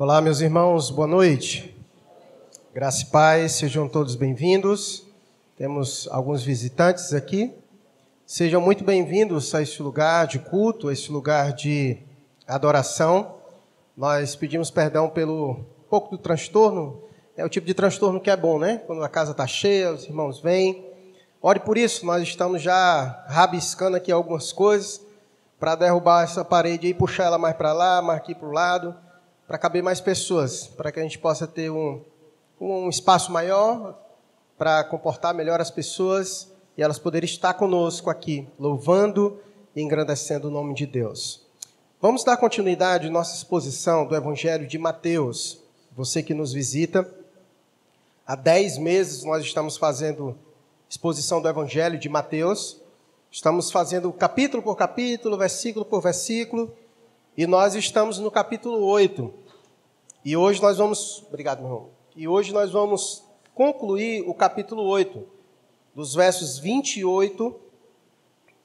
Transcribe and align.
Olá, 0.00 0.18
meus 0.22 0.40
irmãos, 0.40 0.88
boa 0.88 1.06
noite. 1.06 1.76
Graça 2.72 3.02
e 3.02 3.06
paz, 3.08 3.52
sejam 3.52 3.86
todos 3.86 4.14
bem-vindos. 4.14 5.06
Temos 5.58 6.08
alguns 6.10 6.42
visitantes 6.42 7.12
aqui. 7.12 7.52
Sejam 8.24 8.62
muito 8.62 8.82
bem-vindos 8.82 9.54
a 9.54 9.60
este 9.60 9.82
lugar 9.82 10.26
de 10.26 10.38
culto, 10.38 10.88
a 10.88 10.92
este 10.94 11.12
lugar 11.12 11.52
de 11.52 11.98
adoração. 12.48 13.34
Nós 13.94 14.34
pedimos 14.34 14.70
perdão 14.70 15.06
pelo 15.10 15.66
pouco 15.90 16.12
do 16.12 16.16
transtorno. 16.16 17.02
É 17.36 17.44
o 17.44 17.48
tipo 17.50 17.66
de 17.66 17.74
transtorno 17.74 18.18
que 18.18 18.30
é 18.30 18.36
bom, 18.38 18.58
né? 18.58 18.80
Quando 18.86 19.04
a 19.04 19.08
casa 19.10 19.32
está 19.32 19.46
cheia, 19.46 19.92
os 19.92 20.04
irmãos 20.06 20.40
vêm. 20.40 20.82
Ore 21.42 21.60
por 21.60 21.76
isso, 21.76 22.06
nós 22.06 22.22
estamos 22.22 22.62
já 22.62 23.22
rabiscando 23.28 23.98
aqui 23.98 24.10
algumas 24.10 24.50
coisas 24.50 24.98
para 25.58 25.74
derrubar 25.74 26.24
essa 26.24 26.42
parede 26.42 26.86
e 26.86 26.94
puxar 26.94 27.24
ela 27.24 27.36
mais 27.36 27.54
para 27.54 27.74
lá, 27.74 28.00
mais 28.00 28.18
aqui 28.18 28.34
para 28.34 28.48
o 28.48 28.52
lado, 28.52 28.96
para 29.50 29.58
caber 29.58 29.82
mais 29.82 30.00
pessoas, 30.00 30.68
para 30.68 30.92
que 30.92 31.00
a 31.00 31.02
gente 31.02 31.18
possa 31.18 31.44
ter 31.44 31.72
um, 31.72 32.00
um 32.60 32.88
espaço 32.88 33.32
maior 33.32 33.98
para 34.56 34.84
comportar 34.84 35.34
melhor 35.34 35.60
as 35.60 35.72
pessoas 35.72 36.52
e 36.78 36.82
elas 36.84 37.00
poderem 37.00 37.28
estar 37.28 37.54
conosco 37.54 38.08
aqui, 38.08 38.46
louvando 38.56 39.40
e 39.74 39.82
engrandecendo 39.82 40.46
o 40.46 40.52
nome 40.52 40.72
de 40.72 40.86
Deus. 40.86 41.44
Vamos 42.00 42.22
dar 42.22 42.36
continuidade 42.36 43.08
à 43.08 43.10
nossa 43.10 43.34
exposição 43.34 44.06
do 44.06 44.14
Evangelho 44.14 44.68
de 44.68 44.78
Mateus. 44.78 45.60
Você 45.96 46.22
que 46.22 46.32
nos 46.32 46.52
visita, 46.52 47.12
há 48.24 48.36
dez 48.36 48.78
meses 48.78 49.24
nós 49.24 49.44
estamos 49.44 49.76
fazendo 49.76 50.38
exposição 50.88 51.42
do 51.42 51.48
Evangelho 51.48 51.98
de 51.98 52.08
Mateus. 52.08 52.80
Estamos 53.32 53.72
fazendo 53.72 54.12
capítulo 54.12 54.62
por 54.62 54.76
capítulo, 54.76 55.36
versículo 55.36 55.84
por 55.84 56.00
versículo, 56.00 56.72
e 57.36 57.48
nós 57.48 57.74
estamos 57.74 58.20
no 58.20 58.30
capítulo 58.30 58.84
8. 58.84 59.39
E 60.22 60.36
hoje 60.36 60.60
nós 60.60 60.76
vamos. 60.76 61.24
Obrigado, 61.28 61.60
meu 61.60 61.66
irmão. 61.66 61.88
E 62.14 62.28
hoje 62.28 62.52
nós 62.52 62.70
vamos 62.70 63.24
concluir 63.54 64.22
o 64.28 64.34
capítulo 64.34 64.82
8 64.82 65.26
dos 65.94 66.14
versos 66.14 66.58
28 66.58 67.58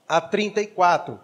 a 0.06 0.20
34. 0.20 1.18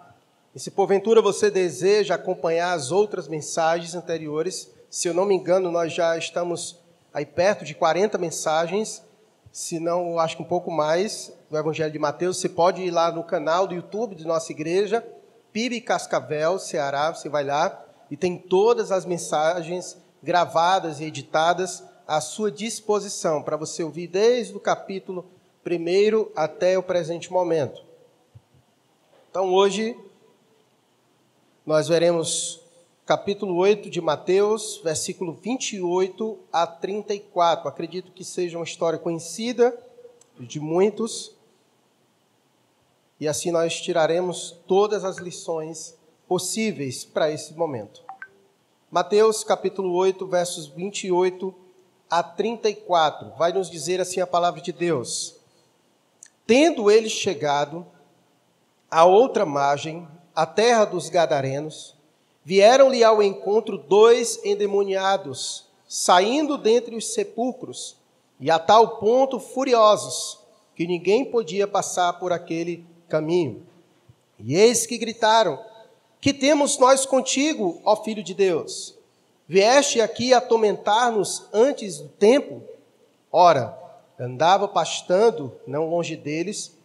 E 0.55 0.59
se 0.59 0.71
porventura 0.71 1.21
você 1.21 1.51
deseja 1.51 2.15
acompanhar 2.15 2.71
as 2.71 2.93
outras 2.93 3.27
mensagens 3.27 3.93
anteriores, 3.93 4.71
se 4.89 5.09
eu 5.09 5.13
não 5.13 5.25
me 5.25 5.35
engano, 5.35 5.69
nós 5.69 5.91
já 5.91 6.17
estamos 6.17 6.79
aí 7.13 7.25
perto 7.25 7.65
de 7.65 7.75
40 7.75 8.17
mensagens, 8.17 9.03
se 9.51 9.81
não, 9.81 10.17
acho 10.17 10.37
que 10.37 10.43
um 10.43 10.47
pouco 10.47 10.71
mais, 10.71 11.33
do 11.49 11.57
Evangelho 11.57 11.91
de 11.91 11.99
Mateus. 11.99 12.39
Você 12.39 12.47
pode 12.47 12.81
ir 12.81 12.91
lá 12.91 13.11
no 13.11 13.23
canal 13.23 13.67
do 13.67 13.75
YouTube 13.75 14.15
de 14.15 14.25
nossa 14.25 14.49
igreja, 14.53 15.05
PIB 15.51 15.81
Cascavel, 15.81 16.57
Ceará, 16.57 17.13
você 17.13 17.27
vai 17.27 17.43
lá 17.43 17.83
e 18.09 18.15
tem 18.15 18.37
todas 18.37 18.93
as 18.93 19.05
mensagens 19.05 20.00
gravadas 20.21 20.99
e 20.99 21.05
editadas 21.05 21.83
à 22.07 22.19
sua 22.21 22.51
disposição 22.51 23.41
para 23.41 23.57
você 23.57 23.83
ouvir 23.83 24.07
desde 24.07 24.55
o 24.55 24.59
capítulo 24.59 25.25
primeiro 25.63 26.31
até 26.35 26.77
o 26.77 26.83
presente 26.83 27.31
momento. 27.31 27.83
Então 29.29 29.53
hoje 29.53 29.97
nós 31.65 31.87
veremos 31.87 32.61
capítulo 33.05 33.55
8 33.55 33.89
de 33.89 34.01
Mateus, 34.01 34.79
versículo 34.83 35.33
28 35.33 36.39
a 36.51 36.65
34. 36.65 37.67
Acredito 37.67 38.11
que 38.11 38.23
seja 38.23 38.57
uma 38.57 38.65
história 38.65 38.99
conhecida 38.99 39.77
de 40.39 40.59
muitos. 40.59 41.35
E 43.19 43.27
assim 43.27 43.51
nós 43.51 43.79
tiraremos 43.79 44.57
todas 44.67 45.03
as 45.03 45.17
lições 45.17 45.95
possíveis 46.27 47.05
para 47.05 47.29
esse 47.29 47.53
momento. 47.53 48.03
Mateus 48.91 49.41
capítulo 49.41 49.93
8, 49.93 50.27
versos 50.27 50.67
28 50.67 51.55
a 52.09 52.21
34. 52.21 53.31
Vai 53.37 53.53
nos 53.53 53.69
dizer 53.69 54.01
assim 54.01 54.19
a 54.19 54.27
palavra 54.27 54.59
de 54.59 54.73
Deus. 54.73 55.37
Tendo 56.45 56.91
eles 56.91 57.13
chegado 57.13 57.87
à 58.89 59.05
outra 59.05 59.45
margem, 59.45 60.05
a 60.35 60.45
terra 60.45 60.83
dos 60.83 61.07
Gadarenos, 61.07 61.95
vieram-lhe 62.43 63.01
ao 63.01 63.23
encontro 63.23 63.77
dois 63.77 64.43
endemoniados, 64.43 65.67
saindo 65.87 66.57
dentre 66.57 66.93
os 66.97 67.13
sepulcros, 67.13 67.95
e 68.41 68.51
a 68.51 68.59
tal 68.59 68.97
ponto 68.97 69.39
furiosos, 69.39 70.37
que 70.75 70.85
ninguém 70.85 71.23
podia 71.23 71.65
passar 71.65 72.19
por 72.19 72.33
aquele 72.33 72.85
caminho. 73.07 73.65
E 74.37 74.53
eis 74.53 74.85
que 74.85 74.97
gritaram: 74.97 75.57
Que 76.21 76.31
temos 76.31 76.77
nós 76.77 77.03
contigo, 77.03 77.81
ó 77.83 77.95
Filho 77.95 78.21
de 78.21 78.35
Deus? 78.35 78.95
Vieste 79.47 79.99
aqui 79.99 80.35
atormentar-nos 80.35 81.47
antes 81.51 81.97
do 81.97 82.09
tempo? 82.09 82.61
Ora, 83.31 83.75
andava 84.19 84.67
pastando, 84.67 85.51
não 85.65 85.89
longe 85.89 86.15
deles, 86.15 86.77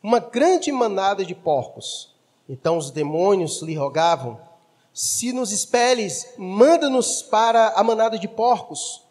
uma 0.00 0.20
grande 0.20 0.70
manada 0.70 1.24
de 1.24 1.34
porcos. 1.34 2.14
Então 2.48 2.78
os 2.78 2.92
demônios 2.92 3.60
lhe 3.62 3.74
rogavam: 3.74 4.38
Se 4.92 5.32
nos 5.32 5.50
expeles, 5.50 6.32
manda-nos 6.38 7.20
para 7.20 7.70
a 7.70 7.82
manada 7.82 8.16
de 8.16 8.28
porcos. 8.28 9.02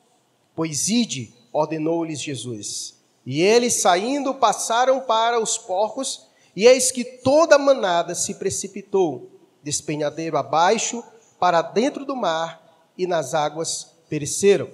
Pois 0.56 0.88
ide, 0.88 1.34
ordenou-lhes 1.52 2.22
Jesus. 2.22 2.96
E 3.26 3.42
eles, 3.42 3.82
saindo, 3.82 4.34
passaram 4.34 5.02
para 5.02 5.42
os 5.42 5.58
porcos, 5.58 6.28
e 6.56 6.68
eis 6.68 6.90
que 6.90 7.04
toda 7.04 7.56
a 7.56 7.60
manada 7.60 8.16
se 8.16 8.36
precipitou, 8.36 9.33
despenhadeiro 9.64 10.38
abaixo, 10.38 11.04
para 11.40 11.62
dentro 11.62 12.06
do 12.06 12.16
mar, 12.16 12.62
e 12.98 13.08
nas 13.08 13.34
águas 13.34 13.92
pereceram. 14.08 14.70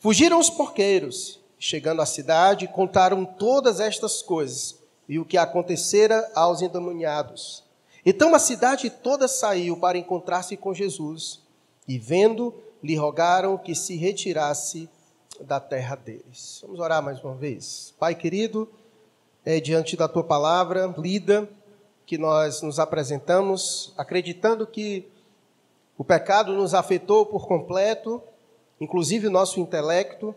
Fugiram 0.00 0.38
os 0.38 0.50
porqueiros, 0.50 1.40
chegando 1.58 2.02
à 2.02 2.06
cidade, 2.06 2.68
contaram 2.68 3.24
todas 3.24 3.80
estas 3.80 4.20
coisas 4.20 4.76
e 5.08 5.18
o 5.18 5.24
que 5.24 5.36
acontecera 5.36 6.30
aos 6.34 6.62
endemoniados. 6.62 7.62
Então 8.04 8.34
a 8.34 8.38
cidade 8.38 8.90
toda 8.90 9.28
saiu 9.28 9.76
para 9.76 9.96
encontrar-se 9.96 10.56
com 10.56 10.74
Jesus, 10.74 11.40
e 11.86 11.98
vendo, 11.98 12.54
lhe 12.82 12.96
rogaram 12.96 13.56
que 13.56 13.74
se 13.74 13.96
retirasse 13.96 14.88
da 15.40 15.58
terra 15.58 15.96
deles. 15.96 16.60
Vamos 16.62 16.80
orar 16.80 17.02
mais 17.02 17.22
uma 17.22 17.34
vez. 17.34 17.94
Pai 17.98 18.14
querido, 18.14 18.68
é 19.44 19.60
diante 19.60 19.96
da 19.96 20.08
tua 20.08 20.24
palavra 20.24 20.94
lida, 20.98 21.48
que 22.06 22.18
nós 22.18 22.62
nos 22.62 22.78
apresentamos, 22.78 23.92
acreditando 23.96 24.66
que 24.66 25.08
o 25.96 26.04
pecado 26.04 26.52
nos 26.52 26.74
afetou 26.74 27.24
por 27.24 27.46
completo, 27.46 28.22
inclusive 28.80 29.28
o 29.28 29.30
nosso 29.30 29.60
intelecto, 29.60 30.34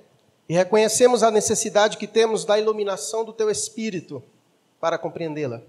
e 0.48 0.54
reconhecemos 0.54 1.24
a 1.24 1.32
necessidade 1.32 1.98
que 1.98 2.08
temos 2.08 2.46
da 2.46 2.58
iluminação 2.58 3.26
do 3.26 3.34
teu 3.34 3.50
espírito 3.50 4.24
para 4.80 4.98
compreendê-la. 4.98 5.62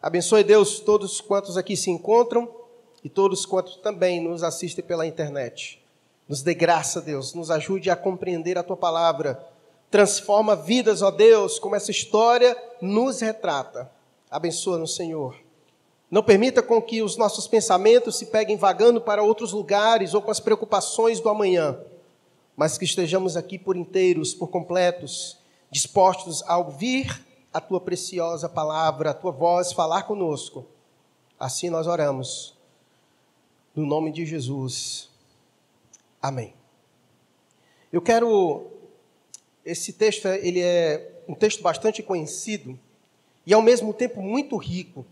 Abençoe 0.00 0.44
Deus 0.44 0.78
todos 0.78 1.20
quantos 1.20 1.56
aqui 1.56 1.76
se 1.76 1.90
encontram 1.90 2.48
e 3.02 3.08
todos 3.08 3.44
quantos 3.44 3.76
também 3.76 4.22
nos 4.22 4.42
assistem 4.42 4.84
pela 4.84 5.06
internet. 5.06 5.82
Nos 6.28 6.42
dê 6.42 6.54
graça, 6.54 7.00
Deus, 7.00 7.34
nos 7.34 7.50
ajude 7.50 7.90
a 7.90 7.96
compreender 7.96 8.56
a 8.56 8.62
tua 8.62 8.76
palavra. 8.76 9.44
Transforma 9.90 10.54
vidas, 10.54 11.02
ó 11.02 11.10
Deus, 11.10 11.58
como 11.58 11.74
essa 11.74 11.90
história 11.90 12.56
nos 12.80 13.20
retrata. 13.20 13.90
Abençoa-nos, 14.30 14.94
Senhor. 14.94 15.36
Não 16.10 16.22
permita 16.22 16.62
com 16.62 16.80
que 16.80 17.02
os 17.02 17.16
nossos 17.16 17.46
pensamentos 17.46 18.16
se 18.16 18.26
peguem 18.26 18.56
vagando 18.56 19.00
para 19.00 19.22
outros 19.22 19.52
lugares 19.52 20.14
ou 20.14 20.22
com 20.22 20.30
as 20.30 20.40
preocupações 20.40 21.20
do 21.20 21.28
amanhã 21.28 21.78
mas 22.60 22.76
que 22.76 22.84
estejamos 22.84 23.38
aqui 23.38 23.58
por 23.58 23.74
inteiros, 23.74 24.34
por 24.34 24.48
completos, 24.48 25.38
dispostos 25.70 26.42
a 26.42 26.58
ouvir 26.58 27.24
a 27.54 27.58
tua 27.58 27.80
preciosa 27.80 28.50
palavra, 28.50 29.12
a 29.12 29.14
tua 29.14 29.32
voz 29.32 29.72
falar 29.72 30.02
conosco. 30.02 30.66
Assim 31.38 31.70
nós 31.70 31.86
oramos. 31.86 32.54
No 33.74 33.86
nome 33.86 34.12
de 34.12 34.26
Jesus. 34.26 35.08
Amém. 36.20 36.52
Eu 37.90 38.02
quero 38.02 38.66
esse 39.64 39.94
texto, 39.94 40.28
ele 40.28 40.60
é 40.60 41.22
um 41.26 41.34
texto 41.34 41.62
bastante 41.62 42.02
conhecido 42.02 42.78
e 43.50 43.52
ao 43.52 43.60
mesmo 43.60 43.92
tempo 43.92 44.22
muito 44.22 44.56
rico. 44.56 45.04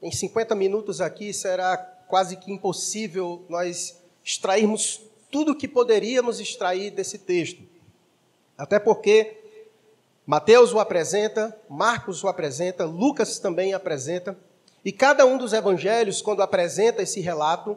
Em 0.00 0.10
50 0.10 0.54
minutos 0.54 1.02
aqui 1.02 1.34
será 1.34 1.76
quase 1.76 2.38
que 2.38 2.50
impossível 2.50 3.44
nós 3.46 3.98
extrairmos 4.24 5.02
tudo 5.30 5.52
o 5.52 5.54
que 5.54 5.68
poderíamos 5.68 6.40
extrair 6.40 6.90
desse 6.90 7.18
texto. 7.18 7.62
Até 8.56 8.78
porque 8.78 9.36
Mateus 10.24 10.72
o 10.72 10.78
apresenta, 10.78 11.54
Marcos 11.68 12.24
o 12.24 12.28
apresenta, 12.28 12.86
Lucas 12.86 13.38
também 13.38 13.74
apresenta, 13.74 14.34
e 14.82 14.90
cada 14.90 15.26
um 15.26 15.36
dos 15.36 15.52
evangelhos, 15.52 16.22
quando 16.22 16.40
apresenta 16.40 17.02
esse 17.02 17.20
relato, 17.20 17.76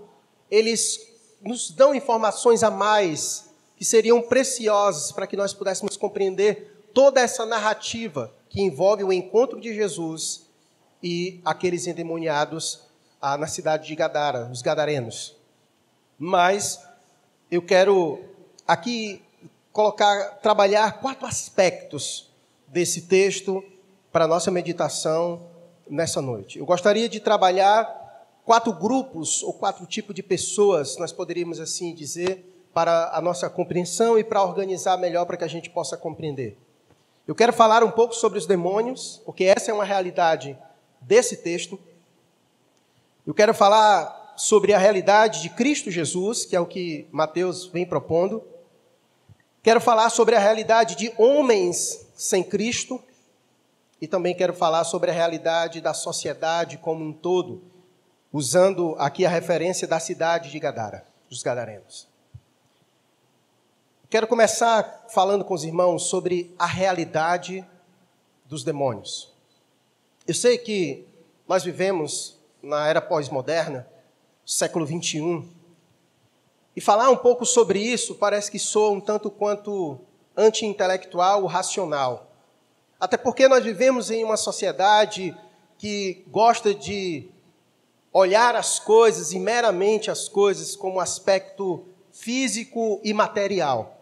eles 0.49 1.01
nos 1.41 1.69
dão 1.69 1.93
informações 1.93 2.63
a 2.63 2.71
mais 2.71 3.49
que 3.75 3.83
seriam 3.83 4.21
preciosas 4.21 5.11
para 5.11 5.27
que 5.27 5.35
nós 5.35 5.53
pudéssemos 5.53 5.97
compreender 5.97 6.87
toda 6.93 7.19
essa 7.19 7.45
narrativa 7.45 8.33
que 8.51 8.61
envolve 8.61 9.03
o 9.03 9.13
encontro 9.13 9.61
de 9.61 9.73
Jesus 9.73 10.45
e 11.01 11.39
aqueles 11.45 11.87
endemoniados 11.87 12.81
ah, 13.21 13.37
na 13.37 13.47
cidade 13.47 13.87
de 13.87 13.95
Gadara, 13.95 14.49
os 14.51 14.61
gadarenos. 14.61 15.37
Mas 16.19 16.85
eu 17.49 17.61
quero 17.61 18.19
aqui 18.67 19.23
colocar, 19.71 20.39
trabalhar 20.41 20.99
quatro 20.99 21.25
aspectos 21.25 22.29
desse 22.67 23.03
texto 23.03 23.63
para 24.11 24.27
nossa 24.27 24.51
meditação 24.51 25.47
nessa 25.89 26.21
noite. 26.21 26.59
Eu 26.59 26.65
gostaria 26.65 27.07
de 27.07 27.21
trabalhar 27.21 28.27
quatro 28.43 28.73
grupos 28.73 29.41
ou 29.43 29.53
quatro 29.53 29.85
tipos 29.85 30.13
de 30.13 30.21
pessoas, 30.21 30.97
nós 30.97 31.13
poderíamos 31.13 31.61
assim 31.61 31.95
dizer, 31.95 32.45
para 32.73 33.11
a 33.13 33.21
nossa 33.21 33.49
compreensão 33.49 34.19
e 34.19 34.25
para 34.25 34.43
organizar 34.43 34.97
melhor 34.97 35.25
para 35.25 35.37
que 35.37 35.43
a 35.45 35.47
gente 35.47 35.69
possa 35.69 35.95
compreender. 35.95 36.57
Eu 37.27 37.35
quero 37.35 37.53
falar 37.53 37.83
um 37.83 37.91
pouco 37.91 38.15
sobre 38.15 38.39
os 38.39 38.45
demônios, 38.45 39.21
porque 39.25 39.43
essa 39.43 39.71
é 39.71 39.73
uma 39.73 39.85
realidade 39.85 40.57
desse 40.99 41.37
texto. 41.37 41.79
Eu 43.25 43.33
quero 43.33 43.53
falar 43.53 44.33
sobre 44.35 44.73
a 44.73 44.77
realidade 44.77 45.41
de 45.41 45.49
Cristo 45.49 45.91
Jesus, 45.91 46.45
que 46.45 46.55
é 46.55 46.59
o 46.59 46.65
que 46.65 47.07
Mateus 47.11 47.67
vem 47.67 47.85
propondo. 47.85 48.43
Quero 49.61 49.79
falar 49.79 50.09
sobre 50.09 50.35
a 50.35 50.39
realidade 50.39 50.95
de 50.95 51.13
homens 51.17 52.07
sem 52.15 52.43
Cristo. 52.43 53.01
E 54.01 54.07
também 54.07 54.33
quero 54.33 54.53
falar 54.53 54.83
sobre 54.83 55.11
a 55.11 55.13
realidade 55.13 55.79
da 55.79 55.93
sociedade 55.93 56.79
como 56.79 57.05
um 57.05 57.13
todo, 57.13 57.61
usando 58.33 58.95
aqui 58.97 59.27
a 59.27 59.29
referência 59.29 59.87
da 59.87 59.99
cidade 59.99 60.49
de 60.49 60.57
Gadara, 60.57 61.05
dos 61.29 61.43
Gadarenos. 61.43 62.10
Quero 64.11 64.27
começar 64.27 65.05
falando 65.07 65.45
com 65.45 65.53
os 65.53 65.63
irmãos 65.63 66.09
sobre 66.09 66.53
a 66.59 66.65
realidade 66.65 67.65
dos 68.45 68.61
demônios. 68.61 69.33
Eu 70.27 70.33
sei 70.33 70.57
que 70.57 71.07
nós 71.47 71.63
vivemos 71.63 72.37
na 72.61 72.89
era 72.89 72.99
pós-moderna, 72.99 73.87
século 74.45 74.85
21, 74.85 75.47
e 76.75 76.81
falar 76.81 77.09
um 77.09 77.15
pouco 77.15 77.45
sobre 77.45 77.79
isso 77.79 78.15
parece 78.15 78.51
que 78.51 78.59
soa 78.59 78.91
um 78.91 78.99
tanto 78.99 79.31
quanto 79.31 79.97
anti-intelectual 80.35 81.45
racional. 81.45 82.33
Até 82.99 83.15
porque 83.15 83.47
nós 83.47 83.63
vivemos 83.63 84.11
em 84.11 84.25
uma 84.25 84.35
sociedade 84.35 85.33
que 85.77 86.25
gosta 86.27 86.75
de 86.75 87.29
olhar 88.11 88.57
as 88.57 88.77
coisas 88.77 89.31
e 89.31 89.39
meramente 89.39 90.11
as 90.11 90.27
coisas 90.27 90.75
como 90.75 90.99
aspecto 90.99 91.85
físico 92.11 92.99
e 93.05 93.13
material. 93.13 93.99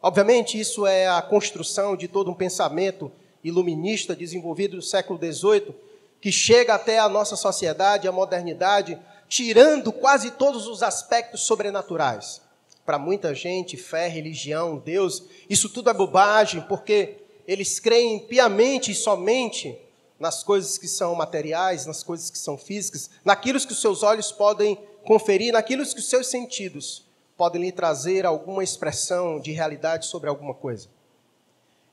Obviamente, 0.00 0.58
isso 0.58 0.86
é 0.86 1.08
a 1.08 1.20
construção 1.20 1.96
de 1.96 2.06
todo 2.06 2.30
um 2.30 2.34
pensamento 2.34 3.10
iluminista 3.42 4.14
desenvolvido 4.14 4.76
no 4.76 4.82
século 4.82 5.18
XVIII, 5.18 5.74
que 6.20 6.30
chega 6.30 6.74
até 6.74 6.98
a 6.98 7.08
nossa 7.08 7.34
sociedade, 7.34 8.06
a 8.06 8.12
modernidade, 8.12 8.98
tirando 9.28 9.92
quase 9.92 10.32
todos 10.32 10.66
os 10.66 10.82
aspectos 10.82 11.40
sobrenaturais. 11.42 12.40
Para 12.86 12.98
muita 12.98 13.34
gente, 13.34 13.76
fé, 13.76 14.08
religião, 14.08 14.78
Deus, 14.78 15.24
isso 15.50 15.68
tudo 15.68 15.90
é 15.90 15.94
bobagem, 15.94 16.62
porque 16.62 17.16
eles 17.46 17.80
creem 17.80 18.20
piamente 18.20 18.92
e 18.92 18.94
somente 18.94 19.76
nas 20.18 20.42
coisas 20.42 20.78
que 20.78 20.88
são 20.88 21.14
materiais, 21.14 21.86
nas 21.86 22.02
coisas 22.02 22.30
que 22.30 22.38
são 22.38 22.56
físicas, 22.56 23.10
naquilo 23.24 23.60
que 23.60 23.72
os 23.72 23.80
seus 23.80 24.02
olhos 24.02 24.32
podem 24.32 24.78
conferir, 25.04 25.52
naquilo 25.52 25.84
que 25.84 25.98
os 25.98 26.08
seus 26.08 26.28
sentidos 26.28 27.07
podem 27.38 27.62
lhe 27.62 27.72
trazer 27.72 28.26
alguma 28.26 28.64
expressão 28.64 29.38
de 29.38 29.52
realidade 29.52 30.06
sobre 30.06 30.28
alguma 30.28 30.52
coisa. 30.52 30.88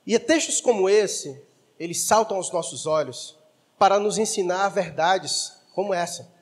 E 0.05 0.17
textos 0.17 0.59
como 0.59 0.89
esse, 0.89 1.39
eles 1.79 2.01
saltam 2.01 2.37
aos 2.37 2.51
nossos 2.51 2.87
olhos 2.87 3.37
para 3.77 3.99
nos 3.99 4.17
ensinar 4.17 4.69
verdades 4.69 5.53
como 5.75 5.93
essa. 5.93 6.33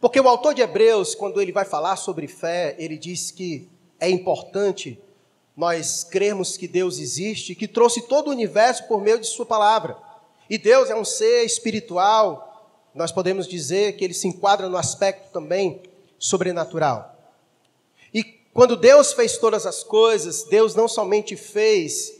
Porque 0.00 0.20
o 0.20 0.26
autor 0.26 0.54
de 0.54 0.60
Hebreus, 0.60 1.14
quando 1.14 1.40
ele 1.40 1.52
vai 1.52 1.64
falar 1.64 1.94
sobre 1.94 2.26
fé, 2.26 2.74
ele 2.78 2.98
diz 2.98 3.30
que 3.30 3.70
é 4.00 4.10
importante 4.10 5.00
nós 5.56 6.02
crermos 6.02 6.56
que 6.56 6.66
Deus 6.66 6.98
existe, 6.98 7.54
que 7.54 7.68
trouxe 7.68 8.02
todo 8.02 8.26
o 8.26 8.32
universo 8.32 8.88
por 8.88 9.00
meio 9.00 9.20
de 9.20 9.26
Sua 9.28 9.46
palavra. 9.46 9.96
E 10.50 10.58
Deus 10.58 10.90
é 10.90 10.96
um 10.96 11.04
ser 11.04 11.44
espiritual, 11.44 12.68
nós 12.92 13.12
podemos 13.12 13.46
dizer 13.46 13.92
que 13.92 14.04
ele 14.04 14.14
se 14.14 14.26
enquadra 14.26 14.68
no 14.68 14.76
aspecto 14.76 15.30
também 15.32 15.80
sobrenatural. 16.18 17.11
Quando 18.52 18.76
Deus 18.76 19.12
fez 19.12 19.38
todas 19.38 19.66
as 19.66 19.82
coisas, 19.82 20.44
Deus 20.44 20.74
não 20.74 20.86
somente 20.86 21.36
fez 21.36 22.12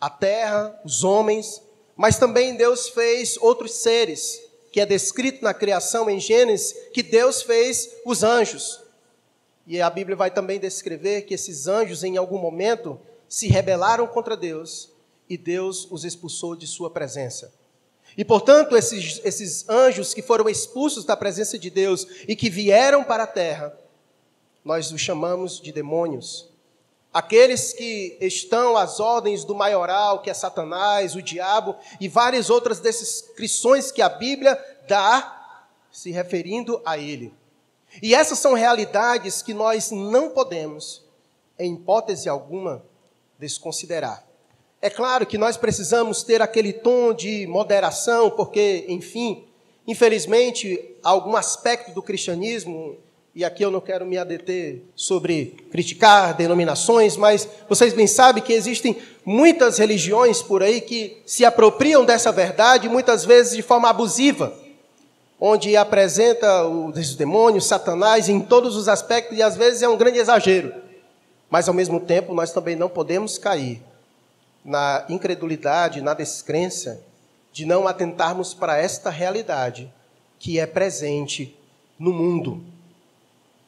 a 0.00 0.10
terra, 0.10 0.80
os 0.84 1.04
homens, 1.04 1.62
mas 1.96 2.18
também 2.18 2.56
Deus 2.56 2.88
fez 2.88 3.36
outros 3.36 3.74
seres, 3.74 4.42
que 4.72 4.80
é 4.80 4.86
descrito 4.86 5.44
na 5.44 5.54
criação 5.54 6.10
em 6.10 6.18
Gênesis, 6.18 6.74
que 6.92 7.02
Deus 7.02 7.42
fez 7.42 7.90
os 8.04 8.24
anjos. 8.24 8.80
E 9.64 9.80
a 9.80 9.88
Bíblia 9.88 10.16
vai 10.16 10.30
também 10.30 10.58
descrever 10.58 11.22
que 11.22 11.34
esses 11.34 11.68
anjos, 11.68 12.02
em 12.02 12.16
algum 12.16 12.38
momento, 12.38 12.98
se 13.28 13.46
rebelaram 13.46 14.08
contra 14.08 14.36
Deus 14.36 14.90
e 15.28 15.38
Deus 15.38 15.86
os 15.90 16.04
expulsou 16.04 16.56
de 16.56 16.66
sua 16.66 16.90
presença. 16.90 17.54
E, 18.16 18.24
portanto, 18.24 18.76
esses, 18.76 19.20
esses 19.24 19.68
anjos 19.68 20.12
que 20.12 20.20
foram 20.20 20.48
expulsos 20.48 21.04
da 21.04 21.16
presença 21.16 21.58
de 21.58 21.70
Deus 21.70 22.06
e 22.26 22.34
que 22.34 22.50
vieram 22.50 23.04
para 23.04 23.22
a 23.22 23.28
terra, 23.28 23.78
nós 24.64 24.90
os 24.92 25.00
chamamos 25.00 25.60
de 25.60 25.72
demônios. 25.72 26.48
Aqueles 27.12 27.72
que 27.72 28.16
estão 28.20 28.76
às 28.76 28.98
ordens 28.98 29.44
do 29.44 29.54
maioral, 29.54 30.22
que 30.22 30.30
é 30.30 30.34
Satanás, 30.34 31.14
o 31.14 31.20
diabo 31.20 31.76
e 32.00 32.08
várias 32.08 32.48
outras 32.48 32.80
descrições 32.80 33.92
que 33.92 34.00
a 34.00 34.08
Bíblia 34.08 34.58
dá 34.88 35.66
se 35.90 36.10
referindo 36.10 36.80
a 36.86 36.96
ele. 36.96 37.34
E 38.00 38.14
essas 38.14 38.38
são 38.38 38.54
realidades 38.54 39.42
que 39.42 39.52
nós 39.52 39.90
não 39.90 40.30
podemos, 40.30 41.04
em 41.58 41.74
hipótese 41.74 42.28
alguma, 42.28 42.82
desconsiderar. 43.38 44.24
É 44.80 44.88
claro 44.88 45.26
que 45.26 45.36
nós 45.36 45.56
precisamos 45.58 46.22
ter 46.22 46.40
aquele 46.40 46.72
tom 46.72 47.12
de 47.12 47.46
moderação, 47.46 48.30
porque, 48.30 48.86
enfim, 48.88 49.46
infelizmente, 49.86 50.96
algum 51.02 51.36
aspecto 51.36 51.92
do 51.92 52.02
cristianismo 52.02 52.96
e 53.34 53.46
aqui 53.46 53.64
eu 53.64 53.70
não 53.70 53.80
quero 53.80 54.04
me 54.04 54.18
adeter 54.18 54.82
sobre 54.94 55.56
criticar 55.70 56.34
denominações, 56.34 57.16
mas 57.16 57.48
vocês 57.66 57.94
bem 57.94 58.06
sabem 58.06 58.42
que 58.42 58.52
existem 58.52 58.98
muitas 59.24 59.78
religiões 59.78 60.42
por 60.42 60.62
aí 60.62 60.82
que 60.82 61.22
se 61.24 61.42
apropriam 61.42 62.04
dessa 62.04 62.30
verdade, 62.30 62.90
muitas 62.90 63.24
vezes 63.24 63.56
de 63.56 63.62
forma 63.62 63.88
abusiva, 63.88 64.52
onde 65.40 65.74
apresenta 65.76 66.66
os 66.66 67.14
demônios, 67.14 67.66
Satanás 67.66 68.28
em 68.28 68.38
todos 68.38 68.76
os 68.76 68.86
aspectos 68.86 69.38
e 69.38 69.42
às 69.42 69.56
vezes 69.56 69.80
é 69.80 69.88
um 69.88 69.96
grande 69.96 70.18
exagero. 70.18 70.74
Mas 71.48 71.68
ao 71.68 71.74
mesmo 71.74 72.00
tempo 72.00 72.34
nós 72.34 72.52
também 72.52 72.76
não 72.76 72.88
podemos 72.88 73.38
cair 73.38 73.82
na 74.62 75.06
incredulidade, 75.08 76.02
na 76.02 76.12
descrença 76.12 77.02
de 77.50 77.64
não 77.64 77.88
atentarmos 77.88 78.52
para 78.52 78.76
esta 78.76 79.08
realidade 79.08 79.92
que 80.38 80.58
é 80.58 80.66
presente 80.66 81.56
no 81.98 82.12
mundo. 82.12 82.71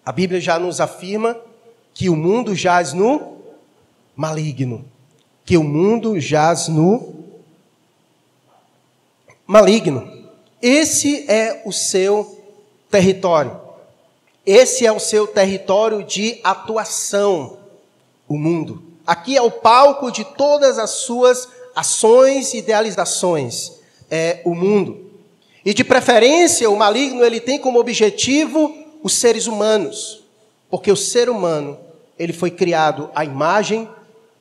A 0.04 0.12
Bíblia 0.12 0.40
já 0.40 0.58
nos 0.58 0.80
afirma 0.80 1.37
que 1.94 2.11
o 2.11 2.16
mundo 2.16 2.54
jaz 2.54 2.92
no 2.92 3.38
maligno. 4.14 4.84
Que 5.44 5.56
o 5.56 5.64
mundo 5.64 6.20
jaz 6.20 6.68
no 6.68 7.14
maligno. 9.46 10.12
Esse 10.61 11.30
é 11.30 11.62
o 11.64 11.73
seu 11.73 12.38
território. 12.90 13.61
Esse 14.44 14.87
é 14.87 14.92
o 14.92 15.00
seu 15.00 15.26
território 15.26 16.02
de 16.02 16.38
atuação, 16.44 17.58
o 18.28 18.37
mundo. 18.37 18.82
Aqui 19.06 19.37
é 19.37 19.42
o 19.42 19.50
palco 19.50 20.11
de 20.11 20.23
todas 20.23 20.78
as 20.78 20.90
suas 20.90 21.49
ações 21.75 22.52
e 22.52 22.58
idealizações, 22.58 23.73
é 24.11 24.40
o 24.44 24.54
mundo. 24.54 25.11
E 25.64 25.73
de 25.73 25.82
preferência, 25.82 26.68
o 26.68 26.76
maligno 26.76 27.25
ele 27.25 27.40
tem 27.40 27.58
como 27.58 27.78
objetivo 27.78 28.83
os 29.04 29.12
seres 29.12 29.46
humanos, 29.46 30.25
porque 30.70 30.90
o 30.90 30.96
ser 30.96 31.28
humano, 31.28 31.78
ele 32.18 32.32
foi 32.32 32.50
criado 32.50 33.11
à 33.14 33.23
imagem 33.23 33.87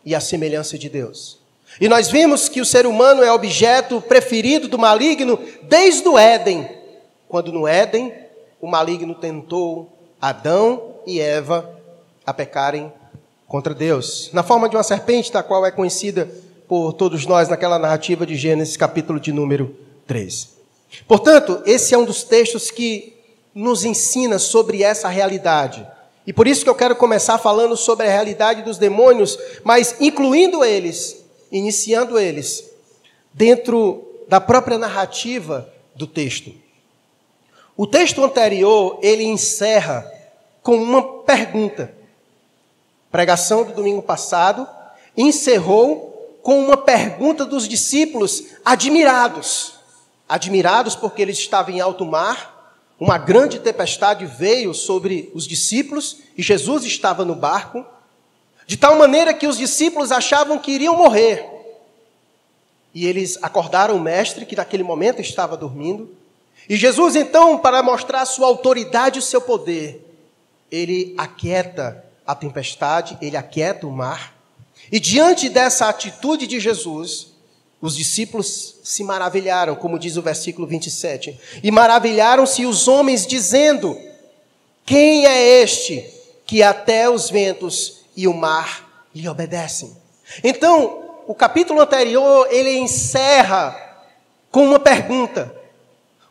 e 0.05 0.15
à 0.15 0.21
semelhança 0.21 0.77
de 0.77 0.87
Deus. 0.87 1.37
E 1.81 1.89
nós 1.89 2.09
vimos 2.09 2.47
que 2.47 2.61
o 2.61 2.65
ser 2.65 2.85
humano 2.85 3.21
é 3.21 3.31
objeto 3.31 3.99
preferido 3.99 4.69
do 4.69 4.79
maligno 4.79 5.37
desde 5.63 6.07
o 6.07 6.17
Éden, 6.17 6.69
quando 7.27 7.51
no 7.51 7.67
Éden 7.67 8.13
o 8.61 8.67
maligno 8.67 9.13
tentou 9.13 9.91
Adão 10.21 10.95
e 11.05 11.19
Eva 11.19 11.69
a 12.25 12.33
pecarem 12.33 12.91
contra 13.45 13.73
Deus, 13.73 14.29
na 14.31 14.43
forma 14.43 14.69
de 14.69 14.77
uma 14.77 14.83
serpente, 14.83 15.31
da 15.31 15.43
qual 15.43 15.65
é 15.65 15.71
conhecida 15.71 16.31
por 16.69 16.93
todos 16.93 17.25
nós 17.25 17.49
naquela 17.49 17.77
narrativa 17.77 18.25
de 18.25 18.37
Gênesis, 18.37 18.77
capítulo 18.77 19.19
de 19.19 19.33
número 19.33 19.75
3. 20.07 20.53
Portanto, 21.05 21.61
esse 21.65 21.93
é 21.93 21.97
um 21.97 22.05
dos 22.05 22.23
textos 22.23 22.71
que 22.71 23.12
nos 23.53 23.85
ensina 23.85 24.39
sobre 24.39 24.83
essa 24.83 25.07
realidade. 25.07 25.85
E 26.25 26.31
por 26.31 26.47
isso 26.47 26.63
que 26.63 26.69
eu 26.69 26.75
quero 26.75 26.95
começar 26.95 27.37
falando 27.37 27.75
sobre 27.75 28.07
a 28.07 28.11
realidade 28.11 28.61
dos 28.61 28.77
demônios, 28.77 29.37
mas 29.63 29.97
incluindo 29.99 30.63
eles, 30.63 31.23
iniciando 31.51 32.17
eles, 32.17 32.63
dentro 33.33 34.03
da 34.27 34.39
própria 34.39 34.77
narrativa 34.77 35.69
do 35.95 36.07
texto. 36.07 36.53
O 37.75 37.85
texto 37.85 38.23
anterior, 38.23 38.99
ele 39.01 39.23
encerra 39.23 40.09
com 40.61 40.75
uma 40.75 41.23
pergunta. 41.23 41.93
pregação 43.11 43.63
do 43.63 43.73
domingo 43.73 44.01
passado, 44.01 44.67
encerrou 45.15 46.39
com 46.41 46.59
uma 46.59 46.77
pergunta 46.77 47.45
dos 47.45 47.67
discípulos 47.67 48.43
admirados. 48.65 49.73
Admirados 50.27 50.95
porque 50.95 51.21
eles 51.21 51.37
estavam 51.37 51.75
em 51.75 51.79
alto 51.79 52.05
mar, 52.05 52.52
uma 52.99 53.17
grande 53.17 53.59
tempestade 53.59 54.25
veio 54.25 54.73
sobre 54.73 55.31
os 55.33 55.47
discípulos 55.47 56.19
e 56.37 56.43
Jesus 56.43 56.85
estava 56.85 57.25
no 57.25 57.35
barco, 57.35 57.85
de 58.65 58.77
tal 58.77 58.97
maneira 58.97 59.33
que 59.33 59.47
os 59.47 59.57
discípulos 59.57 60.11
achavam 60.11 60.57
que 60.57 60.71
iriam 60.71 60.95
morrer. 60.95 61.45
E 62.93 63.05
eles 63.05 63.37
acordaram 63.41 63.95
o 63.95 63.99
mestre, 63.99 64.45
que 64.45 64.55
naquele 64.55 64.83
momento 64.83 65.19
estava 65.19 65.57
dormindo. 65.57 66.15
E 66.69 66.77
Jesus, 66.77 67.15
então, 67.15 67.57
para 67.57 67.83
mostrar 67.83 68.25
sua 68.25 68.47
autoridade 68.47 69.17
e 69.17 69.19
o 69.19 69.23
seu 69.23 69.41
poder, 69.41 70.07
ele 70.71 71.13
aquieta 71.17 72.05
a 72.25 72.33
tempestade, 72.33 73.17
ele 73.21 73.35
aquieta 73.35 73.87
o 73.87 73.91
mar. 73.91 74.35
E 74.91 74.99
diante 74.99 75.49
dessa 75.49 75.89
atitude 75.89 76.47
de 76.47 76.59
Jesus, 76.59 77.32
os 77.83 77.97
discípulos 77.97 78.77
se 78.81 79.03
maravilharam, 79.03 79.75
como 79.75 79.99
diz 79.99 80.15
o 80.15 80.21
versículo 80.21 80.65
27. 80.65 81.37
E 81.61 81.69
maravilharam-se 81.69 82.65
os 82.65 82.87
homens, 82.87 83.27
dizendo: 83.27 83.99
Quem 84.85 85.25
é 85.25 85.61
este 85.61 86.09
que 86.45 86.63
até 86.63 87.09
os 87.09 87.29
ventos 87.29 88.05
e 88.15 88.25
o 88.25 88.33
mar 88.33 89.05
lhe 89.13 89.27
obedecem? 89.27 89.91
Então, 90.41 91.03
o 91.27 91.35
capítulo 91.35 91.81
anterior, 91.81 92.47
ele 92.49 92.77
encerra 92.77 93.77
com 94.49 94.63
uma 94.63 94.79
pergunta. 94.79 95.53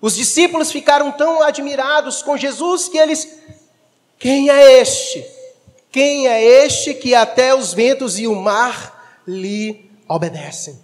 Os 0.00 0.14
discípulos 0.16 0.72
ficaram 0.72 1.12
tão 1.12 1.42
admirados 1.42 2.22
com 2.22 2.34
Jesus 2.34 2.88
que 2.88 2.96
eles 2.96 3.28
quem 4.18 4.48
é 4.48 4.80
este? 4.80 5.22
Quem 5.90 6.28
é 6.28 6.64
este 6.64 6.94
que 6.94 7.14
até 7.14 7.54
os 7.54 7.74
ventos 7.74 8.18
e 8.18 8.26
o 8.26 8.34
mar 8.34 9.20
lhe 9.28 9.90
obedecem? 10.08 10.81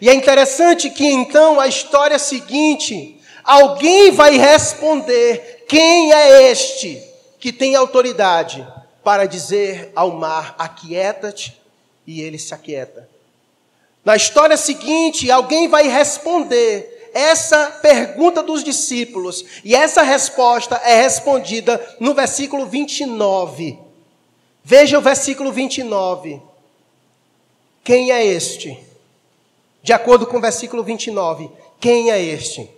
E 0.00 0.08
é 0.08 0.14
interessante 0.14 0.90
que 0.90 1.06
então 1.06 1.60
a 1.60 1.66
história 1.66 2.18
seguinte, 2.18 3.20
alguém 3.42 4.10
vai 4.10 4.36
responder: 4.36 5.64
quem 5.68 6.12
é 6.12 6.50
este 6.50 7.02
que 7.38 7.52
tem 7.52 7.74
autoridade 7.74 8.66
para 9.02 9.26
dizer 9.26 9.92
ao 9.94 10.12
mar: 10.12 10.54
aquieta-te, 10.58 11.60
e 12.06 12.20
ele 12.22 12.38
se 12.38 12.54
aquieta? 12.54 13.08
Na 14.04 14.16
história 14.16 14.56
seguinte, 14.56 15.30
alguém 15.30 15.68
vai 15.68 15.88
responder 15.88 17.10
essa 17.14 17.66
pergunta 17.80 18.42
dos 18.42 18.64
discípulos, 18.64 19.44
e 19.64 19.74
essa 19.74 20.02
resposta 20.02 20.76
é 20.84 21.00
respondida 21.02 21.80
no 22.00 22.12
versículo 22.12 22.66
29. 22.66 23.78
Veja 24.64 24.98
o 24.98 25.02
versículo 25.02 25.52
29. 25.52 26.40
Quem 27.84 28.10
é 28.10 28.24
este? 28.24 28.78
De 29.84 29.92
acordo 29.92 30.26
com 30.26 30.38
o 30.38 30.40
versículo 30.40 30.82
29, 30.82 31.50
quem 31.78 32.10
é 32.10 32.18
este? 32.18 32.70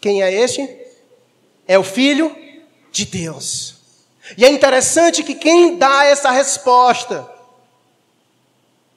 Quem 0.00 0.22
é 0.22 0.32
este? 0.32 0.66
É 1.68 1.78
o 1.78 1.84
Filho 1.84 2.34
de 2.90 3.04
Deus. 3.04 3.74
E 4.38 4.46
é 4.46 4.48
interessante 4.48 5.22
que 5.22 5.34
quem 5.34 5.76
dá 5.76 6.06
essa 6.06 6.30
resposta 6.30 7.30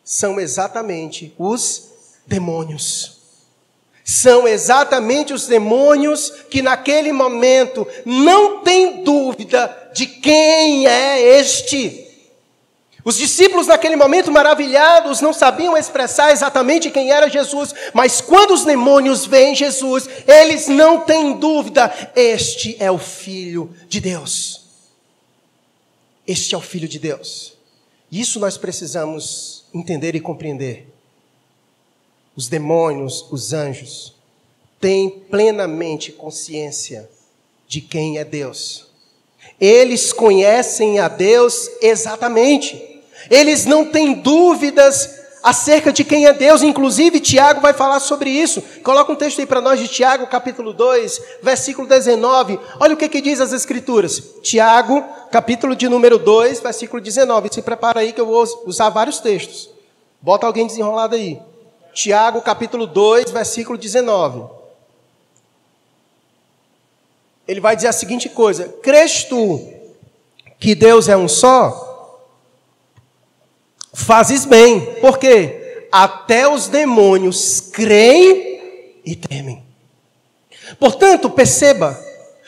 são 0.01 0.39
exatamente 0.39 1.33
os 1.37 1.89
demônios. 2.25 3.17
São 4.05 4.47
exatamente 4.47 5.33
os 5.33 5.45
demônios 5.45 6.29
que 6.49 6.61
naquele 6.61 7.11
momento 7.11 7.85
não 8.05 8.63
tem 8.63 9.03
dúvida 9.03 9.91
de 9.93 10.07
quem 10.07 10.87
é 10.87 11.21
este. 11.37 12.08
Os 13.03 13.15
discípulos 13.17 13.67
naquele 13.67 13.95
momento 13.95 14.31
maravilhados 14.31 15.21
não 15.21 15.31
sabiam 15.31 15.77
expressar 15.77 16.31
exatamente 16.31 16.91
quem 16.91 17.11
era 17.11 17.29
Jesus, 17.29 17.73
mas 17.93 18.19
quando 18.19 18.51
os 18.51 18.65
demônios 18.65 19.25
veem 19.25 19.55
Jesus, 19.55 20.07
eles 20.27 20.67
não 20.67 21.01
têm 21.01 21.33
dúvida, 21.37 22.11
este 22.15 22.75
é 22.79 22.91
o 22.91 22.97
Filho 22.97 23.73
de 23.87 24.01
Deus. 24.01 24.65
Este 26.27 26.53
é 26.53 26.57
o 26.57 26.61
Filho 26.61 26.87
de 26.87 26.99
Deus. 26.99 27.53
Isso 28.11 28.39
nós 28.39 28.57
precisamos 28.57 29.65
entender 29.73 30.15
e 30.15 30.19
compreender 30.19 30.87
os 32.35 32.47
demônios, 32.47 33.25
os 33.31 33.53
anjos, 33.53 34.15
têm 34.79 35.09
plenamente 35.09 36.11
consciência 36.11 37.09
de 37.67 37.81
quem 37.81 38.17
é 38.17 38.23
Deus. 38.23 38.88
Eles 39.59 40.13
conhecem 40.13 40.99
a 40.99 41.07
Deus 41.07 41.69
exatamente. 41.81 43.01
Eles 43.29 43.65
não 43.65 43.85
têm 43.85 44.13
dúvidas 44.13 45.19
acerca 45.43 45.91
de 45.91 46.03
quem 46.03 46.25
é 46.25 46.33
Deus. 46.33 46.61
Inclusive, 46.61 47.19
Tiago 47.19 47.61
vai 47.61 47.73
falar 47.73 47.99
sobre 47.99 48.29
isso. 48.29 48.61
Coloca 48.83 49.11
um 49.11 49.15
texto 49.15 49.39
aí 49.39 49.45
para 49.45 49.61
nós 49.61 49.79
de 49.79 49.87
Tiago, 49.87 50.27
capítulo 50.27 50.73
2, 50.73 51.21
versículo 51.41 51.87
19. 51.87 52.59
Olha 52.79 52.93
o 52.93 52.97
que, 52.97 53.09
que 53.09 53.21
diz 53.21 53.41
as 53.41 53.53
Escrituras. 53.53 54.21
Tiago, 54.41 55.03
capítulo 55.31 55.75
de 55.75 55.89
número 55.89 56.17
2, 56.17 56.59
versículo 56.59 57.01
19. 57.01 57.49
Se 57.51 57.61
prepara 57.61 58.01
aí 58.01 58.13
que 58.13 58.21
eu 58.21 58.25
vou 58.25 58.45
usar 58.65 58.89
vários 58.89 59.19
textos. 59.19 59.69
Bota 60.21 60.45
alguém 60.45 60.67
desenrolado 60.67 61.15
aí. 61.15 61.39
Tiago 61.93 62.41
capítulo 62.41 62.85
2, 62.85 63.31
versículo 63.31 63.77
19. 63.77 64.58
Ele 67.49 67.59
vai 67.59 67.75
dizer 67.75 67.87
a 67.87 67.93
seguinte 67.93 68.29
coisa: 68.29 68.65
Crês 68.83 69.23
tu 69.23 69.73
que 70.59 70.75
Deus 70.75 71.09
é 71.09 71.17
um 71.17 71.27
só? 71.27 72.21
Fazes 73.91 74.45
bem, 74.45 74.97
porque 75.01 75.87
até 75.91 76.47
os 76.47 76.67
demônios 76.67 77.59
creem 77.73 78.99
e 79.03 79.15
temem. 79.15 79.63
Portanto, 80.79 81.27
perceba, 81.27 81.99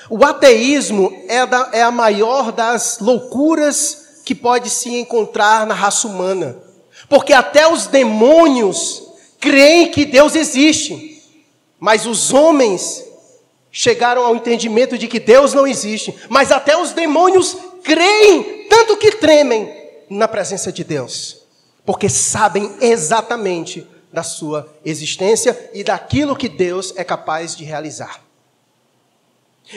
o 0.07 0.23
ateísmo 0.23 1.11
é, 1.27 1.47
da, 1.47 1.71
é 1.73 1.81
a 1.81 1.89
maior 1.89 2.51
das 2.51 2.99
loucuras 2.99 4.21
que 4.23 4.35
pode 4.35 4.69
se 4.69 4.93
encontrar 4.93 5.65
na 5.65 5.73
raça 5.73 6.07
humana. 6.07 6.55
Porque 7.09 7.33
até 7.33 7.67
os 7.67 7.87
demônios 7.87 9.01
creem 9.39 9.89
que 9.89 10.05
Deus 10.05 10.35
existe, 10.35 11.23
mas 11.79 12.05
os 12.05 12.31
homens 12.31 13.10
chegaram 13.71 14.25
ao 14.25 14.35
entendimento 14.35 14.97
de 14.97 15.07
que 15.07 15.19
Deus 15.19 15.53
não 15.53 15.65
existe, 15.65 16.13
mas 16.27 16.51
até 16.51 16.75
os 16.77 16.91
demônios 16.91 17.55
creem, 17.83 18.67
tanto 18.67 18.97
que 18.97 19.11
tremem 19.13 19.73
na 20.09 20.27
presença 20.27 20.71
de 20.71 20.83
Deus, 20.83 21.43
porque 21.85 22.09
sabem 22.09 22.69
exatamente 22.81 23.87
da 24.11 24.23
sua 24.23 24.71
existência 24.83 25.71
e 25.73 25.83
daquilo 25.83 26.35
que 26.35 26.49
Deus 26.49 26.93
é 26.97 27.03
capaz 27.03 27.55
de 27.55 27.63
realizar. 27.63 28.21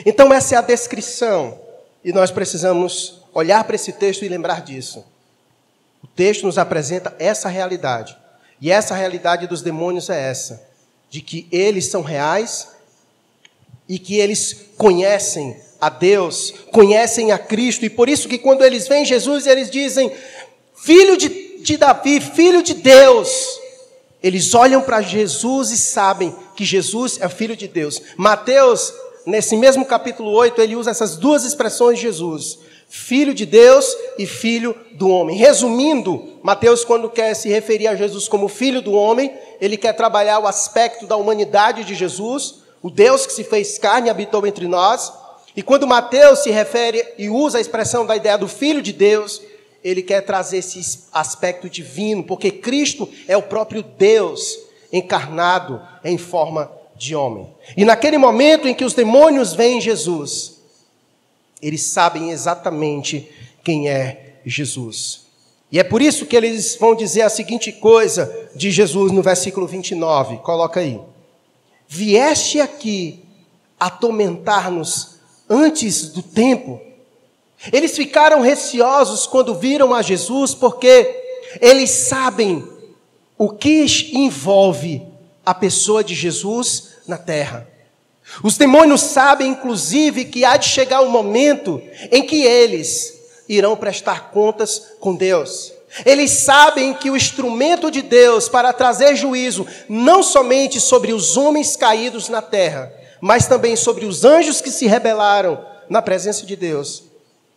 Então, 0.05 0.33
essa 0.33 0.55
é 0.55 0.57
a 0.57 0.61
descrição, 0.61 1.57
e 2.03 2.11
nós 2.11 2.31
precisamos 2.31 3.21
olhar 3.33 3.63
para 3.63 3.75
esse 3.75 3.93
texto 3.93 4.25
e 4.25 4.29
lembrar 4.29 4.61
disso. 4.61 5.05
O 6.03 6.07
texto 6.07 6.45
nos 6.45 6.57
apresenta 6.57 7.15
essa 7.17 7.47
realidade. 7.47 8.17
E 8.59 8.71
essa 8.71 8.93
realidade 8.93 9.47
dos 9.47 9.61
demônios 9.61 10.09
é 10.09 10.29
essa: 10.29 10.67
de 11.09 11.21
que 11.21 11.47
eles 11.51 11.87
são 11.87 12.01
reais 12.01 12.74
e 13.87 13.99
que 13.99 14.17
eles 14.17 14.55
conhecem 14.77 15.55
a 15.79 15.89
Deus, 15.89 16.53
conhecem 16.71 17.31
a 17.31 17.37
Cristo, 17.37 17.85
e 17.85 17.89
por 17.89 18.09
isso 18.09 18.27
que 18.27 18.37
quando 18.37 18.63
eles 18.63 18.87
veem 18.87 19.05
Jesus, 19.05 19.45
eles 19.45 19.69
dizem: 19.69 20.11
Filho 20.75 21.17
de, 21.17 21.59
de 21.59 21.77
Davi, 21.77 22.19
filho 22.19 22.63
de 22.63 22.73
Deus. 22.73 23.59
Eles 24.23 24.55
olham 24.55 24.81
para 24.81 25.01
Jesus 25.01 25.69
e 25.69 25.77
sabem 25.77 26.35
que 26.55 26.65
Jesus 26.65 27.19
é 27.21 27.29
Filho 27.29 27.55
de 27.55 27.67
Deus. 27.67 28.01
Mateus, 28.17 28.91
nesse 29.23 29.55
mesmo 29.55 29.85
capítulo 29.85 30.31
8, 30.31 30.59
ele 30.61 30.75
usa 30.75 30.89
essas 30.89 31.15
duas 31.15 31.43
expressões 31.43 31.99
de 31.99 32.05
Jesus 32.05 32.57
filho 32.87 33.33
de 33.33 33.45
Deus 33.45 33.95
e 34.17 34.25
filho 34.25 34.75
do 34.93 35.09
homem. 35.09 35.35
Resumindo, 35.35 36.39
Mateus, 36.41 36.85
quando 36.85 37.09
quer 37.09 37.33
se 37.33 37.49
referir 37.49 37.87
a 37.87 37.95
Jesus 37.95 38.27
como 38.27 38.47
filho 38.47 38.81
do 38.81 38.93
homem, 38.93 39.33
ele 39.59 39.77
quer 39.77 39.93
trabalhar 39.93 40.39
o 40.39 40.47
aspecto 40.47 41.05
da 41.05 41.17
humanidade 41.17 41.83
de 41.83 41.93
Jesus, 41.93 42.63
o 42.85 42.89
Deus 42.91 43.25
que 43.25 43.33
se 43.33 43.43
fez 43.43 43.79
carne 43.79 44.11
habitou 44.11 44.45
entre 44.45 44.67
nós. 44.67 45.11
E 45.55 45.63
quando 45.63 45.87
Mateus 45.87 46.43
se 46.43 46.51
refere 46.51 47.03
e 47.17 47.31
usa 47.31 47.57
a 47.57 47.61
expressão 47.61 48.05
da 48.05 48.15
ideia 48.15 48.37
do 48.37 48.47
filho 48.47 48.79
de 48.79 48.93
Deus, 48.93 49.41
ele 49.83 50.03
quer 50.03 50.21
trazer 50.21 50.57
esse 50.59 51.05
aspecto 51.11 51.67
divino, 51.67 52.23
porque 52.23 52.51
Cristo 52.51 53.09
é 53.27 53.35
o 53.35 53.41
próprio 53.41 53.81
Deus 53.81 54.59
encarnado 54.93 55.81
em 56.03 56.15
forma 56.15 56.71
de 56.95 57.15
homem. 57.15 57.51
E 57.75 57.83
naquele 57.83 58.19
momento 58.19 58.67
em 58.67 58.75
que 58.75 58.85
os 58.85 58.93
demônios 58.93 59.55
veem 59.55 59.81
Jesus, 59.81 60.59
eles 61.59 61.81
sabem 61.81 62.29
exatamente 62.29 63.27
quem 63.63 63.89
é 63.89 64.35
Jesus. 64.45 65.21
E 65.71 65.79
é 65.79 65.83
por 65.83 66.03
isso 66.03 66.27
que 66.27 66.35
eles 66.35 66.75
vão 66.75 66.93
dizer 66.93 67.23
a 67.23 67.29
seguinte 67.29 67.71
coisa 67.71 68.31
de 68.55 68.69
Jesus 68.69 69.11
no 69.11 69.23
versículo 69.23 69.65
29, 69.65 70.37
coloca 70.37 70.81
aí. 70.81 71.01
Vieste 71.87 72.59
aqui 72.59 73.23
atormentar-nos 73.79 75.15
antes 75.49 76.09
do 76.09 76.21
tempo. 76.21 76.81
Eles 77.71 77.95
ficaram 77.95 78.41
receosos 78.41 79.25
quando 79.27 79.55
viram 79.55 79.93
a 79.93 80.01
Jesus, 80.01 80.53
porque 80.53 81.23
eles 81.61 81.89
sabem 81.89 82.67
o 83.37 83.49
que 83.49 83.85
envolve 84.13 85.01
a 85.45 85.53
pessoa 85.53 86.03
de 86.03 86.15
Jesus 86.15 86.95
na 87.07 87.17
terra. 87.17 87.67
Os 88.43 88.57
demônios 88.57 89.01
sabem, 89.01 89.51
inclusive, 89.51 90.25
que 90.25 90.43
há 90.43 90.57
de 90.57 90.67
chegar 90.67 91.01
o 91.01 91.05
um 91.05 91.11
momento 91.11 91.81
em 92.11 92.25
que 92.25 92.43
eles 92.43 93.13
irão 93.47 93.75
prestar 93.75 94.31
contas 94.31 94.93
com 94.99 95.15
Deus. 95.15 95.74
Eles 96.03 96.31
sabem 96.31 96.93
que 96.93 97.09
o 97.09 97.15
instrumento 97.15 97.91
de 97.91 98.01
Deus 98.01 98.49
para 98.49 98.73
trazer 98.73 99.15
juízo, 99.15 99.67
não 99.87 100.23
somente 100.23 100.79
sobre 100.79 101.13
os 101.13 101.37
homens 101.37 101.75
caídos 101.75 102.27
na 102.27 102.41
terra, 102.41 102.91
mas 103.21 103.47
também 103.47 103.75
sobre 103.75 104.05
os 104.05 104.25
anjos 104.25 104.61
que 104.61 104.71
se 104.71 104.87
rebelaram 104.87 105.63
na 105.89 106.01
presença 106.01 106.45
de 106.45 106.55
Deus, 106.55 107.03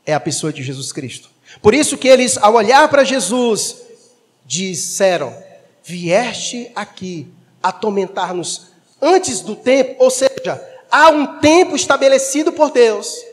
é 0.05 0.15
a 0.15 0.21
pessoa 0.21 0.53
de 0.53 0.63
Jesus 0.63 0.93
Cristo. 0.93 1.31
Por 1.63 1.75
isso 1.75 1.97
que 1.97 2.09
eles, 2.09 2.37
ao 2.37 2.55
olhar 2.55 2.89
para 2.89 3.05
Jesus, 3.05 3.77
disseram: 4.45 5.35
Vieste 5.83 6.71
aqui 6.75 7.27
atormentar-nos 7.63 8.69
antes 9.01 9.41
do 9.41 9.57
tempo, 9.57 9.97
ou 9.99 10.11
seja, 10.11 10.63
há 10.91 11.09
um 11.11 11.39
tempo 11.39 11.75
estabelecido 11.75 12.53
por 12.53 12.71
Deus 12.71 13.25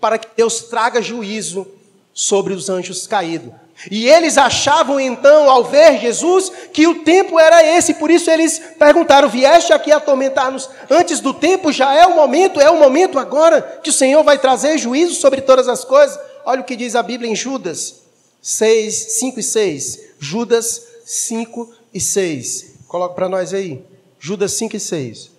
para 0.00 0.18
que 0.18 0.28
Deus 0.36 0.60
traga 0.60 1.02
juízo 1.02 1.66
sobre 2.12 2.52
os 2.52 2.68
anjos 2.68 3.06
caídos. 3.06 3.52
E 3.90 4.08
eles 4.08 4.38
achavam 4.38 4.98
então, 4.98 5.50
ao 5.50 5.64
ver 5.64 6.00
Jesus, 6.00 6.50
que 6.72 6.86
o 6.86 7.04
tempo 7.04 7.38
era 7.38 7.62
esse, 7.62 7.94
por 7.94 8.10
isso 8.10 8.30
eles 8.30 8.58
perguntaram: 8.78 9.28
Vieste 9.28 9.72
aqui 9.72 9.92
atormentar-nos 9.92 10.68
antes 10.90 11.20
do 11.20 11.34
tempo? 11.34 11.70
Já 11.70 11.94
é 11.94 12.06
o 12.06 12.14
momento, 12.14 12.60
é 12.60 12.70
o 12.70 12.78
momento 12.78 13.18
agora 13.18 13.60
que 13.82 13.90
o 13.90 13.92
Senhor 13.92 14.22
vai 14.24 14.38
trazer 14.38 14.78
juízo 14.78 15.14
sobre 15.14 15.42
todas 15.42 15.68
as 15.68 15.84
coisas? 15.84 16.18
Olha 16.44 16.62
o 16.62 16.64
que 16.64 16.74
diz 16.74 16.94
a 16.94 17.02
Bíblia 17.02 17.30
em 17.30 17.36
Judas 17.36 18.02
6, 18.40 18.94
5 18.94 19.40
e 19.40 19.42
6. 19.42 20.00
Judas 20.18 20.82
5 21.04 21.74
e 21.92 22.00
6. 22.00 22.76
Coloca 22.88 23.14
para 23.14 23.28
nós 23.28 23.52
aí. 23.52 23.84
Judas 24.18 24.52
5 24.52 24.76
e 24.76 24.80
6. 24.80 25.30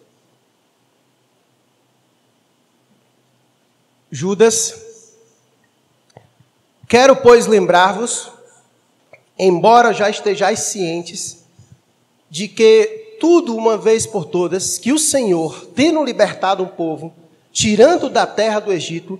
Judas 4.12 4.87
Quero, 6.88 7.18
pois, 7.18 7.48
lembrar-vos, 7.48 8.32
embora 9.38 9.92
já 9.92 10.10
estejais 10.10 10.60
cientes, 10.60 11.44
de 12.30 12.48
que 12.48 13.18
tudo 13.20 13.56
uma 13.58 13.78
vez 13.78 14.08
por 14.08 14.24
todas, 14.24 14.78
que 14.78 14.94
o 14.94 14.98
Senhor, 14.98 15.68
tendo 15.76 16.02
libertado 16.02 16.64
um 16.64 16.68
povo, 16.68 17.14
tirando 17.52 18.10
da 18.10 18.26
terra 18.26 18.62
do 18.62 18.72
Egito, 18.72 19.20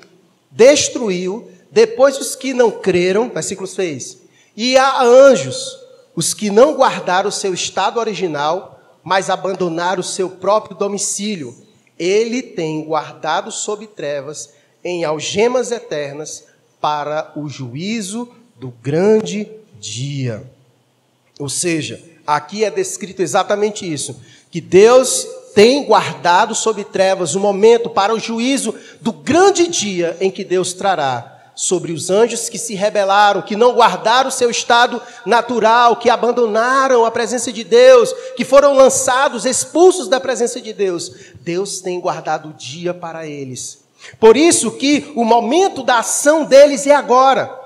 destruiu, 0.50 1.52
depois 1.70 2.18
os 2.18 2.38
que 2.38 2.54
não 2.54 2.72
creram, 2.72 3.30
versículo 3.30 3.68
6, 3.68 4.18
e 4.56 4.78
há 4.78 5.04
anjos, 5.04 5.78
os 6.16 6.34
que 6.34 6.50
não 6.50 6.74
guardaram 6.74 7.28
o 7.28 7.34
seu 7.34 7.54
estado 7.54 8.00
original, 8.00 8.80
mas 9.04 9.30
abandonaram 9.30 10.00
o 10.00 10.04
seu 10.04 10.30
próprio 10.30 10.78
domicílio. 10.78 11.54
Ele 12.00 12.42
tem 12.42 12.84
guardado 12.84 13.52
sob 13.52 13.86
trevas, 13.88 14.52
em 14.84 15.04
algemas 15.04 15.72
eternas, 15.72 16.46
para 16.88 17.34
o 17.36 17.50
juízo 17.50 18.30
do 18.58 18.74
grande 18.82 19.46
dia. 19.78 20.50
Ou 21.38 21.50
seja, 21.50 22.02
aqui 22.26 22.64
é 22.64 22.72
descrito 22.72 23.22
exatamente 23.22 23.92
isso: 23.92 24.22
que 24.50 24.62
Deus 24.62 25.28
tem 25.54 25.84
guardado 25.84 26.56
sob 26.56 26.86
trevas 26.86 27.36
o 27.36 27.42
momento 27.42 27.90
para 27.90 28.16
o 28.16 28.20
juízo 28.20 28.74
do 29.02 29.12
grande 29.12 29.68
dia 29.68 30.16
em 30.22 30.32
que 30.32 30.46
Deus 30.46 30.72
trará 30.72 31.52
sobre 31.54 31.92
os 31.92 32.10
anjos 32.10 32.48
que 32.48 32.58
se 32.58 32.74
rebelaram, 32.74 33.42
que 33.42 33.58
não 33.58 33.74
guardaram 33.74 34.30
o 34.30 34.32
seu 34.32 34.50
estado 34.50 35.02
natural, 35.26 35.98
que 35.98 36.10
abandonaram 36.10 37.04
a 37.04 37.12
presença 37.12 37.52
de 37.52 37.66
Deus, 37.66 38.14
que 38.38 38.46
foram 38.46 38.74
lançados, 38.74 39.44
expulsos 39.44 40.08
da 40.08 40.22
presença 40.22 40.62
de 40.62 40.72
Deus. 40.72 41.12
Deus 41.42 41.82
tem 41.82 42.00
guardado 42.00 42.50
o 42.50 42.54
dia 42.54 42.94
para 42.94 43.28
eles 43.28 43.87
por 44.20 44.38
isso 44.38 44.72
que 44.72 45.12
o 45.16 45.24
momento 45.24 45.84
da 45.84 46.00
ação 46.00 46.46
deles 46.46 46.88
é 46.88 46.96
agora. 46.96 47.58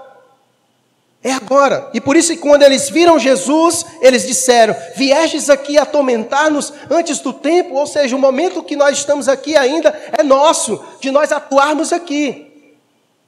É 1.24 1.32
agora. 1.32 1.90
E 1.94 2.02
por 2.02 2.16
isso 2.16 2.34
que 2.34 2.40
quando 2.40 2.64
eles 2.64 2.90
viram 2.90 3.20
Jesus, 3.20 3.86
eles 4.02 4.26
disseram: 4.26 4.76
Viestes 4.96 5.50
aqui 5.50 5.78
atormentar-nos 5.78 6.74
antes 6.90 7.20
do 7.20 7.32
tempo, 7.32 7.76
ou 7.76 7.86
seja, 7.86 8.16
o 8.16 8.20
momento 8.20 8.64
que 8.64 8.76
nós 8.76 8.98
estamos 8.98 9.28
aqui 9.28 9.56
ainda 9.56 9.90
é 10.18 10.24
nosso, 10.24 10.84
de 11.00 11.12
nós 11.12 11.32
atuarmos 11.32 11.94
aqui. 11.94 12.48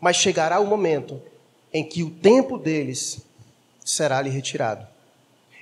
Mas 0.02 0.15
chegará 0.15 0.60
o 0.60 0.65
momento 0.65 1.21
em 1.71 1.84
que 1.84 2.02
o 2.02 2.10
tempo 2.10 2.58
deles 2.58 3.19
será 3.86 4.21
lhe 4.21 4.30
retirado. 4.30 4.88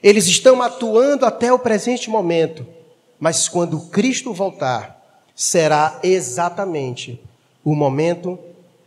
Eles 0.01 0.25
estão 0.25 0.61
atuando 0.61 1.25
até 1.25 1.51
o 1.51 1.59
presente 1.59 2.09
momento, 2.09 2.65
mas 3.19 3.47
quando 3.47 3.89
Cristo 3.89 4.33
voltar, 4.33 4.99
será 5.35 5.99
exatamente 6.01 7.21
o 7.63 7.75
momento 7.75 8.39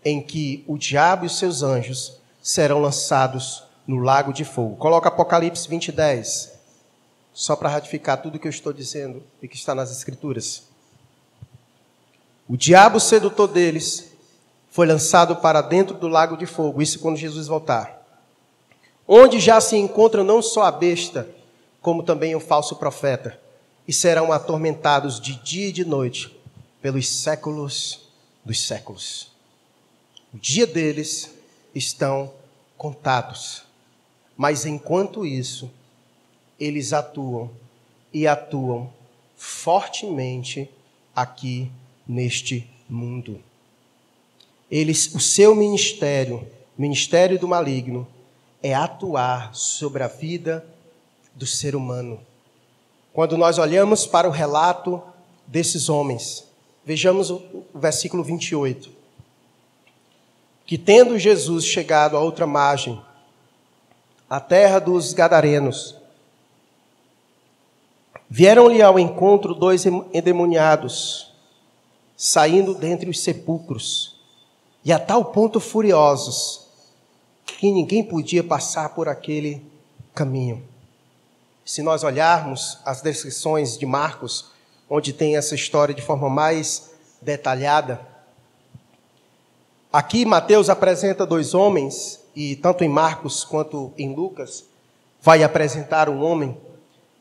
em 0.05 0.21
que 0.21 0.65
o 0.67 0.77
diabo 0.77 1.25
e 1.25 1.27
os 1.27 1.39
seus 1.39 1.63
anjos 1.63 2.19
serão 2.43 2.81
lançados 2.81 3.65
no 3.87 3.99
lago 3.99 4.33
de 4.33 4.45
fogo. 4.45 4.77
Coloca 4.77 5.09
Apocalipse 5.09 5.69
20, 5.69 5.93
10. 5.93 6.53
Só 7.33 7.57
para 7.57 7.69
ratificar 7.69 8.21
tudo 8.21 8.39
que 8.39 8.47
eu 8.47 8.51
estou 8.51 8.73
dizendo 8.73 9.23
e 9.43 9.49
que 9.49 9.57
está 9.57 9.75
nas 9.75 9.91
Escrituras. 9.91 10.65
O 12.49 12.57
diabo 12.57 13.01
sedutor 13.01 13.49
deles 13.49 14.13
foi 14.71 14.87
lançado 14.87 15.37
para 15.37 15.63
dentro 15.63 15.97
do 15.97 16.09
lago 16.09 16.37
de 16.37 16.47
fogo, 16.47 16.83
isso 16.83 16.99
quando 16.99 17.17
Jesus 17.17 17.47
voltar. 17.47 18.03
Onde 19.07 19.39
já 19.41 19.61
se 19.61 19.77
encontra 19.77 20.23
não 20.23 20.43
só 20.43 20.65
a 20.65 20.71
besta, 20.71 21.29
como 21.81 22.03
também 22.03 22.35
o 22.35 22.41
falso 22.41 22.77
profeta, 22.77 23.39
e 23.87 23.93
serão 23.93 24.33
atormentados 24.33 25.21
de 25.21 25.35
dia 25.37 25.69
e 25.69 25.73
de 25.73 25.85
noite 25.85 26.37
pelos 26.83 27.09
séculos 27.09 28.04
dos 28.45 28.67
séculos. 28.67 29.33
O 30.33 30.39
dia 30.39 30.67
deles 30.67 31.31
estão 31.75 32.33
contados. 32.77 33.65
Mas 34.37 34.67
enquanto 34.67 35.25
isso, 35.25 35.71
eles 36.59 36.93
atuam 36.93 37.51
e 38.13 38.27
atuam 38.27 38.93
fortemente 39.37 40.71
aqui 41.15 41.71
neste 42.07 42.69
mundo. 42.89 43.41
Eles, 44.71 45.15
o 45.15 45.21
seu 45.21 45.55
ministério, 45.55 46.47
ministério 46.77 47.39
do 47.39 47.47
maligno, 47.47 48.07
é 48.63 48.75
atuar 48.75 49.55
sobre 49.55 50.03
a 50.03 50.09
vida 50.09 50.67
do 51.35 51.47
ser 51.47 51.77
humano. 51.77 52.21
Quando 53.13 53.37
nós 53.37 53.59
olhamos 53.59 54.07
para 54.07 54.29
o 54.29 54.33
relato 54.33 55.03
desses 55.47 55.89
homens, 55.89 56.45
Vejamos 56.85 57.31
o 57.31 57.43
versículo 57.75 58.23
28. 58.23 58.91
Que 60.67 60.77
tendo 60.77 61.19
Jesus 61.19 61.65
chegado 61.65 62.17
à 62.17 62.21
outra 62.21 62.47
margem, 62.47 63.01
a 64.29 64.41
terra 64.41 64.79
dos 64.79 65.13
Gadarenos, 65.13 65.97
vieram-lhe 68.29 68.83
ao 68.83 68.99
encontro 68.99 69.55
dois 69.55 69.85
endemoniados, 69.87 71.33
saindo 72.17 72.75
dentre 72.75 73.09
os 73.09 73.21
sepulcros, 73.21 74.17
e 74.85 74.93
a 74.93 74.99
tal 74.99 75.27
ponto 75.27 75.61
furiosos, 75.61 76.67
que 77.47 77.71
ninguém 77.71 78.05
podia 78.05 78.45
passar 78.45 78.91
por 78.91 79.09
aquele 79.09 79.63
caminho. 80.15 80.63
Se 81.65 81.83
nós 81.83 82.05
olharmos 82.05 82.79
as 82.85 83.01
descrições 83.01 83.79
de 83.79 83.87
Marcos, 83.87 84.54
onde 84.89 85.13
tem 85.13 85.37
essa 85.37 85.55
história 85.55 85.95
de 85.95 86.03
forma 86.03 86.29
mais 86.29 86.91
detalhada. 87.21 88.01
Aqui 89.93 90.25
Mateus 90.25 90.69
apresenta 90.69 91.25
dois 91.25 91.55
homens, 91.55 92.21
e 92.35 92.57
tanto 92.57 92.83
em 92.83 92.89
Marcos 92.89 93.45
quanto 93.45 93.93
em 93.97 94.15
Lucas, 94.15 94.65
vai 95.23 95.43
apresentar 95.43 96.09
um 96.09 96.23
homem. 96.23 96.57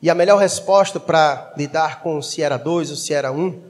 E 0.02 0.10
a 0.10 0.14
melhor 0.14 0.38
resposta 0.38 1.00
para 1.00 1.54
lidar 1.56 2.02
com 2.02 2.20
se 2.20 2.42
era 2.42 2.56
dois 2.56 2.90
ou 2.90 2.96
se 2.96 3.14
era 3.14 3.32
um, 3.32 3.60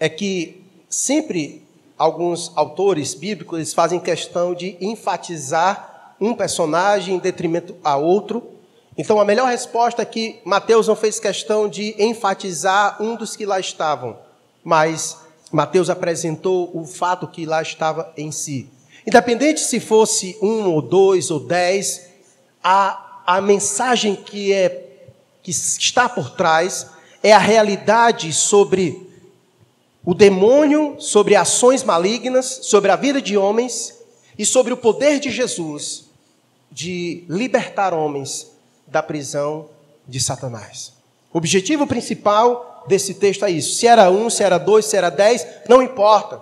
é 0.00 0.08
que 0.08 0.64
sempre 0.88 1.62
alguns 1.96 2.50
autores 2.56 3.14
bíblicos 3.14 3.72
fazem 3.72 4.00
questão 4.00 4.54
de 4.54 4.76
enfatizar 4.80 6.16
um 6.20 6.34
personagem 6.34 7.16
em 7.16 7.18
detrimento 7.18 7.76
a 7.84 7.96
outro, 7.96 8.53
então, 8.96 9.20
a 9.20 9.24
melhor 9.24 9.48
resposta 9.48 10.02
é 10.02 10.04
que 10.04 10.40
Mateus 10.44 10.86
não 10.86 10.94
fez 10.94 11.18
questão 11.18 11.68
de 11.68 11.94
enfatizar 11.98 13.02
um 13.02 13.16
dos 13.16 13.34
que 13.34 13.44
lá 13.44 13.58
estavam, 13.58 14.16
mas 14.62 15.18
Mateus 15.50 15.90
apresentou 15.90 16.70
o 16.72 16.84
fato 16.84 17.26
que 17.26 17.44
lá 17.44 17.60
estava 17.60 18.12
em 18.16 18.30
si. 18.30 18.70
Independente 19.04 19.60
se 19.60 19.80
fosse 19.80 20.38
um 20.40 20.70
ou 20.70 20.80
dois 20.80 21.30
ou 21.30 21.40
dez, 21.40 22.08
a, 22.62 23.22
a 23.26 23.40
mensagem 23.40 24.14
que, 24.14 24.52
é, 24.52 24.86
que 25.42 25.50
está 25.50 26.08
por 26.08 26.30
trás 26.30 26.86
é 27.22 27.32
a 27.32 27.38
realidade 27.38 28.32
sobre 28.32 29.04
o 30.04 30.14
demônio 30.14 30.96
sobre 30.98 31.34
ações 31.34 31.82
malignas, 31.82 32.60
sobre 32.62 32.90
a 32.90 32.96
vida 32.96 33.22
de 33.22 33.38
homens 33.38 33.98
e 34.38 34.44
sobre 34.44 34.72
o 34.72 34.76
poder 34.76 35.18
de 35.18 35.30
Jesus 35.30 36.04
de 36.70 37.24
libertar 37.28 37.94
homens 37.94 38.53
da 38.94 39.02
prisão 39.02 39.68
de 40.06 40.20
Satanás. 40.20 40.92
O 41.32 41.38
objetivo 41.38 41.84
principal 41.84 42.84
desse 42.86 43.14
texto 43.14 43.44
é 43.44 43.50
isso. 43.50 43.74
Se 43.74 43.88
era 43.88 44.08
um, 44.08 44.30
se 44.30 44.44
era 44.44 44.56
dois, 44.56 44.84
se 44.84 44.96
era 44.96 45.10
dez, 45.10 45.44
não 45.68 45.82
importa. 45.82 46.40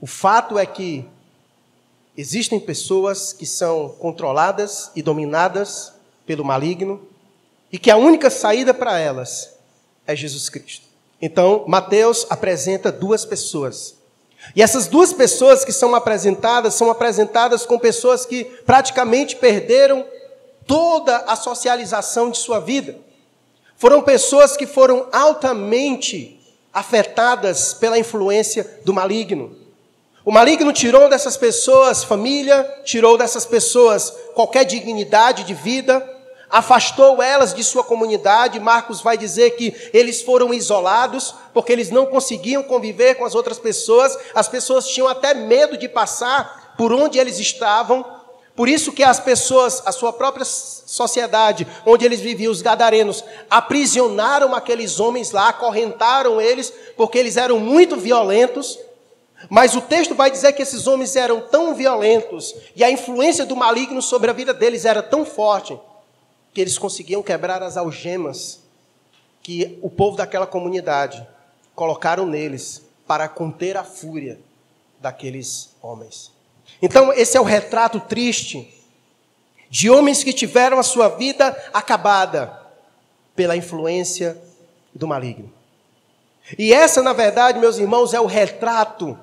O 0.00 0.06
fato 0.06 0.56
é 0.56 0.64
que 0.64 1.04
existem 2.16 2.60
pessoas 2.60 3.32
que 3.32 3.44
são 3.44 3.88
controladas 3.98 4.92
e 4.94 5.02
dominadas 5.02 5.92
pelo 6.24 6.44
maligno 6.44 7.02
e 7.72 7.78
que 7.78 7.90
a 7.90 7.96
única 7.96 8.30
saída 8.30 8.72
para 8.72 8.96
elas 8.96 9.58
é 10.06 10.14
Jesus 10.14 10.48
Cristo. 10.48 10.86
Então, 11.20 11.64
Mateus 11.66 12.24
apresenta 12.30 12.92
duas 12.92 13.24
pessoas. 13.24 13.96
E 14.54 14.62
essas 14.62 14.86
duas 14.86 15.12
pessoas 15.12 15.64
que 15.64 15.72
são 15.72 15.92
apresentadas 15.92 16.74
são 16.74 16.88
apresentadas 16.88 17.66
com 17.66 17.80
pessoas 17.80 18.24
que 18.24 18.44
praticamente 18.44 19.34
perderam 19.34 20.06
toda 20.70 21.16
a 21.26 21.34
socialização 21.34 22.30
de 22.30 22.38
sua 22.38 22.60
vida. 22.60 22.96
Foram 23.76 24.02
pessoas 24.02 24.56
que 24.56 24.68
foram 24.68 25.08
altamente 25.10 26.40
afetadas 26.72 27.74
pela 27.74 27.98
influência 27.98 28.78
do 28.84 28.94
maligno. 28.94 29.56
O 30.24 30.30
maligno 30.30 30.72
tirou 30.72 31.08
dessas 31.08 31.36
pessoas 31.36 32.04
família, 32.04 32.62
tirou 32.84 33.18
dessas 33.18 33.44
pessoas 33.44 34.14
qualquer 34.32 34.64
dignidade 34.64 35.42
de 35.42 35.54
vida, 35.54 36.08
afastou 36.48 37.20
elas 37.20 37.52
de 37.52 37.64
sua 37.64 37.82
comunidade. 37.82 38.60
Marcos 38.60 39.00
vai 39.00 39.18
dizer 39.18 39.56
que 39.56 39.74
eles 39.92 40.22
foram 40.22 40.54
isolados, 40.54 41.34
porque 41.52 41.72
eles 41.72 41.90
não 41.90 42.06
conseguiam 42.06 42.62
conviver 42.62 43.16
com 43.16 43.24
as 43.24 43.34
outras 43.34 43.58
pessoas, 43.58 44.16
as 44.36 44.46
pessoas 44.46 44.86
tinham 44.86 45.08
até 45.08 45.34
medo 45.34 45.76
de 45.76 45.88
passar 45.88 46.74
por 46.78 46.92
onde 46.92 47.18
eles 47.18 47.40
estavam. 47.40 48.19
Por 48.54 48.68
isso 48.68 48.92
que 48.92 49.02
as 49.02 49.18
pessoas, 49.18 49.82
a 49.86 49.92
sua 49.92 50.12
própria 50.12 50.44
sociedade, 50.44 51.66
onde 51.86 52.04
eles 52.04 52.20
viviam, 52.20 52.52
os 52.52 52.62
gadarenos, 52.62 53.24
aprisionaram 53.48 54.54
aqueles 54.54 55.00
homens 55.00 55.30
lá, 55.30 55.48
acorrentaram 55.48 56.40
eles, 56.40 56.72
porque 56.96 57.18
eles 57.18 57.36
eram 57.36 57.58
muito 57.58 57.96
violentos. 57.96 58.78
Mas 59.48 59.74
o 59.74 59.80
texto 59.80 60.14
vai 60.14 60.30
dizer 60.30 60.52
que 60.52 60.62
esses 60.62 60.86
homens 60.86 61.16
eram 61.16 61.40
tão 61.40 61.74
violentos 61.74 62.54
e 62.76 62.84
a 62.84 62.90
influência 62.90 63.46
do 63.46 63.56
maligno 63.56 64.02
sobre 64.02 64.30
a 64.30 64.34
vida 64.34 64.52
deles 64.52 64.84
era 64.84 65.02
tão 65.02 65.24
forte 65.24 65.78
que 66.52 66.60
eles 66.60 66.76
conseguiam 66.76 67.22
quebrar 67.22 67.62
as 67.62 67.76
algemas 67.76 68.60
que 69.42 69.78
o 69.80 69.88
povo 69.88 70.16
daquela 70.16 70.46
comunidade 70.46 71.26
colocaram 71.74 72.26
neles 72.26 72.82
para 73.06 73.28
conter 73.28 73.76
a 73.76 73.84
fúria 73.84 74.38
daqueles 75.00 75.74
homens. 75.80 76.30
Então, 76.82 77.12
esse 77.12 77.36
é 77.36 77.40
o 77.40 77.44
retrato 77.44 78.00
triste 78.00 78.72
de 79.68 79.90
homens 79.90 80.24
que 80.24 80.32
tiveram 80.32 80.78
a 80.78 80.82
sua 80.82 81.08
vida 81.08 81.56
acabada 81.72 82.58
pela 83.36 83.56
influência 83.56 84.36
do 84.94 85.06
maligno. 85.06 85.52
E 86.58 86.72
essa, 86.72 87.02
na 87.02 87.12
verdade, 87.12 87.58
meus 87.58 87.78
irmãos, 87.78 88.12
é 88.12 88.20
o 88.20 88.26
retrato 88.26 89.16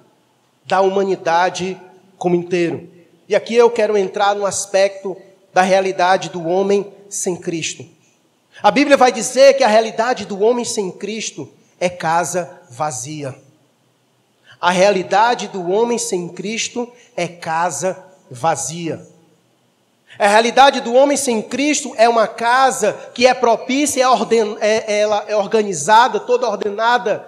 da 0.66 0.82
humanidade 0.82 1.80
como 2.18 2.36
inteiro. 2.36 2.90
E 3.28 3.36
aqui 3.36 3.56
eu 3.56 3.70
quero 3.70 3.98
entrar 3.98 4.36
no 4.36 4.46
aspecto 4.46 5.18
da 5.54 5.62
realidade 5.62 6.30
do 6.30 6.48
homem 6.48 6.94
sem 7.10 7.36
Cristo. 7.36 7.86
A 8.62 8.72
Bíblia 8.72 8.98
vai 8.98 9.12
dizer 9.12 9.56
que 9.56 9.64
a 9.64 9.68
realidade 9.68 10.26
do 10.26 10.40
homem 10.40 10.64
sem 10.66 10.92
Cristo 10.92 11.52
é 11.80 11.90
casa 11.90 12.62
vazia. 12.70 13.36
A 14.60 14.72
realidade 14.72 15.48
do 15.48 15.70
homem 15.70 15.98
sem 15.98 16.28
Cristo 16.30 16.92
é 17.16 17.28
casa 17.28 18.04
vazia. 18.30 19.06
A 20.18 20.28
realidade 20.28 20.82
do 20.82 20.94
homem 20.94 21.16
sem 21.16 21.42
Cristo 21.42 21.94
é 21.96 22.10
uma 22.10 22.28
casa 22.28 22.94
que 23.14 23.28
é 23.28 23.34
propícia, 23.34 24.02
é, 24.02 24.08
orden, 24.08 24.58
é, 24.60 25.02
ela 25.02 25.26
é 25.28 25.36
organizada, 25.36 26.20
toda 26.20 26.50
ordenada, 26.50 27.28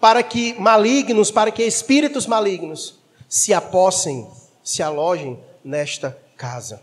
para 0.00 0.22
que 0.22 0.58
malignos, 0.58 1.30
para 1.30 1.50
que 1.50 1.62
espíritos 1.62 2.26
malignos 2.26 2.94
se 3.28 3.52
apossem, 3.52 4.26
se 4.64 4.82
alojem 4.82 5.38
nesta 5.62 6.16
casa. 6.36 6.82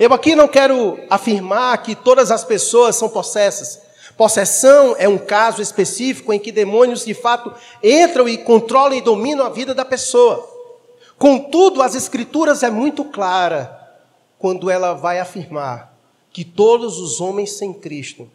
Eu 0.00 0.12
aqui 0.12 0.34
não 0.34 0.48
quero 0.48 0.98
afirmar 1.08 1.80
que 1.82 1.94
todas 1.94 2.32
as 2.32 2.42
pessoas 2.42 2.96
são 2.96 3.08
possessas. 3.08 3.83
Possessão 4.16 4.94
é 4.96 5.08
um 5.08 5.18
caso 5.18 5.60
específico 5.60 6.32
em 6.32 6.38
que 6.38 6.52
demônios 6.52 7.04
de 7.04 7.14
fato 7.14 7.52
entram 7.82 8.28
e 8.28 8.38
controlam 8.38 8.96
e 8.96 9.00
dominam 9.00 9.44
a 9.44 9.50
vida 9.50 9.74
da 9.74 9.84
pessoa. 9.84 10.48
Contudo, 11.18 11.82
as 11.82 11.94
escrituras 11.94 12.62
é 12.62 12.70
muito 12.70 13.04
clara 13.04 13.80
quando 14.38 14.70
ela 14.70 14.94
vai 14.94 15.18
afirmar 15.18 15.96
que 16.32 16.44
todos 16.44 16.98
os 16.98 17.20
homens 17.20 17.52
sem 17.52 17.72
Cristo, 17.72 18.28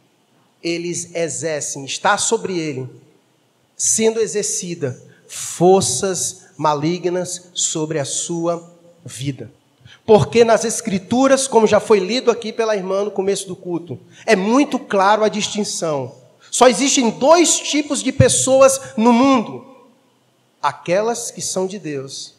eles 0.64 1.14
exercem, 1.16 1.86
está 1.86 2.18
sobre 2.18 2.58
ele, 2.58 2.90
sendo 3.76 4.20
exercida 4.20 5.02
forças 5.28 6.48
malignas 6.58 7.50
sobre 7.54 8.00
a 8.00 8.06
sua 8.06 8.70
vida. 9.06 9.52
Porque 10.10 10.44
nas 10.44 10.66
Escrituras, 10.66 11.48
como 11.48 11.68
já 11.68 11.80
foi 11.80 12.00
lido 12.00 12.32
aqui 12.32 12.52
pela 12.52 12.76
irmã 12.76 13.04
no 13.04 13.12
começo 13.12 13.48
do 13.48 13.56
culto, 13.56 14.00
é 14.26 14.36
muito 14.36 14.80
claro 14.80 15.24
a 15.24 15.30
distinção. 15.30 16.16
Só 16.50 16.68
existem 16.68 17.12
dois 17.12 17.60
tipos 17.60 18.02
de 18.02 18.12
pessoas 18.12 18.82
no 18.98 19.14
mundo: 19.14 19.64
aquelas 20.60 21.30
que 21.30 21.44
são 21.44 21.68
de 21.68 21.78
Deus 21.78 22.34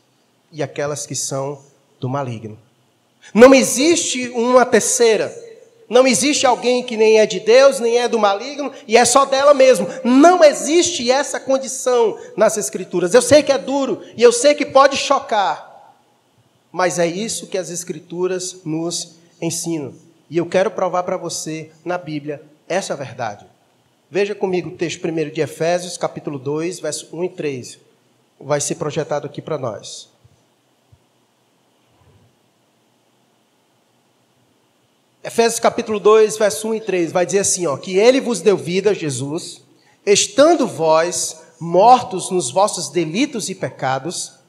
e 0.50 0.64
aquelas 0.64 1.06
que 1.06 1.14
são 1.14 1.60
do 2.00 2.08
maligno. 2.08 2.58
Não 3.32 3.54
existe 3.54 4.30
uma 4.30 4.66
terceira. 4.66 5.32
Não 5.88 6.08
existe 6.08 6.44
alguém 6.46 6.82
que 6.82 6.96
nem 6.96 7.20
é 7.20 7.26
de 7.26 7.38
Deus, 7.38 7.78
nem 7.78 7.98
é 7.98 8.08
do 8.08 8.18
maligno, 8.18 8.72
e 8.88 8.96
é 8.96 9.04
só 9.04 9.24
dela 9.24 9.54
mesmo. 9.54 9.86
Não 10.02 10.42
existe 10.42 11.08
essa 11.08 11.38
condição 11.38 12.18
nas 12.36 12.56
Escrituras. 12.56 13.14
Eu 13.14 13.22
sei 13.22 13.44
que 13.44 13.52
é 13.52 13.58
duro 13.58 14.02
e 14.16 14.22
eu 14.24 14.32
sei 14.32 14.56
que 14.56 14.66
pode 14.66 14.96
chocar, 14.96 15.69
mas 16.72 16.98
é 16.98 17.06
isso 17.06 17.46
que 17.46 17.58
as 17.58 17.70
Escrituras 17.70 18.58
nos 18.64 19.16
ensinam. 19.40 19.94
E 20.28 20.36
eu 20.36 20.46
quero 20.46 20.70
provar 20.70 21.02
para 21.02 21.16
você, 21.16 21.70
na 21.84 21.98
Bíblia, 21.98 22.42
essa 22.68 22.94
verdade. 22.94 23.46
Veja 24.10 24.34
comigo 24.34 24.70
o 24.70 24.76
texto 24.76 25.00
primeiro 25.00 25.30
de 25.30 25.40
Efésios, 25.40 25.96
capítulo 25.96 26.38
2, 26.38 26.80
verso 26.80 27.08
1 27.12 27.24
e 27.24 27.28
3. 27.28 27.78
Vai 28.40 28.60
ser 28.60 28.76
projetado 28.76 29.26
aqui 29.26 29.42
para 29.42 29.58
nós. 29.58 30.08
Efésios 35.22 35.60
capítulo 35.60 36.00
2, 36.00 36.38
verso 36.38 36.68
1 36.68 36.74
e 36.76 36.80
3, 36.80 37.12
vai 37.12 37.26
dizer 37.26 37.40
assim, 37.40 37.66
ó, 37.66 37.76
que 37.76 37.98
ele 37.98 38.20
vos 38.20 38.40
deu 38.40 38.56
vida, 38.56 38.94
Jesus, 38.94 39.60
estando 40.06 40.66
vós 40.66 41.42
mortos 41.60 42.30
nos 42.30 42.50
vossos 42.50 42.88
delitos 42.88 43.50
e 43.50 43.54
pecados, 43.54 44.39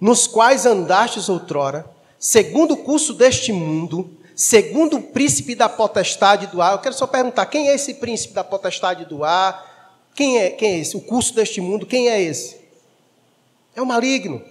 nos 0.00 0.26
quais 0.26 0.66
andastes 0.66 1.28
outrora, 1.28 1.86
segundo 2.18 2.74
o 2.74 2.76
curso 2.78 3.14
deste 3.14 3.52
mundo, 3.52 4.10
segundo 4.34 4.98
o 4.98 5.02
príncipe 5.02 5.54
da 5.54 5.68
potestade 5.68 6.46
do 6.46 6.60
ar. 6.60 6.72
Eu 6.72 6.78
quero 6.78 6.94
só 6.94 7.06
perguntar: 7.06 7.46
quem 7.46 7.68
é 7.68 7.74
esse 7.74 7.94
príncipe 7.94 8.34
da 8.34 8.44
potestade 8.44 9.04
do 9.04 9.24
ar? 9.24 9.74
Quem 10.14 10.38
é, 10.38 10.50
quem 10.50 10.72
é 10.72 10.78
esse? 10.78 10.96
O 10.96 11.00
curso 11.00 11.34
deste 11.34 11.60
mundo, 11.60 11.86
quem 11.86 12.08
é 12.08 12.20
esse? 12.20 12.56
É 13.74 13.82
o 13.82 13.86
maligno. 13.86 14.42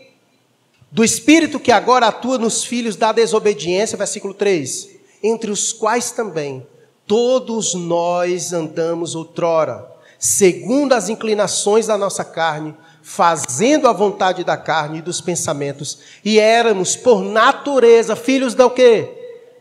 Do 0.91 1.03
espírito 1.03 1.59
que 1.59 1.71
agora 1.71 2.07
atua 2.07 2.37
nos 2.37 2.63
filhos 2.63 2.95
da 2.95 3.11
desobediência, 3.11 3.97
versículo 3.97 4.33
3. 4.33 4.89
Entre 5.23 5.49
os 5.49 5.73
quais 5.73 6.11
também 6.11 6.65
todos 7.07 7.73
nós 7.73 8.53
andamos 8.53 9.15
outrora, 9.15 9.91
segundo 10.19 10.93
as 10.93 11.09
inclinações 11.09 11.87
da 11.87 11.97
nossa 11.97 12.23
carne 12.23 12.75
fazendo 13.05 13.87
a 13.87 13.93
vontade 13.93 14.43
da 14.43 14.57
carne 14.57 14.97
e 14.97 15.01
dos 15.01 15.21
pensamentos, 15.21 15.99
e 16.25 16.39
éramos 16.39 16.95
por 16.95 17.21
natureza 17.21 18.15
filhos 18.15 18.55
da 18.55 18.67
quê? 18.67 19.07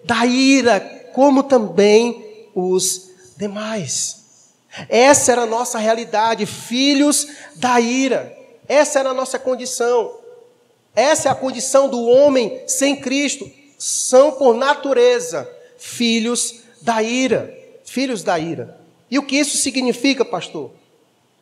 Da 0.03 0.25
ira, 0.25 0.81
como 1.13 1.43
também 1.43 2.49
os 2.55 3.11
demais. 3.37 4.55
Essa 4.89 5.33
era 5.33 5.43
a 5.43 5.47
nossa 5.47 5.79
realidade, 5.79 6.47
filhos 6.47 7.29
da 7.57 7.79
ira. 7.79 8.35
Essa 8.67 9.01
era 9.01 9.11
a 9.11 9.15
nossa 9.15 9.39
condição. 9.39 10.11
Essa 10.97 11.29
é 11.29 11.31
a 11.31 11.35
condição 11.35 11.87
do 11.87 12.03
homem 12.03 12.63
sem 12.67 12.97
Cristo. 12.97 13.49
São 13.79 14.33
por 14.33 14.57
natureza 14.57 15.47
filhos 15.77 16.63
da 16.81 17.03
ira, 17.03 17.55
filhos 17.85 18.23
da 18.23 18.39
ira. 18.39 18.81
E 19.11 19.19
o 19.19 19.23
que 19.23 19.37
isso 19.37 19.59
significa, 19.59 20.25
pastor? 20.25 20.71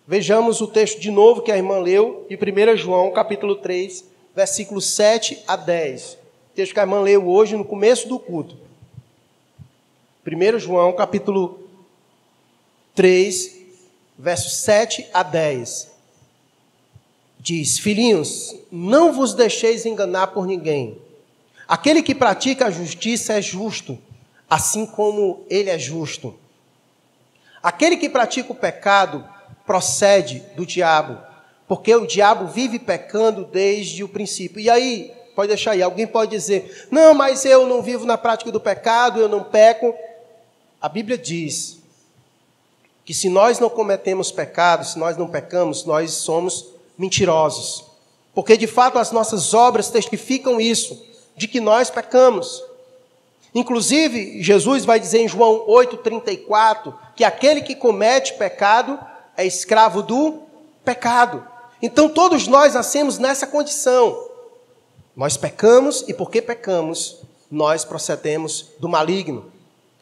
Vejamos 0.06 0.60
o 0.60 0.66
texto 0.66 1.00
de 1.00 1.12
novo 1.12 1.42
que 1.42 1.52
a 1.52 1.56
irmã 1.56 1.78
leu, 1.78 2.26
de 2.28 2.34
1 2.36 2.76
João, 2.76 3.12
capítulo 3.12 3.54
3, 3.54 4.04
versículos 4.34 4.86
7 4.86 5.44
a 5.46 5.54
10. 5.54 6.14
O 6.50 6.54
texto 6.56 6.72
que 6.72 6.80
a 6.80 6.82
irmã 6.82 7.00
leu 7.00 7.28
hoje 7.28 7.56
no 7.56 7.64
começo 7.64 8.08
do 8.08 8.18
culto. 8.18 8.58
1 10.26 10.58
João, 10.58 10.92
capítulo 10.92 11.68
3, 12.96 13.58
versos 14.18 14.56
7 14.56 15.06
a 15.14 15.22
10. 15.22 15.92
Diz: 17.38 17.78
Filhinhos, 17.78 18.56
não 18.72 19.12
vos 19.12 19.34
deixeis 19.34 19.86
enganar 19.86 20.28
por 20.28 20.46
ninguém. 20.46 20.98
Aquele 21.68 22.02
que 22.02 22.14
pratica 22.14 22.66
a 22.66 22.70
justiça 22.70 23.34
é 23.34 23.42
justo, 23.42 23.96
assim 24.50 24.84
como 24.84 25.44
ele 25.48 25.70
é 25.70 25.78
justo. 25.78 26.34
Aquele 27.62 27.96
que 27.96 28.08
pratica 28.08 28.50
o 28.50 28.56
pecado 28.56 29.24
procede 29.66 30.42
do 30.56 30.66
diabo, 30.66 31.18
porque 31.68 31.94
o 31.94 32.06
diabo 32.06 32.46
vive 32.46 32.78
pecando 32.78 33.44
desde 33.44 34.04
o 34.04 34.08
princípio. 34.08 34.60
E 34.60 34.68
aí, 34.68 35.12
pode 35.34 35.48
deixar 35.48 35.72
aí, 35.72 35.82
alguém 35.82 36.06
pode 36.06 36.30
dizer: 36.30 36.88
não, 36.90 37.14
mas 37.14 37.44
eu 37.44 37.66
não 37.66 37.82
vivo 37.82 38.04
na 38.04 38.18
prática 38.18 38.50
do 38.50 38.60
pecado, 38.60 39.20
eu 39.20 39.28
não 39.28 39.42
peco. 39.42 39.94
A 40.80 40.88
Bíblia 40.88 41.16
diz 41.16 41.78
que 43.04 43.14
se 43.14 43.28
nós 43.28 43.58
não 43.58 43.70
cometemos 43.70 44.30
pecado, 44.30 44.84
se 44.84 44.98
nós 44.98 45.16
não 45.16 45.28
pecamos, 45.28 45.84
nós 45.84 46.12
somos 46.12 46.66
mentirosos. 46.96 47.84
Porque 48.34 48.56
de 48.56 48.66
fato 48.66 48.98
as 48.98 49.10
nossas 49.10 49.52
obras 49.52 49.90
testificam 49.90 50.60
isso, 50.60 51.04
de 51.36 51.48
que 51.48 51.60
nós 51.60 51.90
pecamos. 51.90 52.62
Inclusive, 53.54 54.42
Jesus 54.42 54.84
vai 54.84 54.98
dizer 54.98 55.20
em 55.20 55.28
João 55.28 55.66
8,34 55.68 56.94
que 57.14 57.24
aquele 57.24 57.60
que 57.60 57.74
comete 57.74 58.34
pecado 58.34 58.98
é 59.36 59.44
escravo 59.46 60.02
do 60.02 60.42
pecado. 60.84 61.46
Então 61.80 62.08
todos 62.08 62.46
nós 62.46 62.74
nascemos 62.74 63.18
nessa 63.18 63.46
condição. 63.46 64.28
Nós 65.16 65.36
pecamos 65.36 66.04
e 66.08 66.14
porque 66.14 66.40
pecamos, 66.40 67.18
nós 67.50 67.84
procedemos 67.84 68.70
do 68.78 68.88
maligno. 68.88 69.52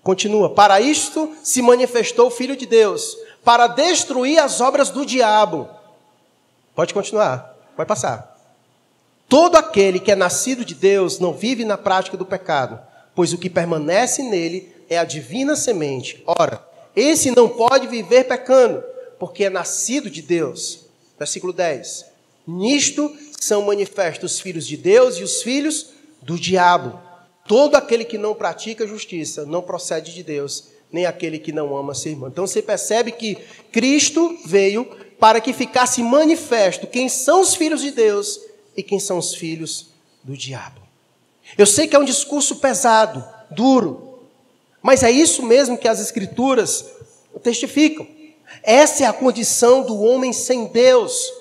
Continua: 0.02 0.50
Para 0.50 0.80
isto 0.80 1.34
se 1.42 1.60
manifestou 1.60 2.28
o 2.28 2.30
Filho 2.30 2.56
de 2.56 2.66
Deus, 2.66 3.16
para 3.44 3.66
destruir 3.66 4.38
as 4.38 4.60
obras 4.60 4.90
do 4.90 5.04
diabo. 5.04 5.68
Pode 6.74 6.94
continuar, 6.94 7.56
pode 7.76 7.88
passar. 7.88 8.30
Todo 9.28 9.56
aquele 9.56 10.00
que 10.00 10.10
é 10.10 10.16
nascido 10.16 10.64
de 10.64 10.74
Deus 10.74 11.18
não 11.18 11.32
vive 11.32 11.64
na 11.64 11.78
prática 11.78 12.16
do 12.16 12.26
pecado, 12.26 12.80
pois 13.14 13.32
o 13.32 13.38
que 13.38 13.50
permanece 13.50 14.22
nele 14.22 14.74
é 14.88 14.98
a 14.98 15.04
divina 15.04 15.54
semente. 15.54 16.22
Ora, 16.26 16.64
esse 16.96 17.30
não 17.30 17.48
pode 17.48 17.86
viver 17.86 18.24
pecando, 18.24 18.82
porque 19.20 19.44
é 19.44 19.50
nascido 19.50 20.08
de 20.10 20.22
Deus. 20.22 20.86
Versículo 21.18 21.52
10. 21.52 22.06
Nisto 22.48 23.14
são 23.38 23.62
manifestos 23.62 24.32
os 24.32 24.40
filhos 24.40 24.66
de 24.66 24.78
Deus 24.78 25.18
e 25.18 25.22
os 25.22 25.42
filhos 25.42 25.90
do 26.22 26.38
diabo. 26.38 26.98
Todo 27.46 27.76
aquele 27.76 28.04
que 28.04 28.16
não 28.16 28.34
pratica 28.34 28.86
justiça 28.86 29.44
não 29.44 29.60
procede 29.60 30.14
de 30.14 30.22
Deus, 30.22 30.68
nem 30.90 31.04
aquele 31.04 31.38
que 31.38 31.52
não 31.52 31.76
ama 31.76 31.94
seu 31.94 32.12
irmão. 32.12 32.30
Então 32.30 32.46
você 32.46 32.62
percebe 32.62 33.12
que 33.12 33.36
Cristo 33.70 34.38
veio 34.46 34.86
para 35.18 35.40
que 35.40 35.52
ficasse 35.52 36.02
manifesto 36.02 36.86
quem 36.86 37.06
são 37.08 37.42
os 37.42 37.54
filhos 37.54 37.82
de 37.82 37.90
Deus 37.90 38.40
e 38.74 38.82
quem 38.82 38.98
são 38.98 39.18
os 39.18 39.34
filhos 39.34 39.90
do 40.24 40.34
diabo. 40.34 40.80
Eu 41.58 41.66
sei 41.66 41.86
que 41.86 41.94
é 41.94 41.98
um 41.98 42.04
discurso 42.04 42.56
pesado, 42.56 43.22
duro, 43.50 44.24
mas 44.80 45.02
é 45.02 45.10
isso 45.10 45.42
mesmo 45.42 45.76
que 45.76 45.88
as 45.88 46.00
Escrituras 46.00 46.86
testificam. 47.42 48.19
Essa 48.62 49.04
é 49.04 49.06
a 49.06 49.12
condição 49.12 49.82
do 49.82 50.00
homem 50.00 50.32
sem 50.32 50.66
Deus. 50.66 51.32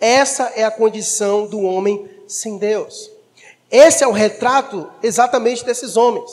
Essa 0.00 0.52
é 0.56 0.64
a 0.64 0.70
condição 0.70 1.46
do 1.46 1.60
homem 1.60 2.08
sem 2.26 2.58
Deus. 2.58 3.10
Esse 3.70 4.02
é 4.02 4.06
o 4.06 4.12
retrato 4.12 4.90
exatamente 5.02 5.64
desses 5.64 5.96
homens. 5.96 6.30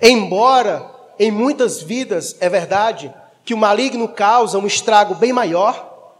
Embora 0.00 0.90
em 1.18 1.30
muitas 1.30 1.82
vidas 1.82 2.36
é 2.40 2.48
verdade 2.48 3.12
que 3.44 3.54
o 3.54 3.58
maligno 3.58 4.08
causa 4.08 4.58
um 4.58 4.66
estrago 4.66 5.14
bem 5.14 5.32
maior 5.32 6.14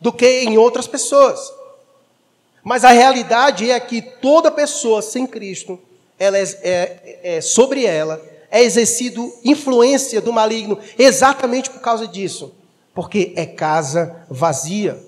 do 0.00 0.12
que 0.12 0.42
em 0.42 0.56
outras 0.58 0.86
pessoas. 0.86 1.52
Mas 2.62 2.84
a 2.84 2.90
realidade 2.90 3.70
é 3.70 3.78
que 3.80 4.02
toda 4.02 4.50
pessoa 4.50 5.00
sem 5.00 5.26
Cristo, 5.26 5.78
ela 6.18 6.36
é, 6.38 6.42
é, 6.42 7.20
é, 7.22 7.40
sobre 7.40 7.84
ela 7.84 8.22
é 8.50 8.62
exercido 8.62 9.32
influência 9.44 10.20
do 10.20 10.32
maligno 10.32 10.78
exatamente 10.98 11.70
por 11.70 11.80
causa 11.80 12.06
disso. 12.06 12.52
Porque 12.96 13.34
é 13.36 13.46
casa 13.46 14.24
vazia, 14.28 15.00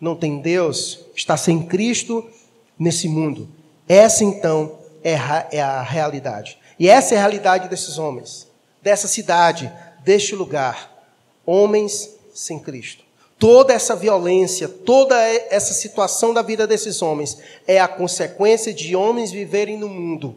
não 0.00 0.16
tem 0.16 0.40
Deus, 0.40 1.04
está 1.14 1.36
sem 1.36 1.62
Cristo 1.62 2.28
nesse 2.76 3.06
mundo. 3.06 3.48
Essa 3.86 4.24
então 4.24 4.78
é, 5.04 5.12
é 5.52 5.60
a 5.60 5.82
realidade. 5.82 6.58
E 6.78 6.88
essa 6.88 7.14
é 7.14 7.18
a 7.18 7.20
realidade 7.20 7.68
desses 7.68 7.98
homens, 7.98 8.48
dessa 8.82 9.06
cidade, 9.06 9.70
deste 10.02 10.34
lugar. 10.34 10.90
Homens 11.46 12.10
sem 12.34 12.58
Cristo. 12.58 13.04
Toda 13.38 13.74
essa 13.74 13.94
violência, 13.94 14.66
toda 14.66 15.14
essa 15.50 15.74
situação 15.74 16.32
da 16.32 16.40
vida 16.40 16.66
desses 16.66 17.02
homens 17.02 17.38
é 17.66 17.78
a 17.78 17.86
consequência 17.86 18.72
de 18.72 18.96
homens 18.96 19.30
viverem 19.30 19.76
no 19.76 19.88
mundo 19.88 20.34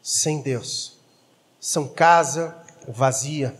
sem 0.00 0.40
Deus. 0.40 0.96
São 1.58 1.88
casa 1.88 2.56
vazia. 2.86 3.54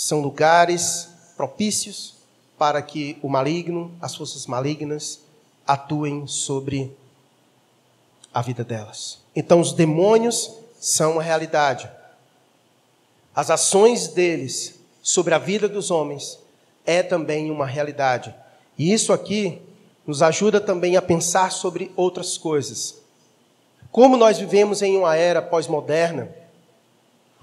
São 0.00 0.20
lugares 0.20 1.08
propícios 1.36 2.14
para 2.56 2.80
que 2.80 3.18
o 3.20 3.28
maligno, 3.28 3.92
as 4.00 4.14
forças 4.14 4.46
malignas, 4.46 5.18
atuem 5.66 6.24
sobre 6.24 6.96
a 8.32 8.40
vida 8.40 8.62
delas. 8.62 9.18
Então, 9.34 9.58
os 9.58 9.72
demônios 9.72 10.52
são 10.78 11.14
uma 11.14 11.22
realidade. 11.22 11.90
As 13.34 13.50
ações 13.50 14.06
deles 14.06 14.78
sobre 15.02 15.34
a 15.34 15.38
vida 15.38 15.68
dos 15.68 15.90
homens 15.90 16.38
é 16.86 17.02
também 17.02 17.50
uma 17.50 17.66
realidade. 17.66 18.32
E 18.78 18.92
isso 18.92 19.12
aqui 19.12 19.60
nos 20.06 20.22
ajuda 20.22 20.60
também 20.60 20.96
a 20.96 21.02
pensar 21.02 21.50
sobre 21.50 21.90
outras 21.96 22.38
coisas. 22.38 23.02
Como 23.90 24.16
nós 24.16 24.38
vivemos 24.38 24.80
em 24.80 24.96
uma 24.96 25.16
era 25.16 25.42
pós-moderna, 25.42 26.32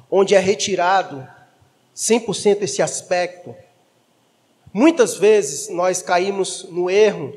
onde 0.10 0.34
é 0.34 0.39
retirado 0.39 1.35
100% 1.95 2.63
esse 2.63 2.81
aspecto, 2.81 3.55
muitas 4.73 5.15
vezes 5.15 5.69
nós 5.69 6.01
caímos 6.01 6.65
no 6.69 6.89
erro 6.89 7.34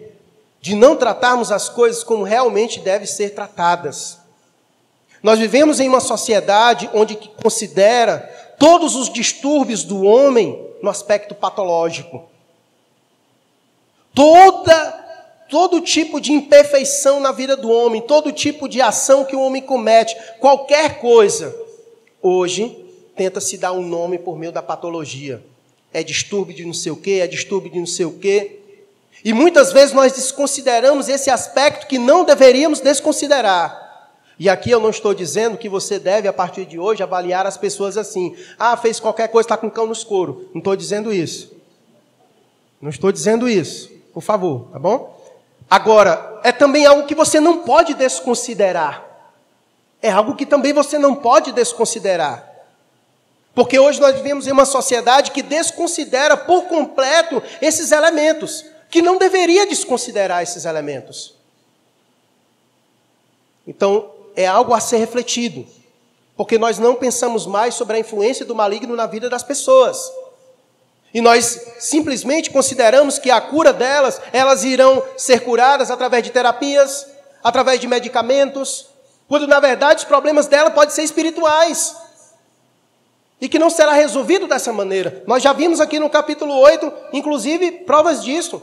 de 0.61 0.75
não 0.75 0.97
tratarmos 0.97 1.53
as 1.53 1.68
coisas 1.68 2.03
como 2.03 2.25
realmente 2.25 2.81
devem 2.81 3.07
ser 3.07 3.31
tratadas. 3.31 4.18
Nós 5.23 5.38
vivemos 5.38 5.79
em 5.79 5.88
uma 5.88 6.01
sociedade 6.01 6.90
onde 6.92 7.16
considera 7.42 8.18
todos 8.59 8.97
os 8.97 9.12
distúrbios 9.12 9.85
do 9.85 10.03
homem 10.03 10.66
no 10.83 10.90
aspecto 10.90 11.35
patológico. 11.35 12.29
Toda 14.14 15.07
todo 15.49 15.81
tipo 15.81 16.21
de 16.21 16.31
imperfeição 16.31 17.21
na 17.21 17.33
vida 17.33 17.57
do 17.57 17.71
homem, 17.71 18.03
todo 18.03 18.33
tipo 18.33 18.68
de 18.68 18.83
ação 18.83 19.25
que 19.25 19.35
o 19.35 19.40
homem 19.40 19.62
comete, 19.62 20.14
qualquer 20.38 21.01
coisa, 21.01 21.57
hoje 22.21 22.88
tenta 23.19 23.41
se 23.41 23.59
dar 23.59 23.73
um 23.73 23.83
nome 23.83 24.19
por 24.19 24.39
meio 24.39 24.53
da 24.53 24.63
patologia. 24.63 25.45
É 25.93 26.05
distúrbio 26.05 26.55
de 26.55 26.65
não 26.65 26.73
sei 26.73 26.93
o 26.93 26.97
quê, 26.97 27.19
é 27.21 27.27
distúrbio 27.27 27.73
de 27.73 27.79
não 27.81 27.87
sei 27.87 28.07
o 28.07 28.13
quê. 28.13 28.61
E 29.25 29.33
muitas 29.33 29.73
vezes 29.73 29.93
nós 29.93 30.13
desconsideramos 30.13 31.09
esse 31.09 31.29
aspecto 31.29 31.89
que 31.89 31.99
não 31.99 32.25
deveríamos 32.25 32.81
desconsiderar. 32.81 33.87
E 34.39 34.49
aqui 34.49 34.71
eu 34.71 34.79
não 34.79 34.91
estou 34.91 35.13
dizendo 35.13 35.59
que 35.59 35.69
você 35.69 35.99
deve, 35.99 36.29
a 36.29 36.33
partir 36.33 36.65
de 36.65 36.79
hoje, 36.79 37.03
avaliar 37.03 37.45
as 37.45 37.57
pessoas 37.57 37.97
assim. 37.97 38.37
Ah, 38.57 38.77
fez 38.77 39.01
qualquer 39.01 39.27
coisa, 39.29 39.47
está 39.47 39.57
com 39.57 39.69
cão 39.69 39.87
no 39.87 39.93
escuro. 39.93 40.49
Não 40.55 40.61
estou 40.61 40.77
dizendo 40.77 41.13
isso. 41.13 41.53
Não 42.81 42.91
estou 42.91 43.11
dizendo 43.11 43.49
isso. 43.49 43.91
Por 44.15 44.23
favor, 44.23 44.69
tá 44.73 44.79
bom? 44.79 45.19
Agora, 45.69 46.41
é 46.45 46.53
também 46.53 46.87
algo 46.87 47.05
que 47.07 47.17
você 47.17 47.41
não 47.41 47.59
pode 47.65 47.95
desconsiderar. 47.95 49.05
É 50.01 50.11
algo 50.11 50.37
que 50.37 50.47
também 50.47 50.73
você 50.73 50.97
não 50.97 51.17
pode 51.17 51.51
desconsiderar. 51.51 52.48
Porque 53.59 53.77
hoje 53.77 54.01
nós 54.01 54.14
vivemos 54.14 54.47
em 54.47 54.53
uma 54.53 54.64
sociedade 54.64 55.33
que 55.33 55.42
desconsidera 55.42 56.37
por 56.37 56.66
completo 56.66 57.42
esses 57.61 57.90
elementos 57.90 58.64
que 58.88 59.03
não 59.03 59.18
deveria 59.18 59.66
desconsiderar 59.66 60.44
esses 60.44 60.64
elementos. 60.64 61.35
Então, 63.66 64.12
é 64.37 64.47
algo 64.47 64.73
a 64.73 64.79
ser 64.79 64.99
refletido, 64.99 65.66
porque 66.37 66.57
nós 66.57 66.79
não 66.79 66.94
pensamos 66.94 67.47
mais 67.47 67.75
sobre 67.75 67.97
a 67.97 67.99
influência 67.99 68.47
do 68.47 68.55
maligno 68.55 68.94
na 68.94 69.09
vida 69.09 69.29
das 69.29 69.42
pessoas. 69.42 70.09
E 71.12 71.21
nós 71.21 71.61
simplesmente 71.81 72.53
consideramos 72.53 73.18
que 73.18 73.29
a 73.29 73.40
cura 73.40 73.73
delas, 73.73 74.21
elas 74.33 74.62
irão 74.62 75.03
ser 75.16 75.40
curadas 75.40 75.90
através 75.90 76.23
de 76.23 76.31
terapias, 76.31 77.09
através 77.42 77.81
de 77.81 77.88
medicamentos, 77.88 78.87
quando 79.27 79.49
na 79.49 79.59
verdade 79.59 80.03
os 80.03 80.05
problemas 80.05 80.47
dela 80.47 80.71
podem 80.71 80.94
ser 80.94 81.03
espirituais. 81.03 82.07
E 83.40 83.48
que 83.48 83.59
não 83.59 83.70
será 83.70 83.92
resolvido 83.92 84.46
dessa 84.46 84.72
maneira. 84.72 85.22
Nós 85.27 85.42
já 85.42 85.53
vimos 85.53 85.81
aqui 85.81 85.98
no 85.98 86.11
capítulo 86.11 86.55
8, 86.59 86.92
inclusive, 87.12 87.70
provas 87.70 88.22
disso 88.24 88.62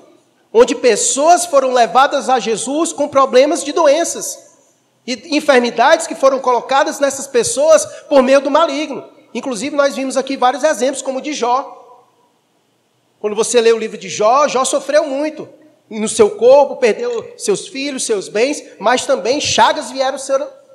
onde 0.58 0.74
pessoas 0.74 1.46
foram 1.46 1.74
levadas 1.74 2.30
a 2.30 2.40
Jesus 2.40 2.94
com 2.94 3.10
problemas 3.10 3.62
de 3.62 3.74
doenças 3.74 4.56
e 5.06 5.36
enfermidades 5.36 6.08
que 6.08 6.16
foram 6.16 6.40
colocadas 6.40 6.98
nessas 6.98 7.28
pessoas 7.28 7.86
por 8.08 8.24
meio 8.24 8.40
do 8.40 8.50
maligno. 8.50 9.04
Inclusive, 9.34 9.76
nós 9.76 9.98
vimos 9.98 10.16
aqui 10.16 10.38
vários 10.38 10.64
exemplos, 10.64 11.02
como 11.02 11.20
o 11.20 11.22
de 11.22 11.34
Jó. 11.34 12.08
Quando 13.20 13.36
você 13.36 13.60
lê 13.60 13.74
o 13.74 13.78
livro 13.78 13.98
de 13.98 14.08
Jó, 14.08 14.48
Jó 14.48 14.64
sofreu 14.64 15.06
muito. 15.06 15.46
No 15.90 16.08
seu 16.08 16.32
corpo, 16.32 16.78
perdeu 16.78 17.34
seus 17.36 17.68
filhos, 17.68 18.06
seus 18.06 18.30
bens, 18.30 18.64
mas 18.80 19.06
também 19.06 19.42
chagas 19.42 19.92
vieram 19.92 20.18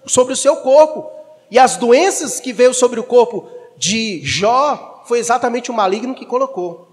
sobre 0.04 0.34
o 0.34 0.36
seu 0.36 0.56
corpo. 0.56 1.10
E 1.50 1.58
as 1.58 1.78
doenças 1.78 2.38
que 2.38 2.52
veio 2.52 2.74
sobre 2.74 3.00
o 3.00 3.04
corpo 3.04 3.48
de 3.80 4.20
Jó 4.22 5.02
foi 5.06 5.18
exatamente 5.18 5.70
o 5.70 5.74
maligno 5.74 6.14
que 6.14 6.26
colocou. 6.26 6.86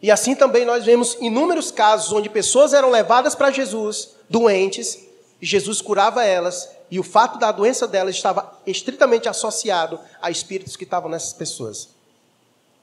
E 0.00 0.10
assim 0.10 0.34
também 0.34 0.64
nós 0.64 0.86
vemos 0.86 1.18
inúmeros 1.20 1.70
casos 1.70 2.12
onde 2.12 2.30
pessoas 2.30 2.72
eram 2.72 2.90
levadas 2.90 3.34
para 3.34 3.50
Jesus, 3.50 4.14
doentes, 4.28 4.98
e 5.40 5.44
Jesus 5.44 5.82
curava 5.82 6.24
elas, 6.24 6.70
e 6.90 6.98
o 6.98 7.02
fato 7.02 7.38
da 7.38 7.52
doença 7.52 7.86
delas 7.86 8.16
estava 8.16 8.58
estritamente 8.66 9.28
associado 9.28 10.00
a 10.20 10.30
espíritos 10.30 10.76
que 10.76 10.84
estavam 10.84 11.10
nessas 11.10 11.34
pessoas. 11.34 11.90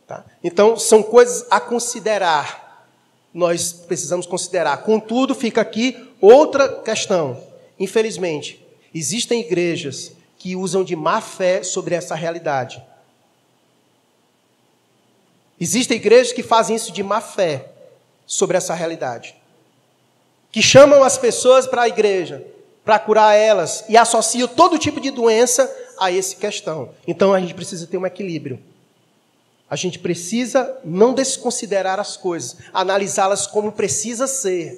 Tá? 0.05 0.23
Então, 0.43 0.77
são 0.77 1.01
coisas 1.01 1.47
a 1.49 1.59
considerar. 1.59 2.87
Nós 3.33 3.73
precisamos 3.73 4.27
considerar. 4.27 4.83
Contudo, 4.83 5.33
fica 5.33 5.61
aqui 5.61 5.97
outra 6.21 6.69
questão. 6.81 7.41
Infelizmente, 7.79 8.63
existem 8.93 9.39
igrejas 9.39 10.11
que 10.43 10.57
usam 10.57 10.83
de 10.83 10.93
má 10.93 11.21
fé 11.21 11.63
sobre 11.63 11.95
essa 11.95 12.15
realidade. 12.15 12.83
Existem 15.57 15.95
igrejas 15.95 16.33
que 16.33 16.43
fazem 16.43 16.75
isso 16.75 16.91
de 16.91 17.01
má 17.01 17.21
fé 17.21 17.71
sobre 18.27 18.57
essa 18.57 18.73
realidade. 18.73 19.37
Que 20.51 20.61
chamam 20.61 21.01
as 21.01 21.17
pessoas 21.17 21.65
para 21.65 21.83
a 21.83 21.87
igreja, 21.87 22.45
para 22.83 22.99
curar 22.99 23.33
elas, 23.33 23.85
e 23.87 23.95
associam 23.95 24.49
todo 24.49 24.77
tipo 24.77 24.99
de 24.99 25.11
doença 25.11 25.73
a 25.97 26.11
essa 26.11 26.35
questão. 26.35 26.89
Então 27.07 27.33
a 27.33 27.39
gente 27.39 27.53
precisa 27.53 27.87
ter 27.87 27.97
um 27.97 28.05
equilíbrio. 28.05 28.61
A 29.69 29.77
gente 29.77 29.97
precisa 29.97 30.77
não 30.83 31.13
desconsiderar 31.13 32.01
as 32.01 32.17
coisas, 32.17 32.57
analisá-las 32.73 33.47
como 33.47 33.71
precisa 33.71 34.27
ser, 34.27 34.77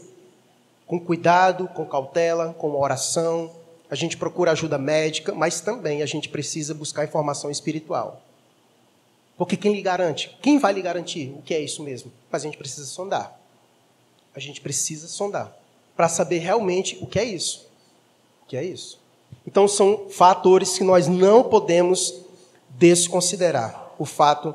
com 0.85 0.99
cuidado, 0.99 1.67
com 1.69 1.87
cautela, 1.87 2.53
com 2.53 2.79
oração. 2.79 3.64
A 3.95 3.97
gente 3.97 4.17
procura 4.17 4.51
ajuda 4.51 4.77
médica, 4.77 5.33
mas 5.33 5.61
também 5.61 6.01
a 6.01 6.05
gente 6.05 6.27
precisa 6.27 6.73
buscar 6.73 7.05
informação 7.05 7.49
espiritual. 7.49 8.21
Porque 9.37 9.55
quem 9.55 9.73
lhe 9.73 9.81
garante? 9.81 10.37
Quem 10.41 10.59
vai 10.59 10.73
lhe 10.73 10.81
garantir 10.81 11.33
o 11.37 11.41
que 11.41 11.53
é 11.53 11.61
isso 11.61 11.81
mesmo? 11.81 12.11
Mas 12.29 12.41
a 12.41 12.45
gente 12.45 12.57
precisa 12.57 12.85
sondar. 12.87 13.39
A 14.35 14.39
gente 14.41 14.59
precisa 14.59 15.07
sondar 15.07 15.57
para 15.95 16.09
saber 16.09 16.39
realmente 16.39 16.97
o 16.99 17.07
que 17.07 17.17
é 17.17 17.23
isso. 17.23 17.69
O 18.43 18.49
que 18.49 18.57
é 18.57 18.65
isso? 18.65 18.99
Então 19.47 19.65
são 19.65 20.09
fatores 20.09 20.77
que 20.77 20.83
nós 20.83 21.07
não 21.07 21.41
podemos 21.41 22.15
desconsiderar. 22.71 23.93
O 23.97 24.03
fato 24.03 24.53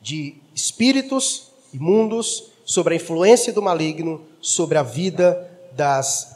de 0.00 0.36
espíritos 0.54 1.48
imundos 1.74 2.52
sobre 2.64 2.94
a 2.94 2.96
influência 2.98 3.52
do 3.52 3.60
maligno 3.60 4.24
sobre 4.40 4.78
a 4.78 4.84
vida 4.84 5.50
das 5.72 6.31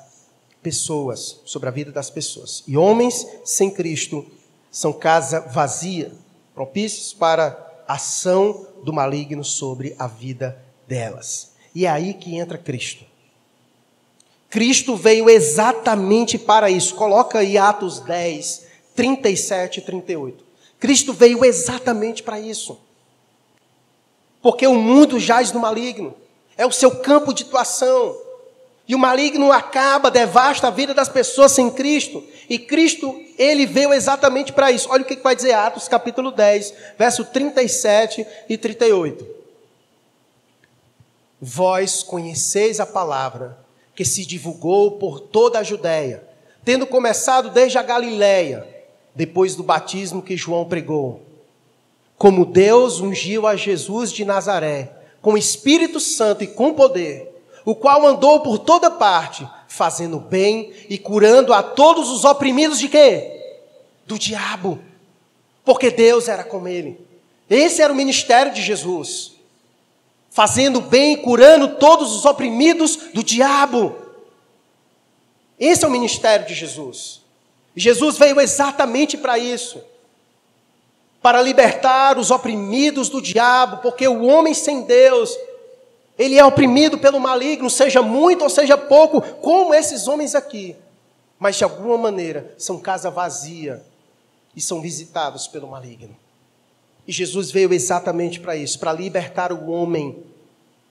pessoas, 0.66 1.40
sobre 1.44 1.68
a 1.68 1.70
vida 1.70 1.92
das 1.92 2.10
pessoas. 2.10 2.64
E 2.66 2.76
homens 2.76 3.24
sem 3.44 3.70
Cristo 3.70 4.26
são 4.68 4.92
casa 4.92 5.38
vazia, 5.38 6.10
propícios 6.56 7.12
para 7.12 7.84
a 7.86 7.94
ação 7.94 8.66
do 8.82 8.92
maligno 8.92 9.44
sobre 9.44 9.94
a 9.96 10.08
vida 10.08 10.60
delas. 10.88 11.52
E 11.72 11.86
é 11.86 11.88
aí 11.88 12.14
que 12.14 12.36
entra 12.36 12.58
Cristo. 12.58 13.04
Cristo 14.50 14.96
veio 14.96 15.30
exatamente 15.30 16.36
para 16.36 16.68
isso. 16.68 16.96
Coloca 16.96 17.38
aí 17.38 17.56
Atos 17.56 18.00
10, 18.00 18.66
37 18.96 19.78
e 19.78 19.82
38. 19.82 20.44
Cristo 20.80 21.12
veio 21.12 21.44
exatamente 21.44 22.24
para 22.24 22.40
isso. 22.40 22.76
Porque 24.42 24.66
o 24.66 24.74
mundo 24.74 25.20
jaz 25.20 25.52
no 25.52 25.60
maligno. 25.60 26.12
É 26.56 26.66
o 26.66 26.72
seu 26.72 26.90
campo 26.90 27.32
de 27.32 27.44
atuação. 27.44 28.25
E 28.88 28.94
o 28.94 28.98
maligno 28.98 29.50
acaba, 29.50 30.10
devasta 30.10 30.68
a 30.68 30.70
vida 30.70 30.94
das 30.94 31.08
pessoas 31.08 31.52
sem 31.52 31.70
Cristo. 31.70 32.22
E 32.48 32.58
Cristo, 32.58 33.20
ele 33.36 33.66
veio 33.66 33.92
exatamente 33.92 34.52
para 34.52 34.70
isso. 34.70 34.88
Olha 34.90 35.02
o 35.02 35.06
que 35.06 35.16
vai 35.16 35.34
dizer 35.34 35.52
Atos 35.52 35.88
capítulo 35.88 36.30
10, 36.30 36.72
verso 36.96 37.24
37 37.24 38.24
e 38.48 38.56
38. 38.56 39.26
Vós 41.40 42.02
conheceis 42.02 42.78
a 42.78 42.86
palavra 42.86 43.58
que 43.94 44.04
se 44.04 44.24
divulgou 44.24 44.92
por 44.92 45.18
toda 45.18 45.58
a 45.58 45.62
Judéia, 45.62 46.22
tendo 46.64 46.86
começado 46.86 47.50
desde 47.50 47.78
a 47.78 47.82
Galiléia, 47.82 48.66
depois 49.14 49.56
do 49.56 49.62
batismo 49.62 50.22
que 50.22 50.36
João 50.36 50.64
pregou. 50.64 51.22
Como 52.16 52.46
Deus 52.46 53.00
ungiu 53.00 53.46
a 53.46 53.56
Jesus 53.56 54.12
de 54.12 54.24
Nazaré, 54.24 54.92
com 55.20 55.36
Espírito 55.36 55.98
Santo 55.98 56.44
e 56.44 56.46
com 56.46 56.72
poder, 56.72 57.35
o 57.66 57.74
qual 57.74 58.06
andou 58.06 58.40
por 58.40 58.58
toda 58.58 58.88
parte, 58.88 59.46
fazendo 59.66 60.20
bem 60.20 60.72
e 60.88 60.96
curando 60.96 61.52
a 61.52 61.64
todos 61.64 62.08
os 62.10 62.24
oprimidos 62.24 62.78
de 62.78 62.88
quê? 62.88 63.58
Do 64.06 64.16
diabo. 64.16 64.78
Porque 65.64 65.90
Deus 65.90 66.28
era 66.28 66.44
com 66.44 66.68
ele. 66.68 66.98
Esse 67.50 67.82
era 67.82 67.92
o 67.92 67.96
ministério 67.96 68.54
de 68.54 68.62
Jesus. 68.62 69.32
Fazendo 70.30 70.80
bem 70.80 71.14
e 71.14 71.16
curando 71.16 71.74
todos 71.74 72.14
os 72.14 72.24
oprimidos 72.24 72.96
do 73.12 73.24
diabo. 73.24 73.96
Esse 75.58 75.84
é 75.84 75.88
o 75.88 75.90
ministério 75.90 76.46
de 76.46 76.54
Jesus. 76.54 77.20
Jesus 77.74 78.16
veio 78.16 78.40
exatamente 78.40 79.16
para 79.16 79.38
isso 79.38 79.82
para 81.26 81.42
libertar 81.42 82.18
os 82.18 82.30
oprimidos 82.30 83.08
do 83.08 83.20
diabo, 83.20 83.78
porque 83.78 84.06
o 84.06 84.26
homem 84.26 84.54
sem 84.54 84.82
Deus 84.82 85.36
ele 86.18 86.38
é 86.38 86.44
oprimido 86.44 86.98
pelo 86.98 87.20
maligno, 87.20 87.68
seja 87.68 88.00
muito 88.00 88.42
ou 88.42 88.50
seja 88.50 88.76
pouco, 88.76 89.20
como 89.20 89.74
esses 89.74 90.08
homens 90.08 90.34
aqui. 90.34 90.76
Mas 91.38 91.56
de 91.56 91.64
alguma 91.64 91.98
maneira 91.98 92.54
são 92.56 92.78
casa 92.78 93.10
vazia 93.10 93.82
e 94.54 94.60
são 94.60 94.80
visitados 94.80 95.46
pelo 95.46 95.68
maligno. 95.68 96.16
E 97.06 97.12
Jesus 97.12 97.50
veio 97.50 97.72
exatamente 97.72 98.40
para 98.40 98.56
isso, 98.56 98.78
para 98.78 98.92
libertar 98.92 99.52
o 99.52 99.70
homem 99.70 100.24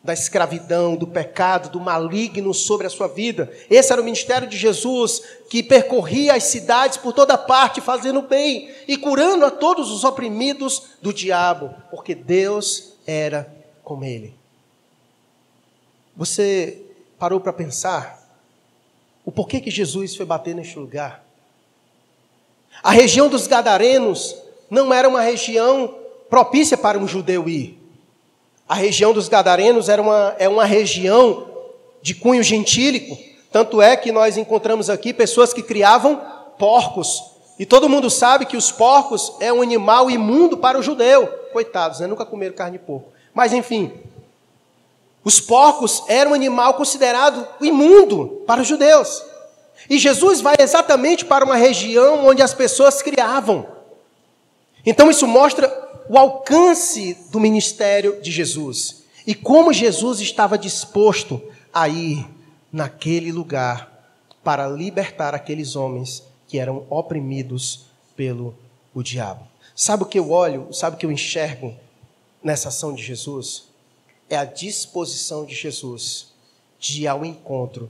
da 0.03 0.13
escravidão, 0.13 0.95
do 0.95 1.07
pecado, 1.07 1.69
do 1.69 1.79
maligno 1.79 2.53
sobre 2.53 2.85
a 2.85 2.91
sua 2.91 3.07
vida. 3.07 3.51
Esse 3.71 3.91
era 3.91 3.99
o 3.99 4.05
ministério 4.05 4.47
de 4.47 4.55
Jesus, 4.55 5.19
que 5.49 5.63
percorria 5.63 6.35
as 6.35 6.43
cidades 6.43 6.97
por 6.97 7.11
toda 7.11 7.35
parte, 7.35 7.81
fazendo 7.81 8.21
bem 8.21 8.69
e 8.88 8.97
curando 8.97 9.43
a 9.43 9.49
todos 9.49 9.91
os 9.91 10.03
oprimidos 10.03 10.83
do 11.01 11.11
diabo, 11.11 11.73
porque 11.89 12.13
Deus 12.13 12.93
era 13.07 13.51
com 13.83 14.03
ele. 14.03 14.44
Você 16.15 16.82
parou 17.19 17.39
para 17.39 17.51
pensar 17.51 18.23
o 19.25 19.32
porquê 19.32 19.60
que 19.60 19.71
Jesus 19.71 20.15
foi 20.15 20.25
bater 20.25 20.54
neste 20.54 20.78
lugar? 20.78 21.25
A 22.84 22.91
região 22.91 23.28
dos 23.28 23.47
Gadarenos 23.47 24.36
não 24.69 24.93
era 24.93 25.10
uma 25.10 25.21
região 25.21 25.95
propícia 26.30 26.78
para 26.78 26.97
um 26.97 27.08
judeu 27.08 27.49
ir. 27.49 27.80
A 28.67 28.75
região 28.75 29.13
dos 29.13 29.28
Gadarenos 29.28 29.89
era 29.89 30.01
uma, 30.01 30.36
é 30.39 30.47
uma 30.47 30.65
região 30.65 31.47
de 32.01 32.15
cunho 32.15 32.43
gentílico, 32.43 33.17
tanto 33.51 33.82
é 33.82 33.95
que 33.95 34.12
nós 34.12 34.38
encontramos 34.38 34.89
aqui 34.89 35.13
pessoas 35.13 35.54
que 35.54 35.63
criavam 35.63 36.21
porcos. 36.58 37.23
E 37.58 37.65
todo 37.65 37.89
mundo 37.89 38.10
sabe 38.10 38.45
que 38.45 38.58
os 38.58 38.71
porcos 38.71 39.34
é 39.39 39.51
um 39.51 39.62
animal 39.62 40.10
imundo 40.10 40.58
para 40.58 40.78
o 40.78 40.84
judeu. 40.84 41.28
Coitados, 41.54 41.99
né? 41.99 42.08
nunca 42.08 42.25
comeram 42.25 42.54
carne 42.54 42.78
de 42.78 42.84
porco. 42.84 43.10
Mas 43.34 43.54
enfim, 43.54 43.93
os 45.25 45.41
porcos 45.41 46.03
eram 46.07 46.31
um 46.31 46.35
animal 46.35 46.75
considerado 46.75 47.45
imundo 47.59 48.43
para 48.45 48.61
os 48.61 48.67
judeus. 48.67 49.23
E 49.89 49.97
Jesus 49.97 50.39
vai 50.39 50.55
exatamente 50.59 51.25
para 51.25 51.43
uma 51.43 51.55
região 51.55 52.27
onde 52.27 52.43
as 52.43 52.53
pessoas 52.53 53.01
criavam. 53.01 53.67
Então 54.85 55.09
isso 55.09 55.27
mostra 55.27 55.67
o 56.07 56.17
alcance 56.17 57.17
do 57.31 57.39
ministério 57.39 58.21
de 58.21 58.31
Jesus 58.31 59.04
e 59.25 59.33
como 59.33 59.73
Jesus 59.73 60.19
estava 60.19 60.60
disposto 60.60 61.41
a 61.73 61.89
ir 61.89 62.23
naquele 62.71 63.31
lugar 63.31 63.91
para 64.43 64.67
libertar 64.67 65.33
aqueles 65.33 65.75
homens 65.75 66.21
que 66.47 66.60
eram 66.60 66.85
oprimidos 66.87 67.85
pelo 68.15 68.56
o 68.93 69.02
diabo. 69.02 69.47
Sabe 69.75 70.04
o 70.04 70.06
que 70.06 70.19
eu 70.19 70.31
olho, 70.31 70.71
sabe 70.71 70.95
o 70.95 71.00
que 71.00 71.06
eu 71.06 71.12
enxergo 71.12 71.73
nessa 72.43 72.69
ação 72.69 72.93
de 72.93 73.02
Jesus? 73.02 73.75
É 74.30 74.38
a 74.38 74.46
disposição 74.46 75.46
de 75.46 75.54
Jesus 75.54 76.34
de 76.80 77.04
ir 77.04 77.08
ao 77.08 77.26
encontro 77.26 77.90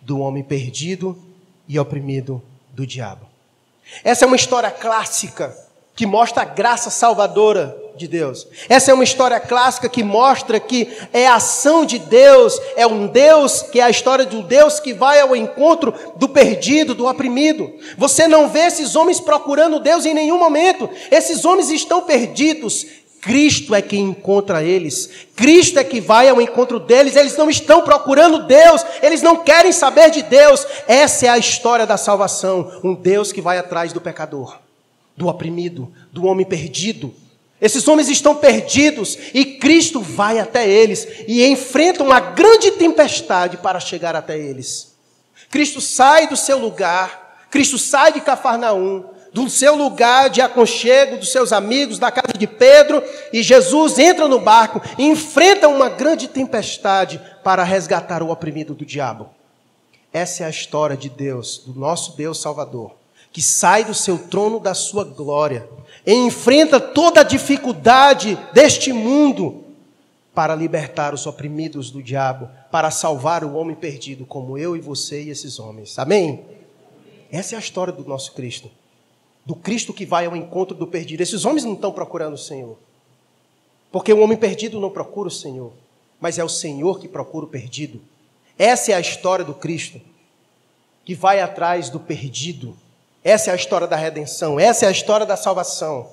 do 0.00 0.18
homem 0.20 0.42
perdido 0.42 1.16
e 1.68 1.78
oprimido 1.78 2.42
do 2.70 2.86
diabo. 2.86 3.26
Essa 4.04 4.24
é 4.24 4.26
uma 4.26 4.36
história 4.36 4.70
clássica 4.70 5.56
que 5.94 6.06
mostra 6.06 6.42
a 6.42 6.44
graça 6.44 6.90
salvadora 6.90 7.76
de 7.96 8.06
Deus. 8.06 8.46
Essa 8.68 8.90
é 8.90 8.94
uma 8.94 9.02
história 9.02 9.40
clássica 9.40 9.88
que 9.88 10.04
mostra 10.04 10.60
que 10.60 10.94
é 11.12 11.26
a 11.26 11.36
ação 11.36 11.86
de 11.86 11.98
Deus, 11.98 12.60
é 12.76 12.86
um 12.86 13.06
Deus 13.06 13.62
que 13.62 13.80
é 13.80 13.82
a 13.82 13.90
história 13.90 14.26
de 14.26 14.36
um 14.36 14.42
Deus 14.42 14.78
que 14.78 14.92
vai 14.92 15.18
ao 15.20 15.34
encontro 15.34 15.94
do 16.16 16.28
perdido, 16.28 16.94
do 16.94 17.06
oprimido. 17.06 17.72
Você 17.96 18.28
não 18.28 18.48
vê 18.48 18.66
esses 18.66 18.94
homens 18.94 19.18
procurando 19.18 19.80
Deus 19.80 20.04
em 20.04 20.12
nenhum 20.12 20.38
momento. 20.38 20.88
Esses 21.10 21.46
homens 21.46 21.70
estão 21.70 22.02
perdidos, 22.02 22.86
Cristo 23.26 23.74
é 23.74 23.82
quem 23.82 24.04
encontra 24.04 24.62
eles. 24.62 25.10
Cristo 25.34 25.80
é 25.80 25.84
que 25.84 26.00
vai 26.00 26.28
ao 26.28 26.40
encontro 26.40 26.78
deles. 26.78 27.16
Eles 27.16 27.36
não 27.36 27.50
estão 27.50 27.82
procurando 27.82 28.46
Deus, 28.46 28.86
eles 29.02 29.20
não 29.20 29.42
querem 29.42 29.72
saber 29.72 30.12
de 30.12 30.22
Deus. 30.22 30.64
Essa 30.86 31.26
é 31.26 31.28
a 31.30 31.36
história 31.36 31.84
da 31.84 31.96
salvação. 31.96 32.80
Um 32.84 32.94
Deus 32.94 33.32
que 33.32 33.40
vai 33.40 33.58
atrás 33.58 33.92
do 33.92 34.00
pecador, 34.00 34.60
do 35.16 35.26
oprimido, 35.26 35.92
do 36.12 36.24
homem 36.24 36.46
perdido. 36.46 37.12
Esses 37.60 37.88
homens 37.88 38.08
estão 38.08 38.36
perdidos 38.36 39.18
e 39.34 39.44
Cristo 39.44 40.00
vai 40.00 40.38
até 40.38 40.68
eles 40.68 41.08
e 41.26 41.44
enfrenta 41.44 42.04
uma 42.04 42.20
grande 42.20 42.70
tempestade 42.70 43.56
para 43.56 43.80
chegar 43.80 44.14
até 44.14 44.38
eles. 44.38 44.94
Cristo 45.50 45.80
sai 45.80 46.28
do 46.28 46.36
seu 46.36 46.58
lugar, 46.58 47.44
Cristo 47.50 47.76
sai 47.76 48.12
de 48.12 48.20
Cafarnaum, 48.20 49.15
do 49.36 49.50
seu 49.50 49.76
lugar 49.76 50.30
de 50.30 50.40
aconchego, 50.40 51.18
dos 51.18 51.30
seus 51.30 51.52
amigos, 51.52 51.98
da 51.98 52.10
casa 52.10 52.32
de 52.38 52.46
Pedro, 52.46 53.02
e 53.30 53.42
Jesus 53.42 53.98
entra 53.98 54.26
no 54.26 54.40
barco 54.40 54.80
e 54.96 55.04
enfrenta 55.04 55.68
uma 55.68 55.90
grande 55.90 56.26
tempestade 56.26 57.20
para 57.44 57.62
resgatar 57.62 58.22
o 58.22 58.30
oprimido 58.30 58.74
do 58.74 58.86
diabo. 58.86 59.28
Essa 60.10 60.44
é 60.44 60.46
a 60.46 60.48
história 60.48 60.96
de 60.96 61.10
Deus, 61.10 61.58
do 61.66 61.78
nosso 61.78 62.16
Deus 62.16 62.40
Salvador, 62.40 62.94
que 63.30 63.42
sai 63.42 63.84
do 63.84 63.92
seu 63.92 64.16
trono 64.16 64.58
da 64.58 64.72
sua 64.72 65.04
glória 65.04 65.68
e 66.06 66.14
enfrenta 66.14 66.80
toda 66.80 67.20
a 67.20 67.22
dificuldade 67.22 68.38
deste 68.54 68.90
mundo 68.90 69.64
para 70.34 70.54
libertar 70.54 71.12
os 71.12 71.26
oprimidos 71.26 71.90
do 71.90 72.02
diabo, 72.02 72.48
para 72.70 72.90
salvar 72.90 73.44
o 73.44 73.54
homem 73.54 73.76
perdido, 73.76 74.24
como 74.24 74.56
eu 74.56 74.74
e 74.74 74.80
você 74.80 75.24
e 75.24 75.28
esses 75.28 75.58
homens. 75.58 75.98
Amém? 75.98 76.42
Essa 77.30 77.54
é 77.54 77.56
a 77.56 77.60
história 77.60 77.92
do 77.92 78.02
nosso 78.02 78.32
Cristo 78.32 78.70
do 79.46 79.54
Cristo 79.54 79.94
que 79.94 80.04
vai 80.04 80.26
ao 80.26 80.34
encontro 80.34 80.76
do 80.76 80.88
perdido. 80.88 81.22
Esses 81.22 81.44
homens 81.44 81.64
não 81.64 81.74
estão 81.74 81.92
procurando 81.92 82.34
o 82.34 82.38
Senhor. 82.38 82.76
Porque 83.92 84.12
o 84.12 84.18
homem 84.18 84.36
perdido 84.36 84.80
não 84.80 84.90
procura 84.90 85.28
o 85.28 85.30
Senhor, 85.30 85.72
mas 86.20 86.36
é 86.36 86.44
o 86.44 86.48
Senhor 86.48 86.98
que 86.98 87.06
procura 87.06 87.46
o 87.46 87.48
perdido. 87.48 88.00
Essa 88.58 88.90
é 88.90 88.94
a 88.96 89.00
história 89.00 89.44
do 89.44 89.54
Cristo, 89.54 90.00
que 91.04 91.14
vai 91.14 91.40
atrás 91.40 91.88
do 91.88 92.00
perdido. 92.00 92.76
Essa 93.22 93.50
é 93.50 93.52
a 93.52 93.56
história 93.56 93.86
da 93.86 93.96
redenção, 93.96 94.58
essa 94.58 94.84
é 94.84 94.88
a 94.88 94.92
história 94.92 95.24
da 95.24 95.36
salvação. 95.36 96.10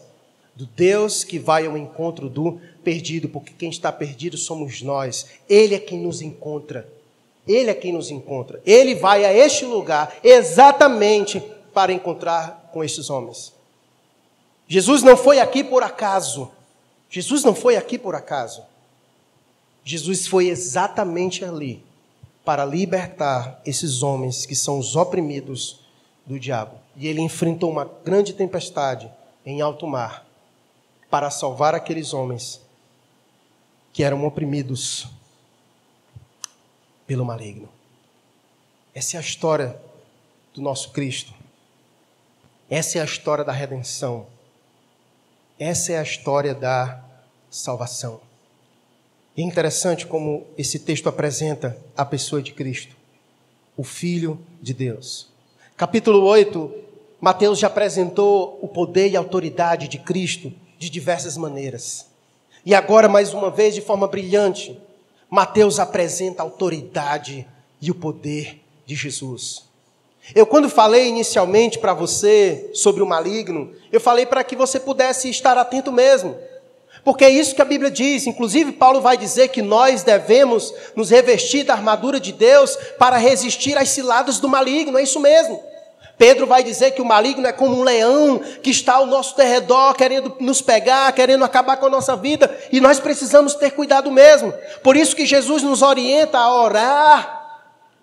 Do 0.55 0.67
Deus 0.67 1.23
que 1.23 1.39
vai 1.39 1.65
ao 1.65 1.75
encontro 1.75 2.29
do 2.29 2.61
perdido, 2.83 3.27
porque 3.27 3.53
quem 3.57 3.71
está 3.71 3.91
perdido 3.91 4.37
somos 4.37 4.83
nós. 4.83 5.25
Ele 5.49 5.73
é 5.73 5.79
quem 5.79 5.99
nos 5.99 6.21
encontra. 6.21 6.87
Ele 7.47 7.71
é 7.71 7.73
quem 7.73 7.91
nos 7.91 8.11
encontra. 8.11 8.61
Ele 8.63 8.93
vai 8.93 9.25
a 9.25 9.33
este 9.33 9.65
lugar 9.65 10.15
exatamente 10.23 11.41
para 11.73 11.91
encontrar 11.91 12.62
com 12.73 12.83
estes 12.83 13.09
homens. 13.09 13.53
Jesus 14.67 15.03
não 15.03 15.15
foi 15.15 15.39
aqui 15.39 15.63
por 15.63 15.83
acaso. 15.83 16.51
Jesus 17.09 17.43
não 17.43 17.53
foi 17.53 17.77
aqui 17.77 17.97
por 17.97 18.15
acaso. 18.15 18.63
Jesus 19.85 20.25
foi 20.25 20.47
exatamente 20.47 21.45
ali 21.45 21.83
para 22.43 22.65
libertar 22.65 23.61
esses 23.65 24.01
homens 24.01 24.45
que 24.45 24.55
são 24.55 24.79
os 24.79 24.95
oprimidos 24.95 25.79
do 26.25 26.39
diabo. 26.39 26.77
E 26.95 27.07
ele 27.07 27.21
enfrentou 27.21 27.69
uma 27.69 27.85
grande 28.03 28.33
tempestade 28.33 29.09
em 29.45 29.61
alto 29.61 29.85
mar 29.85 30.25
para 31.09 31.29
salvar 31.29 31.75
aqueles 31.75 32.13
homens 32.13 32.59
que 33.91 34.03
eram 34.03 34.25
oprimidos 34.25 35.07
pelo 37.05 37.23
maligno. 37.23 37.69
Essa 38.95 39.17
é 39.17 39.19
a 39.19 39.21
história 39.21 39.79
do 40.53 40.61
nosso 40.61 40.91
Cristo. 40.91 41.33
Essa 42.75 42.97
é 42.97 43.01
a 43.03 43.05
história 43.05 43.43
da 43.43 43.51
redenção. 43.51 44.25
Essa 45.59 45.91
é 45.91 45.99
a 45.99 46.01
história 46.01 46.55
da 46.55 47.03
salvação. 47.47 48.19
É 49.37 49.43
interessante 49.43 50.07
como 50.07 50.47
esse 50.57 50.79
texto 50.79 51.07
apresenta 51.07 51.77
a 51.95 52.03
pessoa 52.03 52.41
de 52.41 52.51
Cristo, 52.51 52.95
o 53.77 53.83
Filho 53.83 54.43
de 54.59 54.73
Deus. 54.73 55.29
Capítulo 55.77 56.23
8, 56.23 56.73
Mateus 57.21 57.59
já 57.59 57.67
apresentou 57.67 58.57
o 58.59 58.67
poder 58.67 59.11
e 59.11 59.15
a 59.15 59.19
autoridade 59.19 59.87
de 59.87 59.99
Cristo 59.99 60.51
de 60.79 60.89
diversas 60.89 61.37
maneiras. 61.37 62.07
E 62.65 62.73
agora, 62.73 63.07
mais 63.07 63.35
uma 63.35 63.51
vez, 63.51 63.75
de 63.75 63.81
forma 63.81 64.07
brilhante, 64.07 64.81
Mateus 65.29 65.77
apresenta 65.77 66.41
a 66.41 66.45
autoridade 66.45 67.47
e 67.79 67.91
o 67.91 67.95
poder 67.95 68.63
de 68.83 68.95
Jesus. 68.95 69.71
Eu, 70.33 70.45
quando 70.45 70.69
falei 70.69 71.07
inicialmente 71.07 71.77
para 71.77 71.93
você 71.93 72.69
sobre 72.73 73.03
o 73.03 73.05
maligno, 73.05 73.71
eu 73.91 73.99
falei 73.99 74.25
para 74.25 74.43
que 74.43 74.55
você 74.55 74.79
pudesse 74.79 75.29
estar 75.29 75.57
atento 75.57 75.91
mesmo. 75.91 76.37
Porque 77.03 77.25
é 77.25 77.29
isso 77.29 77.53
que 77.53 77.61
a 77.61 77.65
Bíblia 77.65 77.91
diz. 77.91 78.25
Inclusive, 78.25 78.71
Paulo 78.71 79.01
vai 79.01 79.17
dizer 79.17 79.49
que 79.49 79.61
nós 79.61 80.03
devemos 80.03 80.73
nos 80.95 81.09
revestir 81.09 81.65
da 81.65 81.73
armadura 81.73 82.19
de 82.19 82.31
Deus 82.31 82.77
para 82.97 83.17
resistir 83.17 83.77
às 83.77 83.89
ciladas 83.89 84.39
do 84.39 84.47
maligno. 84.47 84.97
É 84.97 85.03
isso 85.03 85.19
mesmo. 85.19 85.61
Pedro 86.17 86.47
vai 86.47 86.63
dizer 86.63 86.91
que 86.91 87.01
o 87.01 87.05
maligno 87.05 87.45
é 87.45 87.51
como 87.51 87.75
um 87.75 87.83
leão 87.83 88.39
que 88.61 88.69
está 88.69 88.93
ao 88.93 89.05
nosso 89.05 89.35
derredor, 89.35 89.93
querendo 89.95 90.33
nos 90.39 90.61
pegar, 90.61 91.11
querendo 91.11 91.43
acabar 91.43 91.75
com 91.75 91.87
a 91.87 91.89
nossa 91.89 92.15
vida, 92.15 92.55
e 92.71 92.79
nós 92.79 92.99
precisamos 92.99 93.55
ter 93.55 93.71
cuidado 93.71 94.11
mesmo. 94.11 94.53
Por 94.83 94.95
isso 94.95 95.15
que 95.15 95.25
Jesus 95.25 95.63
nos 95.63 95.81
orienta 95.81 96.37
a 96.37 96.53
orar 96.53 97.42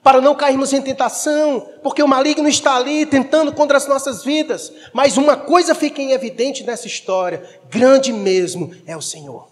para 0.03 0.21
não 0.21 0.35
cairmos 0.35 0.73
em 0.73 0.81
tentação, 0.81 1.69
porque 1.83 2.03
o 2.03 2.09
maligno 2.09 2.49
está 2.49 2.75
ali 2.77 3.05
tentando 3.05 3.53
contra 3.53 3.77
as 3.77 3.87
nossas 3.87 4.25
vidas. 4.25 4.73
Mas 4.93 5.17
uma 5.17 5.37
coisa 5.37 5.75
fica 5.75 6.01
em 6.01 6.13
evidente 6.13 6.65
nessa 6.65 6.87
história: 6.87 7.43
grande 7.69 8.13
mesmo 8.13 8.75
é 8.87 8.97
o 8.97 9.03
Senhor. 9.03 9.49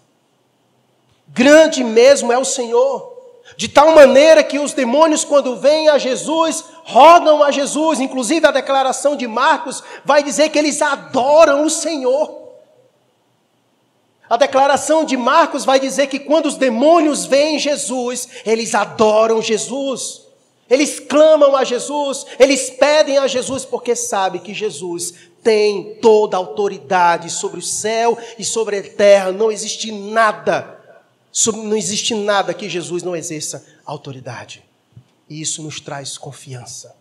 Grande 1.27 1.83
mesmo 1.83 2.33
é 2.33 2.37
o 2.37 2.45
Senhor. 2.45 3.17
De 3.55 3.67
tal 3.67 3.93
maneira 3.93 4.43
que 4.43 4.59
os 4.59 4.73
demônios, 4.73 5.23
quando 5.23 5.55
vêm 5.55 5.89
a 5.89 5.97
Jesus, 5.97 6.63
rodam 6.83 7.43
a 7.43 7.51
Jesus. 7.51 7.99
Inclusive, 7.99 8.45
a 8.45 8.51
declaração 8.51 9.15
de 9.15 9.27
Marcos 9.27 9.83
vai 10.05 10.23
dizer 10.23 10.49
que 10.49 10.57
eles 10.57 10.81
adoram 10.81 11.63
o 11.65 11.69
Senhor. 11.69 12.39
A 14.29 14.37
declaração 14.37 15.03
de 15.03 15.17
Marcos 15.17 15.65
vai 15.65 15.79
dizer 15.79 16.07
que 16.07 16.19
quando 16.19 16.45
os 16.45 16.55
demônios 16.55 17.25
veem 17.25 17.57
Jesus, 17.57 18.27
eles 18.45 18.75
adoram 18.75 19.41
Jesus. 19.41 20.28
Eles 20.69 20.99
clamam 20.99 21.55
a 21.55 21.63
Jesus, 21.63 22.25
eles 22.37 22.69
pedem 22.69 23.17
a 23.17 23.27
Jesus 23.27 23.65
porque 23.65 23.95
sabem 23.95 24.39
que 24.39 24.53
Jesus 24.53 25.13
tem 25.41 25.95
toda 25.95 26.37
a 26.37 26.39
autoridade 26.39 27.29
sobre 27.29 27.59
o 27.59 27.63
céu 27.63 28.17
e 28.37 28.45
sobre 28.45 28.77
a 28.77 28.83
terra. 28.83 29.31
Não 29.31 29.51
existe 29.51 29.91
nada, 29.91 30.79
não 31.53 31.75
existe 31.75 32.13
nada 32.13 32.53
que 32.53 32.69
Jesus 32.69 33.01
não 33.01 33.15
exerça 33.15 33.65
autoridade. 33.83 34.63
E 35.27 35.41
isso 35.41 35.63
nos 35.63 35.79
traz 35.79 36.17
confiança. 36.17 36.95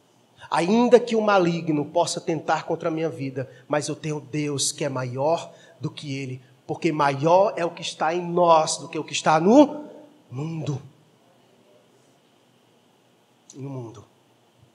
Ainda 0.51 0.99
que 0.99 1.15
o 1.15 1.21
maligno 1.21 1.85
possa 1.85 2.21
tentar 2.23 2.65
contra 2.65 2.89
a 2.89 2.93
minha 2.93 3.11
vida, 3.11 3.51
mas 3.69 3.87
eu 3.87 3.95
tenho 3.95 4.19
Deus 4.19 4.73
que 4.73 4.85
é 4.85 4.89
maior 4.89 5.53
do 5.79 5.91
que 5.91 6.17
ele, 6.17 6.41
porque 6.67 6.91
maior 6.91 7.53
é 7.55 7.67
o 7.67 7.71
que 7.71 7.83
está 7.83 8.15
em 8.15 8.23
nós 8.23 8.79
do 8.79 8.89
que 8.89 8.99
o 8.99 9.05
que 9.05 9.13
está 9.13 9.39
no 9.39 9.85
mundo 10.31 10.81
no 13.59 13.69
mundo. 13.69 14.05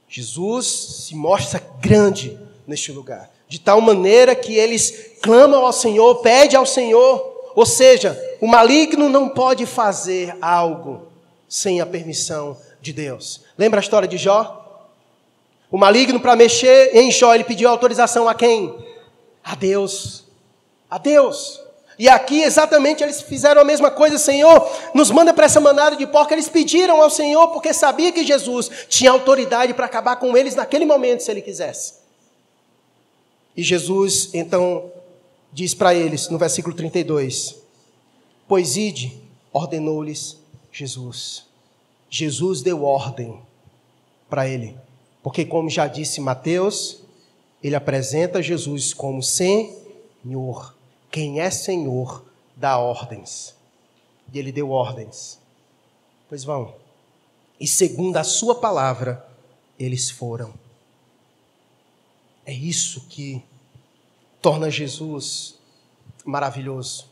Jesus 0.10 1.06
se 1.08 1.16
mostra 1.16 1.64
grande 1.80 2.38
neste 2.68 2.92
lugar, 2.92 3.32
de 3.48 3.60
tal 3.60 3.80
maneira 3.80 4.36
que 4.36 4.56
eles 4.56 5.18
clamam 5.22 5.66
ao 5.66 5.72
Senhor, 5.72 6.16
pedem 6.22 6.58
ao 6.58 6.66
Senhor, 6.66 7.52
ou 7.56 7.66
seja, 7.66 8.20
o 8.42 8.48
maligno 8.48 9.08
não 9.10 9.30
pode 9.30 9.66
fazer 9.66 10.36
algo 10.42 11.08
sem 11.48 11.80
a 11.80 11.86
permissão 11.86 12.58
de 12.82 12.92
Deus. 12.92 13.42
Lembra 13.58 13.80
a 13.80 13.82
história 13.84 14.08
de 14.08 14.18
Jó? 14.18 14.60
O 15.72 15.78
maligno, 15.78 16.20
para 16.20 16.36
mexer 16.36 16.96
em 16.96 17.10
Jó, 17.10 17.34
ele 17.34 17.44
pediu 17.44 17.70
autorização 17.70 18.28
a 18.28 18.36
quem? 18.36 18.76
A 19.44 19.56
Deus. 19.56 20.26
A 20.90 20.98
Deus. 20.98 21.63
E 21.98 22.10
aqui 22.10 22.42
exatamente 22.42 23.04
eles 23.04 23.22
fizeram 23.22 23.62
a 23.62 23.66
mesma 23.66 23.92
coisa, 23.92 24.18
Senhor, 24.18 24.68
nos 24.94 25.12
manda 25.12 25.34
para 25.34 25.46
essa 25.46 25.60
manada 25.60 25.96
de 25.96 26.08
porca. 26.08 26.34
Eles 26.34 26.50
pediram 26.50 27.02
ao 27.02 27.10
Senhor 27.10 27.50
porque 27.50 27.74
sabia 27.74 28.12
que 28.12 28.26
Jesus 28.26 28.70
tinha 28.90 29.12
autoridade 29.12 29.74
para 29.74 29.86
acabar 29.86 30.16
com 30.16 30.36
eles 30.36 30.56
naquele 30.56 30.86
momento, 30.86 31.22
se 31.22 31.32
ele 31.32 31.42
quisesse. 31.42 31.96
E 33.56 33.62
Jesus 33.62 34.30
então 34.34 34.92
diz 35.52 35.74
para 35.74 35.94
eles, 35.94 36.30
no 36.30 36.38
versículo 36.38 36.76
32, 36.76 37.64
Pois 38.48 38.76
ide, 38.76 39.18
ordenou-lhes 39.52 40.38
Jesus. 40.72 41.46
Jesus 42.10 42.62
deu 42.62 42.84
ordem 42.84 43.40
para 44.30 44.48
ele, 44.48 44.78
porque, 45.22 45.46
como 45.46 45.70
já 45.70 45.88
disse 45.88 46.20
Mateus, 46.20 47.00
ele 47.64 47.76
apresenta 47.76 48.42
Jesus 48.44 48.94
como 48.94 49.24
Senhor. 49.24 50.73
Quem 51.14 51.40
é 51.40 51.52
Senhor 51.52 52.26
dá 52.56 52.80
ordens. 52.80 53.56
E 54.34 54.40
ele 54.40 54.52
deu 54.52 54.72
ordens. 54.72 55.38
Pois 56.28 56.44
vão. 56.44 56.74
E 57.60 57.68
segundo 57.68 58.18
a 58.18 58.24
sua 58.24 58.56
palavra, 58.56 59.24
eles 59.78 60.10
foram. 60.10 60.52
É 62.44 62.52
isso 62.52 63.02
que 63.02 63.44
torna 64.42 64.72
Jesus 64.72 65.54
maravilhoso. 66.26 67.08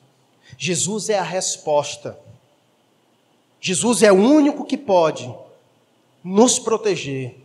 Jesus 0.58 1.08
é 1.08 1.20
a 1.20 1.24
resposta. 1.24 2.20
Jesus 3.60 4.02
é 4.02 4.12
o 4.12 4.16
único 4.16 4.66
que 4.66 4.80
pode 4.80 5.32
nos 6.24 6.58
proteger 6.58 7.38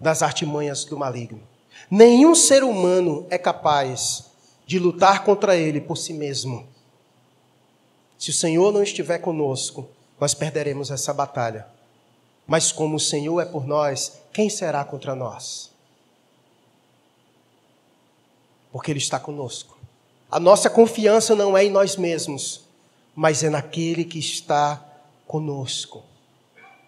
das 0.00 0.22
artimanhas 0.22 0.86
do 0.86 0.96
maligno. 0.96 1.42
Nenhum 1.90 2.34
ser 2.34 2.64
humano 2.64 3.26
é 3.28 3.36
capaz 3.36 4.31
de 4.66 4.78
lutar 4.78 5.24
contra 5.24 5.56
ele 5.56 5.80
por 5.80 5.96
si 5.96 6.12
mesmo. 6.12 6.66
Se 8.18 8.30
o 8.30 8.32
Senhor 8.32 8.72
não 8.72 8.82
estiver 8.82 9.18
conosco, 9.18 9.88
nós 10.20 10.34
perderemos 10.34 10.90
essa 10.90 11.12
batalha. 11.12 11.66
Mas 12.46 12.70
como 12.70 12.96
o 12.96 13.00
Senhor 13.00 13.40
é 13.40 13.44
por 13.44 13.66
nós, 13.66 14.20
quem 14.32 14.48
será 14.48 14.84
contra 14.84 15.14
nós? 15.14 15.70
Porque 18.70 18.90
Ele 18.90 18.98
está 18.98 19.18
conosco. 19.18 19.76
A 20.30 20.40
nossa 20.40 20.70
confiança 20.70 21.34
não 21.34 21.56
é 21.56 21.64
em 21.64 21.70
nós 21.70 21.96
mesmos, 21.96 22.62
mas 23.14 23.42
é 23.42 23.50
naquele 23.50 24.04
que 24.04 24.18
está 24.18 24.82
conosco, 25.26 26.02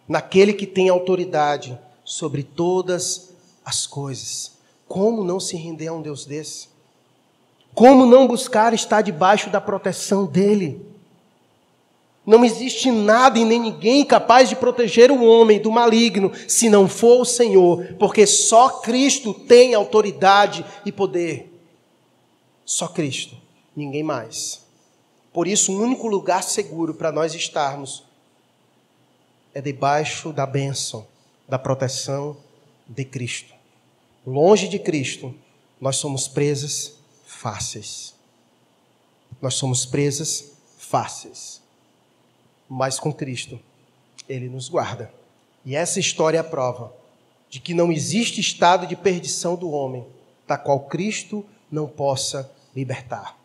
naquele 0.08 0.52
que 0.52 0.66
tem 0.66 0.88
autoridade 0.88 1.78
sobre 2.04 2.42
todas 2.42 3.30
as 3.64 3.86
coisas. 3.86 4.52
Como 4.86 5.24
não 5.24 5.40
se 5.40 5.56
render 5.56 5.88
a 5.88 5.92
um 5.92 6.02
Deus 6.02 6.24
desse? 6.24 6.68
Como 7.74 8.06
não 8.06 8.26
buscar 8.26 8.72
estar 8.72 9.02
debaixo 9.02 9.50
da 9.50 9.60
proteção 9.60 10.24
dele? 10.24 10.80
Não 12.24 12.44
existe 12.44 12.90
nada 12.90 13.38
e 13.38 13.44
nem 13.44 13.60
ninguém 13.60 14.04
capaz 14.04 14.48
de 14.48 14.56
proteger 14.56 15.10
o 15.10 15.22
homem 15.24 15.60
do 15.60 15.70
maligno, 15.70 16.32
se 16.48 16.70
não 16.70 16.88
for 16.88 17.20
o 17.20 17.24
Senhor, 17.24 17.96
porque 17.98 18.26
só 18.26 18.80
Cristo 18.80 19.34
tem 19.34 19.74
autoridade 19.74 20.64
e 20.86 20.92
poder. 20.92 21.52
Só 22.64 22.88
Cristo, 22.88 23.36
ninguém 23.76 24.02
mais. 24.02 24.64
Por 25.32 25.46
isso, 25.46 25.72
o 25.72 25.82
único 25.82 26.06
lugar 26.06 26.42
seguro 26.42 26.94
para 26.94 27.12
nós 27.12 27.34
estarmos 27.34 28.04
é 29.52 29.60
debaixo 29.60 30.32
da 30.32 30.46
bênção, 30.46 31.06
da 31.46 31.58
proteção 31.58 32.36
de 32.88 33.04
Cristo. 33.04 33.52
Longe 34.26 34.66
de 34.66 34.78
Cristo, 34.78 35.34
nós 35.78 35.96
somos 35.96 36.26
presas 36.26 36.94
fáceis. 37.45 38.14
Nós 39.42 39.53
somos 39.57 39.84
presas 39.84 40.53
fáceis. 40.78 41.61
Mas 42.66 42.99
com 42.99 43.12
Cristo, 43.12 43.61
Ele 44.26 44.49
nos 44.49 44.70
guarda. 44.70 45.12
E 45.62 45.76
essa 45.76 46.01
história 46.01 46.38
é 46.38 46.40
a 46.40 46.45
prova 46.45 46.90
de 47.51 47.61
que 47.61 47.74
não 47.74 47.92
existe 47.92 48.40
estado 48.40 48.86
de 48.86 48.97
perdição 48.97 49.57
do 49.57 49.70
homem, 49.70 50.07
da 50.49 50.57
qual 50.57 50.80
Cristo 50.86 51.45
não 51.70 51.86
possa 51.86 52.51
libertar. 52.74 53.36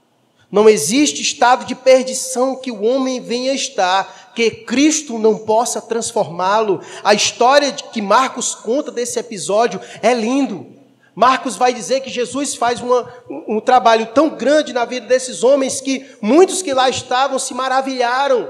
Não 0.49 0.69
existe 0.69 1.21
estado 1.21 1.65
de 1.65 1.75
perdição 1.75 2.55
que 2.55 2.71
o 2.71 2.83
homem 2.83 3.19
venha 3.19 3.53
estar, 3.53 4.31
que 4.33 4.49
Cristo 4.49 5.19
não 5.19 5.39
possa 5.39 5.81
transformá-lo. 5.81 6.81
A 7.03 7.13
história 7.13 7.73
que 7.73 8.01
Marcos 8.01 8.55
conta 8.55 8.93
desse 8.93 9.19
episódio 9.19 9.81
é 10.01 10.13
lindo. 10.13 10.78
Marcos 11.19 11.57
vai 11.57 11.73
dizer 11.73 11.99
que 11.99 12.09
Jesus 12.09 12.55
faz 12.55 12.79
uma, 12.79 13.05
um 13.45 13.59
trabalho 13.59 14.05
tão 14.13 14.29
grande 14.29 14.71
na 14.71 14.85
vida 14.85 15.05
desses 15.05 15.43
homens 15.43 15.81
que 15.81 16.09
muitos 16.21 16.61
que 16.61 16.73
lá 16.73 16.89
estavam 16.89 17.37
se 17.37 17.53
maravilharam 17.53 18.47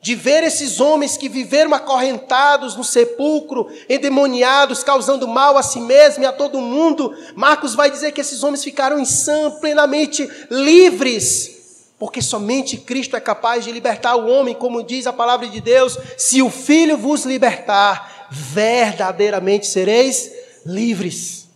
de 0.00 0.14
ver 0.14 0.44
esses 0.44 0.78
homens 0.78 1.16
que 1.16 1.28
viveram 1.28 1.74
acorrentados 1.74 2.76
no 2.76 2.84
sepulcro, 2.84 3.68
endemoniados, 3.88 4.84
causando 4.84 5.26
mal 5.26 5.56
a 5.56 5.62
si 5.64 5.80
mesmo 5.80 6.22
e 6.22 6.26
a 6.28 6.30
todo 6.30 6.60
mundo. 6.60 7.12
Marcos 7.34 7.74
vai 7.74 7.90
dizer 7.90 8.12
que 8.12 8.20
esses 8.20 8.44
homens 8.44 8.62
ficaram 8.62 9.00
insãos, 9.00 9.58
plenamente 9.58 10.30
livres, 10.48 11.88
porque 11.98 12.22
somente 12.22 12.76
Cristo 12.76 13.16
é 13.16 13.20
capaz 13.20 13.64
de 13.64 13.72
libertar 13.72 14.14
o 14.14 14.28
homem, 14.28 14.54
como 14.54 14.84
diz 14.84 15.04
a 15.08 15.12
palavra 15.12 15.48
de 15.48 15.60
Deus: 15.60 15.98
se 16.16 16.42
o 16.42 16.48
Filho 16.48 16.96
vos 16.96 17.24
libertar, 17.24 18.28
verdadeiramente 18.30 19.66
sereis 19.66 20.30
livres. 20.64 21.47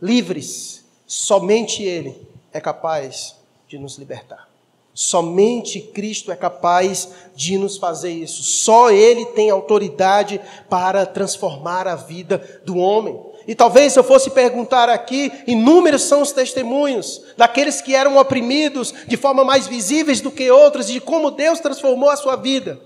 Livres. 0.00 0.84
Somente 1.06 1.82
Ele 1.82 2.28
é 2.52 2.60
capaz 2.60 3.36
de 3.66 3.78
nos 3.78 3.96
libertar. 3.96 4.48
Somente 4.94 5.80
Cristo 5.80 6.32
é 6.32 6.36
capaz 6.36 7.08
de 7.36 7.56
nos 7.56 7.76
fazer 7.76 8.10
isso. 8.10 8.42
Só 8.42 8.90
Ele 8.90 9.26
tem 9.26 9.48
autoridade 9.48 10.40
para 10.68 11.06
transformar 11.06 11.86
a 11.86 11.94
vida 11.94 12.60
do 12.64 12.76
homem. 12.76 13.16
E 13.46 13.54
talvez 13.54 13.96
eu 13.96 14.02
fosse 14.04 14.28
perguntar 14.30 14.88
aqui, 14.88 15.32
inúmeros 15.46 16.02
são 16.02 16.20
os 16.20 16.32
testemunhos 16.32 17.22
daqueles 17.36 17.80
que 17.80 17.94
eram 17.94 18.16
oprimidos 18.18 18.92
de 19.06 19.16
forma 19.16 19.44
mais 19.44 19.66
visíveis 19.66 20.20
do 20.20 20.30
que 20.30 20.50
outros, 20.50 20.88
de 20.88 21.00
como 21.00 21.30
Deus 21.30 21.60
transformou 21.60 22.10
a 22.10 22.16
sua 22.16 22.36
vida. 22.36 22.78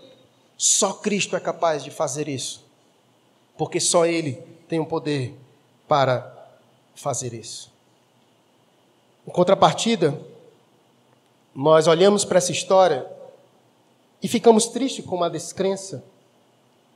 Só 0.56 0.92
Cristo 0.92 1.34
é 1.34 1.40
capaz 1.40 1.82
de 1.82 1.90
fazer 1.90 2.28
isso. 2.28 2.62
Porque 3.56 3.80
só 3.80 4.06
Ele 4.06 4.38
tem 4.68 4.78
o 4.78 4.86
poder 4.86 5.34
para 5.88 6.41
fazer 6.94 7.32
isso. 7.34 7.70
Em 9.26 9.30
contrapartida, 9.30 10.18
nós 11.54 11.86
olhamos 11.86 12.24
para 12.24 12.38
essa 12.38 12.52
história 12.52 13.06
e 14.22 14.28
ficamos 14.28 14.66
tristes 14.66 15.04
com 15.04 15.22
a 15.22 15.28
descrença 15.28 16.04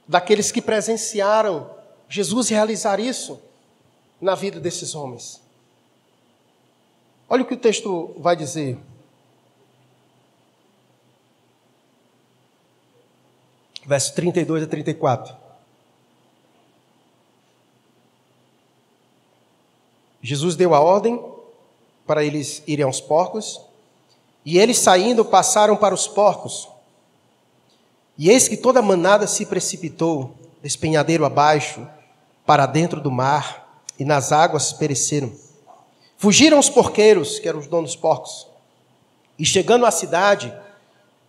daqueles 0.06 0.52
que 0.52 0.62
presenciaram 0.62 1.70
Jesus 2.08 2.48
realizar 2.48 3.00
isso 3.00 3.40
na 4.20 4.34
vida 4.34 4.60
desses 4.60 4.94
homens. 4.94 5.42
Olha 7.28 7.42
o 7.42 7.46
que 7.46 7.54
o 7.54 7.58
texto 7.58 8.14
vai 8.18 8.36
dizer. 8.36 8.78
Verso 13.84 14.14
32 14.14 14.64
a 14.64 14.66
34. 14.66 15.45
Jesus 20.26 20.56
deu 20.56 20.74
a 20.74 20.80
ordem 20.80 21.22
para 22.04 22.24
eles 22.24 22.60
irem 22.66 22.84
aos 22.84 23.00
porcos 23.00 23.60
e 24.44 24.58
eles 24.58 24.76
saindo 24.76 25.24
passaram 25.24 25.76
para 25.76 25.94
os 25.94 26.08
porcos. 26.08 26.68
E 28.18 28.28
eis 28.28 28.48
que 28.48 28.56
toda 28.56 28.80
a 28.80 28.82
manada 28.82 29.28
se 29.28 29.46
precipitou, 29.46 30.34
despenhadeiro 30.60 31.24
abaixo, 31.24 31.86
para 32.44 32.66
dentro 32.66 33.00
do 33.00 33.08
mar, 33.08 33.80
e 33.96 34.04
nas 34.04 34.32
águas 34.32 34.72
pereceram. 34.72 35.32
Fugiram 36.18 36.58
os 36.58 36.68
porqueiros, 36.68 37.38
que 37.38 37.48
eram 37.48 37.60
os 37.60 37.68
donos 37.68 37.92
dos 37.92 38.00
porcos, 38.00 38.48
e 39.38 39.44
chegando 39.44 39.86
à 39.86 39.92
cidade, 39.92 40.52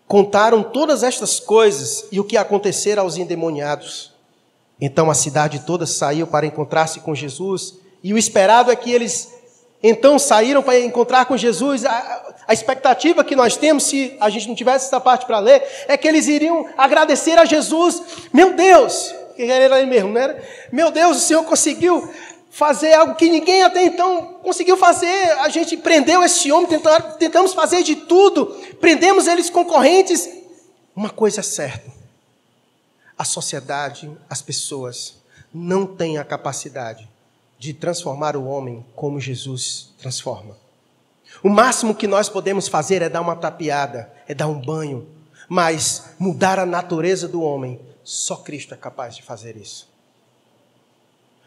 contaram 0.08 0.64
todas 0.64 1.04
estas 1.04 1.40
coisas 1.40 2.06
e 2.12 2.20
o 2.20 2.24
que 2.24 2.36
acontecera 2.36 3.02
aos 3.02 3.16
endemoniados. 3.16 4.12
Então 4.82 5.12
a 5.12 5.14
cidade 5.14 5.60
toda 5.60 5.86
saiu 5.86 6.26
para 6.26 6.48
encontrar-se 6.48 7.00
com 7.02 7.14
Jesus, 7.14 7.76
e 8.08 8.14
o 8.14 8.18
esperado 8.18 8.72
é 8.72 8.76
que 8.78 8.90
eles 8.90 9.34
então 9.84 10.18
saíram 10.18 10.64
para 10.64 10.80
encontrar 10.80 11.26
com 11.26 11.36
Jesus. 11.36 11.84
A, 11.84 12.36
a, 12.48 12.54
expectativa 12.54 13.22
que 13.22 13.36
nós 13.36 13.58
temos, 13.58 13.84
se 13.84 14.16
a 14.22 14.30
gente 14.30 14.48
não 14.48 14.56
tivesse 14.56 14.86
essa 14.86 15.02
parte 15.02 15.26
para 15.26 15.40
ler, 15.40 15.62
é 15.90 15.98
que 15.98 16.08
eles 16.08 16.26
iriam 16.26 16.70
agradecer 16.78 17.38
a 17.38 17.44
Jesus. 17.44 18.02
Meu 18.32 18.54
Deus, 18.54 19.14
era 19.38 19.78
ele 19.78 19.90
mesmo, 19.90 20.18
era? 20.18 20.42
Meu 20.72 20.90
Deus, 20.90 21.18
o 21.18 21.20
Senhor 21.20 21.44
conseguiu 21.44 22.10
fazer 22.50 22.94
algo 22.94 23.16
que 23.16 23.30
ninguém 23.30 23.62
até 23.64 23.84
então 23.84 24.40
conseguiu 24.42 24.78
fazer. 24.78 25.32
A 25.42 25.50
gente 25.50 25.76
prendeu 25.76 26.24
esse 26.24 26.50
homem, 26.50 26.70
tentamos 27.20 27.54
fazer 27.54 27.84
de 27.84 27.98
tudo, 27.98 28.46
prendemos 28.80 29.28
eles 29.28 29.50
concorrentes. 29.50 30.30
Uma 30.96 31.10
coisa 31.10 31.42
é 31.42 31.44
certa: 31.44 31.92
a 33.18 33.26
sociedade, 33.26 34.10
as 34.30 34.42
pessoas, 34.42 35.16
não 35.54 35.86
têm 35.86 36.18
a 36.18 36.24
capacidade 36.24 37.17
de 37.60 37.74
transformar 37.74 38.36
o 38.36 38.46
homem 38.46 38.86
como 38.96 39.20
Jesus 39.20 39.94
transforma. 39.98 40.56
O 41.44 41.50
máximo 41.50 41.96
que 41.96 42.08
nós 42.08 42.30
podemos 42.30 42.68
fazer 42.68 43.02
é 43.02 43.10
dar 43.10 43.22
uma 43.22 43.36
tapeada, 43.36 44.12
é 44.28 44.34
dar 44.34 44.48
um 44.48 44.60
banho, 44.60 45.08
mas 45.48 46.16
mudar 46.20 46.60
a 46.60 46.66
natureza 46.66 47.28
do 47.28 47.42
homem, 47.42 47.80
só 48.04 48.38
Cristo 48.38 48.74
é 48.74 48.78
capaz 48.78 49.16
de 49.16 49.24
fazer 49.24 49.56
isso. 49.56 49.88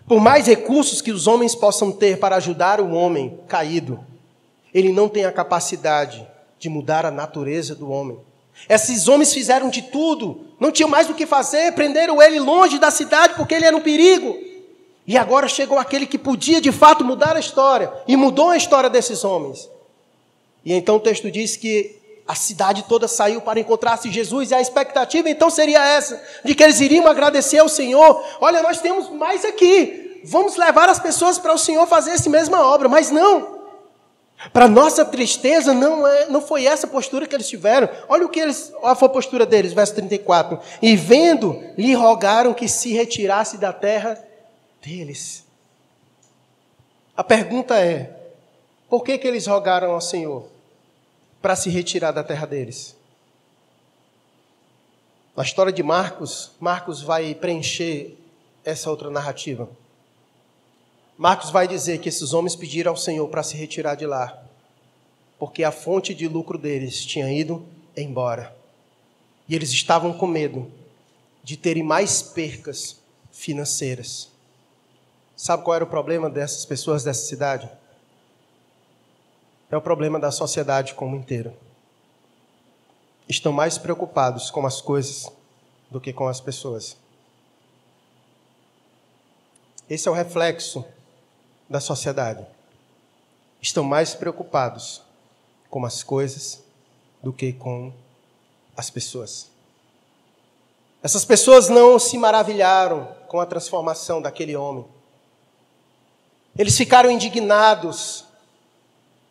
Por 0.07 0.21
mais 0.21 0.47
recursos 0.47 1.01
que 1.01 1.13
os 1.13 1.27
homens 1.27 1.55
possam 1.55 1.93
ter 1.93 2.19
para 2.19 2.37
ajudar 2.37 2.81
o 2.81 2.91
homem 2.93 3.39
caído, 3.47 4.05
ele 4.73 4.93
não 4.93 5.09
tem 5.09 5.25
a 5.25 5.33
capacidade 5.33 6.27
de 6.59 6.69
mudar 6.69 7.07
a 7.07 7.11
natureza 7.11 7.75
do 7.75 7.91
homem. 7.91 8.19
Esses 8.69 9.09
homens 9.09 9.33
fizeram 9.33 9.71
de 9.71 9.83
tudo, 9.83 10.47
não 10.59 10.71
tinham 10.71 10.89
mais 10.89 11.09
o 11.09 11.15
que 11.15 11.27
fazer, 11.27 11.73
prenderam 11.73 12.21
ele 12.21 12.39
longe 12.39 12.79
da 12.79 12.91
cidade 12.91 13.35
porque 13.35 13.55
ele 13.55 13.65
era 13.65 13.77
um 13.77 13.81
perigo. 13.81 14.37
E 15.11 15.19
agora 15.19 15.49
chegou 15.49 15.77
aquele 15.77 16.07
que 16.07 16.17
podia 16.17 16.61
de 16.61 16.71
fato 16.71 17.05
mudar 17.05 17.35
a 17.35 17.41
história, 17.41 17.93
e 18.07 18.17
mudou 18.17 18.51
a 18.51 18.57
história 18.57 18.89
desses 18.89 19.25
homens. 19.25 19.69
E 20.65 20.73
então 20.73 20.95
o 20.95 21.01
texto 21.01 21.29
diz 21.33 21.57
que 21.57 22.01
a 22.29 22.37
cidade 22.37 22.85
toda 22.89 23.09
saiu 23.09 23.41
para 23.41 23.59
encontrar-se 23.59 24.09
Jesus, 24.09 24.53
e 24.53 24.55
a 24.55 24.61
expectativa 24.61 25.29
então 25.29 25.51
seria 25.51 25.85
essa, 25.85 26.23
de 26.45 26.55
que 26.55 26.63
eles 26.63 26.81
iriam 26.81 27.09
agradecer 27.09 27.59
ao 27.59 27.69
Senhor. 27.69 28.25
Olha, 28.41 28.63
nós 28.63 28.81
temos 28.81 29.11
mais 29.11 29.45
aqui, 29.45 30.23
vamos 30.27 30.55
levar 30.55 30.89
as 30.89 31.01
pessoas 31.01 31.41
para 31.41 31.55
o 31.55 31.59
Senhor 31.59 31.89
fazer 31.89 32.13
essa 32.13 32.31
mesma 32.31 32.65
obra, 32.65 32.89
mas 32.89 33.11
não. 33.11 33.59
Para 34.53 34.69
nossa 34.69 35.05
tristeza, 35.05 35.75
não, 35.75 36.07
é, 36.07 36.29
não 36.29 36.41
foi 36.41 36.67
essa 36.67 36.87
postura 36.87 37.27
que 37.27 37.35
eles 37.35 37.49
tiveram. 37.49 37.89
Olha 38.09 38.25
o 38.25 38.29
que 38.29 38.39
eles, 38.39 38.73
olha 38.81 38.93
a 38.93 39.09
postura 39.09 39.45
deles, 39.45 39.73
verso 39.73 39.97
34. 39.97 40.57
E 40.81 40.95
vendo, 40.95 41.61
lhe 41.77 41.95
rogaram 41.95 42.55
que 42.55 42.69
se 42.69 42.93
retirasse 42.93 43.59
da 43.59 43.73
terra 43.73 44.30
deles. 44.81 45.45
A 47.17 47.23
pergunta 47.23 47.79
é: 47.79 48.33
por 48.89 49.05
que, 49.05 49.19
que 49.19 49.29
eles 49.29 49.47
rogaram 49.47 49.93
ao 49.93 50.01
Senhor 50.01 50.49
para 51.41 51.55
se 51.55 51.71
retirar 51.71 52.13
da 52.13 52.25
terra 52.25 52.47
deles? 52.47 52.97
Na 55.37 55.45
história 55.45 55.73
de 55.73 55.83
Marcos, 55.83 56.53
Marcos 56.59 57.03
vai 57.03 57.35
preencher 57.35 58.17
essa 58.65 58.91
outra 58.91 59.11
narrativa. 59.11 59.69
Marcos 61.17 61.51
vai 61.51 61.69
dizer 61.69 61.99
que 62.01 62.09
esses 62.09 62.33
homens 62.33 62.57
pediram 62.57 62.93
ao 62.93 62.97
Senhor 62.97 63.29
para 63.29 63.43
se 63.43 63.57
retirar 63.57 63.95
de 63.95 64.07
lá, 64.07 64.43
porque 65.39 65.63
a 65.63 65.71
fonte 65.71 66.15
de 66.15 66.27
lucro 66.27 66.59
deles 66.59 67.05
tinha 67.05 67.31
ido 67.31 67.67
embora. 67.97 68.57
E 69.49 69.55
eles 69.55 69.71
estavam 69.71 70.13
com 70.13 70.27
medo 70.27 70.71
de 71.45 71.57
terem 71.57 71.83
mais 71.83 72.23
percas 72.23 72.99
financeiras. 73.31 74.30
Sabe 75.41 75.65
qual 75.65 75.75
era 75.75 75.85
o 75.85 75.87
problema 75.87 76.29
dessas 76.29 76.67
pessoas 76.67 77.03
dessa 77.03 77.25
cidade? 77.25 77.67
É 79.71 79.77
o 79.77 79.81
problema 79.81 80.21
da 80.21 80.31
sociedade 80.31 80.93
como 80.93 81.17
inteiro. 81.17 81.55
Estão 83.27 83.51
mais 83.51 83.79
preocupados 83.79 84.51
com 84.51 84.67
as 84.67 84.83
coisas 84.83 85.33
do 85.91 85.99
que 85.99 86.13
com 86.13 86.29
as 86.29 86.43
pessoas. 86.43 86.95
Esse 89.89 90.09
é 90.09 90.11
o 90.11 90.15
reflexo 90.15 90.85
da 91.71 91.81
sociedade 91.81 92.47
estão 93.63 93.83
mais 93.83 94.15
preocupados 94.15 95.01
com 95.71 95.87
as 95.87 96.03
coisas 96.03 96.63
do 97.23 97.33
que 97.33 97.55
com 97.55 97.91
as 98.77 98.91
pessoas. 98.91 99.49
Essas 101.03 101.25
pessoas 101.25 101.71
não 101.71 101.99
se 101.99 102.19
maravilharam 102.19 103.09
com 103.27 103.41
a 103.41 103.47
transformação 103.47 104.21
daquele 104.21 104.55
homem. 104.55 105.00
Eles 106.59 106.77
ficaram 106.77 107.11
indignados 107.11 108.25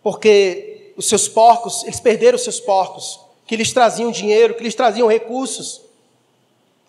porque 0.02 0.94
os 0.96 1.08
seus 1.08 1.28
porcos, 1.28 1.84
eles 1.84 2.00
perderam 2.00 2.36
os 2.36 2.44
seus 2.44 2.60
porcos, 2.60 3.20
que 3.46 3.56
lhes 3.56 3.72
traziam 3.72 4.12
dinheiro, 4.12 4.54
que 4.54 4.64
lhes 4.64 4.76
traziam 4.76 5.08
recursos. 5.08 5.82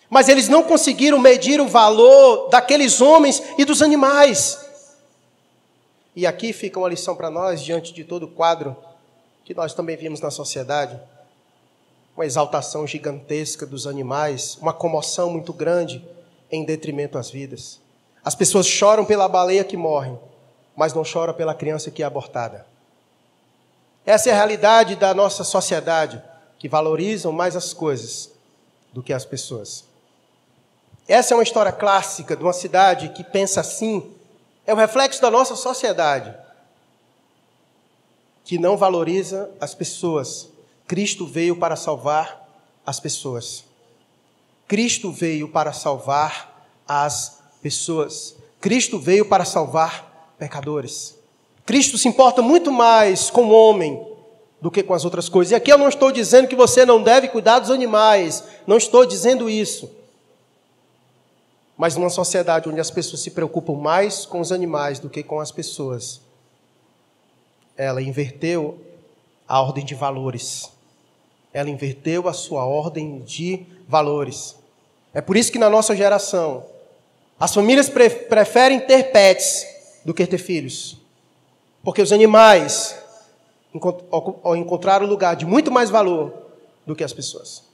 Mas 0.08 0.28
eles 0.28 0.48
não 0.48 0.62
conseguiram 0.62 1.18
medir 1.18 1.60
o 1.60 1.68
valor 1.68 2.48
daqueles 2.48 3.00
homens 3.00 3.42
e 3.56 3.64
dos 3.64 3.82
animais. 3.82 4.58
E 6.14 6.26
aqui 6.26 6.52
fica 6.52 6.78
uma 6.78 6.88
lição 6.88 7.14
para 7.14 7.30
nós, 7.30 7.62
diante 7.62 7.92
de 7.92 8.04
todo 8.04 8.24
o 8.24 8.28
quadro 8.28 8.76
que 9.44 9.54
nós 9.54 9.72
também 9.72 9.96
vimos 9.96 10.20
na 10.20 10.30
sociedade. 10.30 11.00
Uma 12.16 12.26
exaltação 12.26 12.86
gigantesca 12.86 13.64
dos 13.64 13.86
animais, 13.86 14.58
uma 14.60 14.72
comoção 14.72 15.30
muito 15.30 15.52
grande 15.52 16.04
em 16.50 16.64
detrimento 16.64 17.16
às 17.16 17.30
vidas. 17.30 17.80
As 18.24 18.34
pessoas 18.34 18.66
choram 18.66 19.04
pela 19.04 19.28
baleia 19.28 19.64
que 19.64 19.76
morre, 19.76 20.12
mas 20.76 20.92
não 20.92 21.04
choram 21.04 21.32
pela 21.32 21.54
criança 21.54 21.90
que 21.90 22.02
é 22.02 22.06
abortada. 22.06 22.66
Essa 24.04 24.30
é 24.30 24.32
a 24.32 24.36
realidade 24.36 24.96
da 24.96 25.14
nossa 25.14 25.44
sociedade, 25.44 26.22
que 26.58 26.68
valorizam 26.68 27.32
mais 27.32 27.56
as 27.56 27.72
coisas 27.72 28.30
do 28.92 29.02
que 29.02 29.12
as 29.12 29.24
pessoas. 29.24 29.84
Essa 31.08 31.34
é 31.34 31.36
uma 31.36 31.42
história 31.42 31.72
clássica 31.72 32.36
de 32.36 32.42
uma 32.42 32.52
cidade 32.52 33.08
que 33.10 33.24
pensa 33.24 33.60
assim 33.60 34.14
é 34.66 34.72
o 34.72 34.76
reflexo 34.76 35.20
da 35.20 35.30
nossa 35.30 35.56
sociedade 35.56 36.34
que 38.44 38.58
não 38.58 38.76
valoriza 38.76 39.50
as 39.60 39.74
pessoas. 39.74 40.48
Cristo 40.86 41.26
veio 41.26 41.56
para 41.56 41.76
salvar 41.76 42.48
as 42.84 43.00
pessoas. 43.00 43.64
Cristo 44.66 45.10
veio 45.10 45.48
para 45.48 45.72
salvar 45.72 46.68
as 46.86 47.28
pessoas. 47.28 47.39
Cristo 48.60 48.98
veio 48.98 49.24
para 49.24 49.44
salvar 49.44 50.34
pecadores. 50.38 51.16
Cristo 51.66 51.96
se 51.98 52.08
importa 52.08 52.42
muito 52.42 52.72
mais 52.72 53.30
com 53.30 53.44
o 53.44 53.50
homem 53.50 54.06
do 54.60 54.70
que 54.70 54.82
com 54.82 54.92
as 54.92 55.04
outras 55.04 55.28
coisas. 55.28 55.52
E 55.52 55.54
aqui 55.54 55.72
eu 55.72 55.78
não 55.78 55.88
estou 55.88 56.12
dizendo 56.12 56.48
que 56.48 56.56
você 56.56 56.84
não 56.84 57.02
deve 57.02 57.28
cuidar 57.28 57.58
dos 57.58 57.70
animais, 57.70 58.44
não 58.66 58.76
estou 58.76 59.06
dizendo 59.06 59.48
isso. 59.48 59.90
Mas 61.76 61.96
numa 61.96 62.10
sociedade 62.10 62.68
onde 62.68 62.80
as 62.80 62.90
pessoas 62.90 63.22
se 63.22 63.30
preocupam 63.30 63.74
mais 63.74 64.26
com 64.26 64.40
os 64.40 64.52
animais 64.52 64.98
do 64.98 65.08
que 65.08 65.22
com 65.22 65.40
as 65.40 65.50
pessoas, 65.50 66.20
ela 67.76 68.02
inverteu 68.02 68.78
a 69.48 69.60
ordem 69.62 69.84
de 69.84 69.94
valores. 69.94 70.70
Ela 71.52 71.70
inverteu 71.70 72.28
a 72.28 72.32
sua 72.32 72.66
ordem 72.66 73.20
de 73.20 73.66
valores. 73.88 74.54
É 75.14 75.20
por 75.20 75.36
isso 75.36 75.50
que 75.50 75.58
na 75.58 75.70
nossa 75.70 75.96
geração, 75.96 76.64
as 77.40 77.54
famílias 77.54 77.88
pre 77.88 78.10
preferem 78.10 78.78
ter 78.78 79.10
pets 79.10 79.66
do 80.04 80.12
que 80.12 80.26
ter 80.26 80.36
filhos. 80.36 80.98
Porque 81.82 82.02
os 82.02 82.12
animais 82.12 82.94
encontraram 83.74 85.06
lugar 85.06 85.34
de 85.34 85.46
muito 85.46 85.72
mais 85.72 85.88
valor 85.88 86.34
do 86.84 86.94
que 86.94 87.02
as 87.02 87.14
pessoas. 87.14 87.64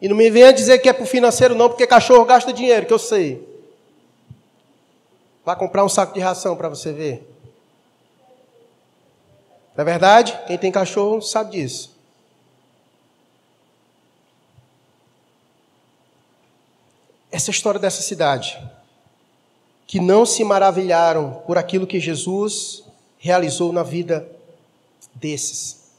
E 0.00 0.08
não 0.08 0.16
me 0.16 0.28
venha 0.28 0.52
dizer 0.52 0.80
que 0.80 0.88
é 0.88 0.92
o 0.92 1.06
financeiro, 1.06 1.54
não, 1.54 1.68
porque 1.68 1.86
cachorro 1.86 2.24
gasta 2.24 2.52
dinheiro, 2.52 2.86
que 2.86 2.92
eu 2.92 2.98
sei. 2.98 3.48
Vá 5.44 5.54
comprar 5.54 5.84
um 5.84 5.88
saco 5.88 6.12
de 6.12 6.18
ração 6.18 6.56
para 6.56 6.68
você 6.68 6.92
ver. 6.92 7.28
Não 9.76 9.82
é 9.82 9.84
verdade? 9.84 10.36
Quem 10.48 10.58
tem 10.58 10.72
cachorro 10.72 11.22
sabe 11.22 11.52
disso. 11.52 11.91
Essa 17.32 17.50
história 17.50 17.80
dessa 17.80 18.02
cidade, 18.02 18.62
que 19.86 19.98
não 19.98 20.24
se 20.24 20.44
maravilharam 20.44 21.42
por 21.46 21.58
aquilo 21.58 21.86
que 21.86 21.98
Jesus 21.98 22.84
realizou 23.18 23.72
na 23.72 23.82
vida 23.82 24.30
desses. 25.14 25.90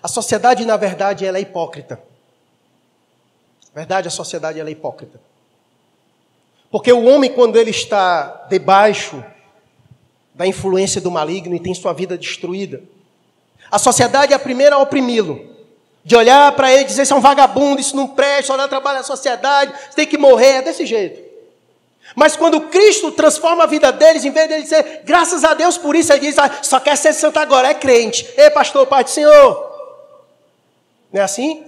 A 0.00 0.06
sociedade, 0.06 0.64
na 0.64 0.76
verdade, 0.76 1.26
ela 1.26 1.38
é 1.38 1.40
hipócrita 1.40 2.12
verdade, 3.74 4.08
a 4.08 4.10
sociedade 4.10 4.60
é 4.60 4.70
hipócrita. 4.70 5.20
Porque 6.70 6.92
o 6.92 7.04
homem, 7.04 7.32
quando 7.32 7.56
ele 7.56 7.70
está 7.70 8.46
debaixo 8.48 9.22
da 10.34 10.46
influência 10.46 11.00
do 11.00 11.10
maligno 11.10 11.54
e 11.54 11.60
tem 11.60 11.74
sua 11.74 11.92
vida 11.92 12.16
destruída, 12.16 12.82
a 13.70 13.78
sociedade 13.78 14.32
é 14.32 14.36
a 14.36 14.38
primeira 14.38 14.76
a 14.76 14.78
oprimi-lo. 14.78 15.51
De 16.04 16.16
olhar 16.16 16.50
para 16.52 16.72
ele 16.72 16.82
e 16.82 16.86
dizer: 16.86 17.02
isso 17.02 17.14
é 17.14 17.16
um 17.16 17.20
vagabundo, 17.20 17.80
isso 17.80 17.96
não 17.96 18.08
presta, 18.08 18.56
dá 18.56 18.66
trabalho 18.66 19.00
à 19.00 19.02
sociedade, 19.02 19.72
você 19.72 19.96
tem 19.96 20.06
que 20.06 20.18
morrer, 20.18 20.56
é 20.56 20.62
desse 20.62 20.84
jeito. 20.84 21.32
Mas 22.14 22.36
quando 22.36 22.60
Cristo 22.62 23.10
transforma 23.12 23.64
a 23.64 23.66
vida 23.66 23.90
deles, 23.90 24.24
em 24.24 24.30
vez 24.30 24.48
de 24.48 24.54
ele 24.54 24.62
dizer, 24.62 25.02
graças 25.04 25.44
a 25.44 25.54
Deus 25.54 25.78
por 25.78 25.96
isso, 25.96 26.12
ele 26.12 26.20
diz, 26.20 26.38
ah, 26.38 26.50
só 26.62 26.78
quer 26.78 26.96
ser 26.96 27.12
santo 27.14 27.38
agora, 27.38 27.68
é 27.68 27.74
crente. 27.74 28.28
Ei, 28.36 28.50
pastor, 28.50 28.86
pai 28.86 29.04
do 29.04 29.10
Senhor. 29.10 29.72
Não 31.12 31.20
é 31.20 31.24
assim? 31.24 31.64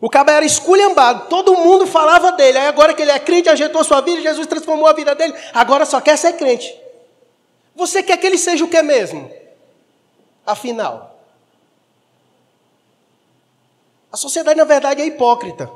O 0.00 0.10
cabo 0.10 0.30
era 0.30 0.44
esculhambado, 0.44 1.28
todo 1.28 1.56
mundo 1.56 1.86
falava 1.86 2.32
dele. 2.32 2.58
Aí 2.58 2.66
agora 2.66 2.92
que 2.92 3.02
ele 3.02 3.10
é 3.10 3.18
crente, 3.18 3.48
ajeitou 3.48 3.82
sua 3.84 4.00
vida, 4.00 4.20
Jesus 4.20 4.46
transformou 4.46 4.86
a 4.86 4.92
vida 4.92 5.14
dele, 5.14 5.34
agora 5.54 5.84
só 5.84 6.00
quer 6.00 6.16
ser 6.16 6.34
crente. 6.34 6.74
Você 7.74 8.02
quer 8.02 8.16
que 8.16 8.26
ele 8.26 8.38
seja 8.38 8.64
o 8.64 8.68
que 8.68 8.80
mesmo? 8.82 9.30
Afinal. 10.44 11.15
A 14.16 14.18
sociedade, 14.18 14.56
na 14.56 14.64
verdade, 14.64 15.02
é 15.02 15.04
hipócrita. 15.04 15.70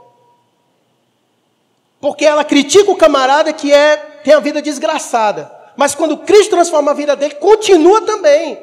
Porque 2.01 2.25
ela 2.25 2.43
critica 2.43 2.91
o 2.91 2.97
camarada 2.97 3.53
que 3.53 3.71
é, 3.71 3.99
tem 4.25 4.33
a 4.33 4.41
vida 4.41 4.63
desgraçada. 4.63 5.55
Mas 5.77 5.95
quando 5.95 6.17
Cristo 6.17 6.53
transforma 6.53 6.93
a 6.93 6.95
vida 6.95 7.15
dele, 7.15 7.35
continua 7.35 8.01
também. 8.01 8.59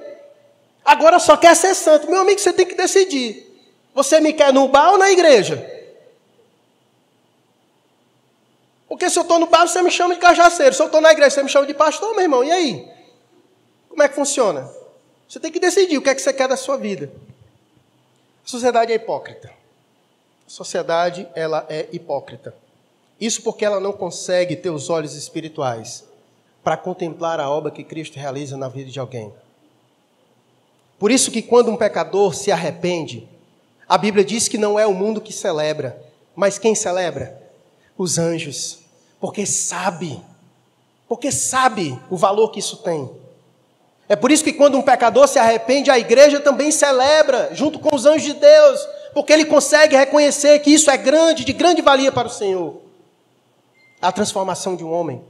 Agora 0.84 1.19
só 1.19 1.38
quer 1.38 1.55
ser 1.55 1.75
santo. 1.75 2.09
Meu 2.09 2.21
amigo, 2.21 2.39
você 2.39 2.51
tem 2.51 2.65
que 2.65 2.73
decidir. 2.73 3.55
Você 3.93 4.19
me 4.19 4.34
quer 4.34 4.51
no 4.51 4.67
bar 4.67 4.93
ou 4.93 4.97
na 4.97 5.11
igreja? 5.11 5.63
Porque 8.89 9.11
se 9.11 9.19
eu 9.19 9.21
estou 9.21 9.38
no 9.38 9.45
bar, 9.45 9.67
você 9.67 9.80
me 9.84 9.91
chama 9.91 10.15
de 10.15 10.19
cajaceiro. 10.19 10.73
Se 10.73 10.82
eu 10.82 10.88
estou 10.88 11.01
na 11.01 11.11
igreja, 11.11 11.36
você 11.36 11.43
me 11.43 11.49
chama 11.49 11.67
de 11.67 11.75
pastor, 11.75 12.15
meu 12.15 12.23
irmão. 12.23 12.43
E 12.43 12.51
aí? 12.51 12.91
Como 13.88 14.01
é 14.01 14.09
que 14.09 14.15
funciona? 14.15 14.73
Você 15.30 15.39
tem 15.39 15.51
que 15.51 15.59
decidir 15.59 15.99
o 15.99 16.01
que 16.01 16.09
é 16.09 16.15
que 16.15 16.21
você 16.23 16.34
quer 16.34 16.47
da 16.47 16.57
sua 16.57 16.78
vida. 16.78 17.11
A 18.43 18.49
sociedade 18.49 18.91
é 18.91 18.95
hipócrita. 18.95 19.57
Sociedade, 20.48 21.28
ela 21.36 21.66
é 21.70 21.88
hipócrita. 21.91 22.56
Isso 23.20 23.41
porque 23.41 23.66
ela 23.66 23.80
não 23.80 23.91
consegue 23.91 24.56
ter 24.56 24.70
os 24.70 24.89
olhos 24.89 25.14
espirituais 25.14 26.06
para 26.64 26.78
contemplar 26.78 27.39
a 27.39 27.50
obra 27.50 27.72
que 27.72 27.84
Cristo 27.84 28.18
realiza 28.18 28.56
na 28.56 28.70
vida 28.70 28.89
de 28.89 29.00
alguém. 29.00 29.34
Por 30.98 31.12
isso 31.12 31.30
que 31.30 31.41
quando 31.41 31.70
um 31.70 31.78
pecador 31.78 32.34
se 32.34 32.52
arrepende, 32.52 33.28
a 33.88 33.98
Bíblia 33.98 34.24
diz 34.24 34.48
que 34.48 34.58
não 34.58 34.80
é 34.80 34.88
o 34.88 34.93
mundo 34.93 35.22
que 35.22 35.34
celebra, 35.34 36.02
mas 36.36 36.58
quem 36.58 36.74
celebra? 36.74 37.41
Os 37.98 38.18
anjos. 38.18 38.80
Porque 39.20 39.45
sabe, 39.45 40.22
porque 41.08 41.32
sabe 41.32 42.00
o 42.10 42.16
valor 42.16 42.52
que 42.52 42.60
isso 42.60 42.78
tem. 42.78 43.10
É 44.08 44.16
por 44.16 44.32
isso 44.32 44.43
que 44.43 44.54
quando 44.54 44.78
um 44.78 44.82
pecador 44.82 45.28
se 45.28 45.39
arrepende, 45.39 45.91
a 45.91 46.00
igreja 46.00 46.39
também 46.39 46.72
celebra, 46.72 47.50
junto 47.54 47.80
com 47.80 47.93
os 47.93 48.06
anjos 48.06 48.24
de 48.24 48.34
Deus, 48.34 48.88
porque 49.14 49.34
ele 49.34 49.45
consegue 49.45 49.95
reconhecer 49.95 50.60
que 50.60 50.70
isso 50.70 50.89
é 50.89 50.97
grande, 50.97 51.45
de 51.45 51.53
grande 51.53 51.82
valia 51.82 52.12
para 52.12 52.28
o 52.28 52.32
Senhor. 52.32 52.82
A 54.01 54.12
transformação 54.12 54.76
de 54.76 54.84
um 54.84 54.91
homem, 54.91 55.24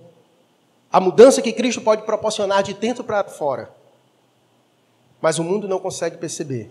a 0.91 0.99
mudança 0.99 1.41
que 1.41 1.53
Cristo 1.53 1.81
pode 1.81 2.03
proporcionar 2.03 2.63
de 2.63 2.73
dentro 2.73 3.03
para 3.03 3.23
fora. 3.23 3.71
Mas 5.21 5.39
o 5.39 5.43
mundo 5.43 5.67
não 5.67 5.79
consegue 5.79 6.17
perceber 6.17 6.69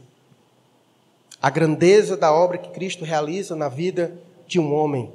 a 1.41 1.51
grandeza 1.51 2.17
da 2.17 2.33
obra 2.33 2.59
que 2.59 2.71
Cristo 2.71 3.05
realiza 3.05 3.55
na 3.55 3.69
vida 3.69 4.17
de 4.47 4.59
um 4.59 4.75
homem. 4.75 5.13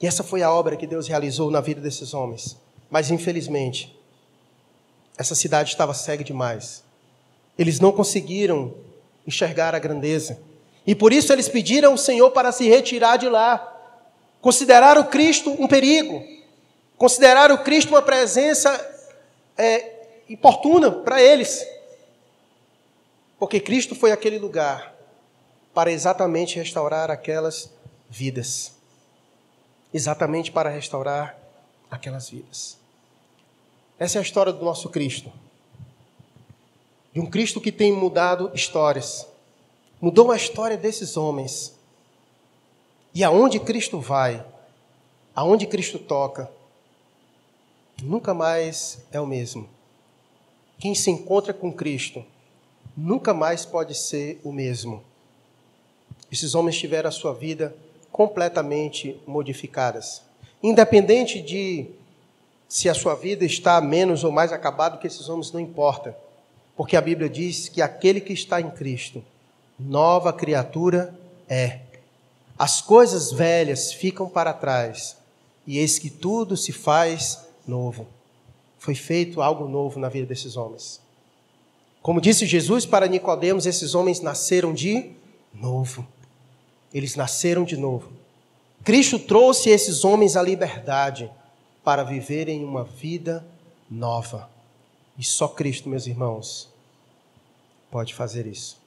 E 0.00 0.06
essa 0.06 0.22
foi 0.22 0.42
a 0.42 0.52
obra 0.52 0.76
que 0.76 0.86
Deus 0.86 1.08
realizou 1.08 1.50
na 1.50 1.60
vida 1.60 1.80
desses 1.80 2.14
homens. 2.14 2.56
Mas 2.88 3.10
infelizmente, 3.10 3.96
essa 5.18 5.34
cidade 5.34 5.70
estava 5.70 5.92
cega 5.92 6.24
demais. 6.24 6.82
Eles 7.58 7.80
não 7.80 7.92
conseguiram 7.92 8.72
enxergar 9.26 9.74
a 9.74 9.78
grandeza. 9.78 10.40
E 10.90 10.94
por 10.96 11.12
isso 11.12 11.32
eles 11.32 11.48
pediram 11.48 11.92
ao 11.92 11.96
Senhor 11.96 12.32
para 12.32 12.50
se 12.50 12.68
retirar 12.68 13.16
de 13.16 13.28
lá. 13.28 13.58
Consideraram 14.40 15.04
Cristo 15.04 15.54
um 15.56 15.68
perigo. 15.68 16.20
Consideraram 16.98 17.56
Cristo 17.58 17.90
uma 17.90 18.02
presença 18.02 18.68
é, 19.56 20.24
importuna 20.28 20.90
para 20.90 21.22
eles. 21.22 21.64
Porque 23.38 23.60
Cristo 23.60 23.94
foi 23.94 24.10
aquele 24.10 24.36
lugar 24.36 24.92
para 25.72 25.92
exatamente 25.92 26.56
restaurar 26.56 27.08
aquelas 27.08 27.72
vidas. 28.08 28.72
Exatamente 29.94 30.50
para 30.50 30.70
restaurar 30.70 31.38
aquelas 31.88 32.30
vidas. 32.30 32.76
Essa 33.96 34.18
é 34.18 34.20
a 34.20 34.22
história 34.22 34.52
do 34.52 34.64
nosso 34.64 34.88
Cristo. 34.88 35.32
De 37.12 37.20
um 37.20 37.26
Cristo 37.26 37.60
que 37.60 37.70
tem 37.70 37.92
mudado 37.92 38.50
histórias. 38.52 39.29
Mudou 40.00 40.30
a 40.30 40.36
história 40.36 40.76
desses 40.76 41.16
homens. 41.16 41.74
E 43.14 43.22
aonde 43.22 43.60
Cristo 43.60 44.00
vai, 44.00 44.44
aonde 45.34 45.66
Cristo 45.66 45.98
toca, 45.98 46.50
nunca 48.02 48.32
mais 48.32 49.04
é 49.12 49.20
o 49.20 49.26
mesmo. 49.26 49.68
Quem 50.78 50.94
se 50.94 51.10
encontra 51.10 51.52
com 51.52 51.72
Cristo 51.72 52.24
nunca 52.96 53.34
mais 53.34 53.64
pode 53.66 53.94
ser 53.94 54.40
o 54.42 54.52
mesmo. 54.52 55.02
Esses 56.30 56.54
homens 56.54 56.78
tiveram 56.78 57.08
a 57.08 57.12
sua 57.12 57.34
vida 57.34 57.76
completamente 58.10 59.20
modificadas. 59.26 60.22
Independente 60.62 61.40
de 61.42 61.86
se 62.68 62.88
a 62.88 62.94
sua 62.94 63.14
vida 63.14 63.44
está 63.44 63.80
menos 63.80 64.22
ou 64.22 64.30
mais 64.30 64.52
acabada 64.52 64.96
que 64.96 65.06
esses 65.06 65.28
homens, 65.28 65.52
não 65.52 65.60
importa. 65.60 66.16
Porque 66.76 66.96
a 66.96 67.00
Bíblia 67.00 67.28
diz 67.28 67.68
que 67.68 67.82
aquele 67.82 68.20
que 68.20 68.32
está 68.32 68.60
em 68.60 68.70
Cristo, 68.70 69.24
nova 69.80 70.32
criatura 70.32 71.14
é. 71.48 71.80
As 72.58 72.80
coisas 72.80 73.32
velhas 73.32 73.92
ficam 73.92 74.28
para 74.28 74.52
trás, 74.52 75.16
e 75.66 75.78
eis 75.78 75.98
que 75.98 76.10
tudo 76.10 76.56
se 76.56 76.72
faz 76.72 77.46
novo. 77.66 78.06
Foi 78.78 78.94
feito 78.94 79.40
algo 79.40 79.68
novo 79.68 79.98
na 79.98 80.08
vida 80.08 80.26
desses 80.26 80.56
homens. 80.56 81.00
Como 82.02 82.20
disse 82.20 82.46
Jesus 82.46 82.86
para 82.86 83.06
Nicodemos, 83.06 83.66
esses 83.66 83.94
homens 83.94 84.20
nasceram 84.20 84.72
de 84.72 85.12
novo. 85.52 86.06
Eles 86.92 87.14
nasceram 87.14 87.64
de 87.64 87.76
novo. 87.76 88.10
Cristo 88.82 89.18
trouxe 89.18 89.68
esses 89.68 90.04
homens 90.04 90.36
à 90.36 90.42
liberdade 90.42 91.30
para 91.84 92.02
viverem 92.02 92.64
uma 92.64 92.84
vida 92.84 93.46
nova. 93.90 94.48
E 95.18 95.24
só 95.24 95.46
Cristo, 95.46 95.88
meus 95.88 96.06
irmãos, 96.06 96.68
pode 97.90 98.14
fazer 98.14 98.46
isso. 98.46 98.79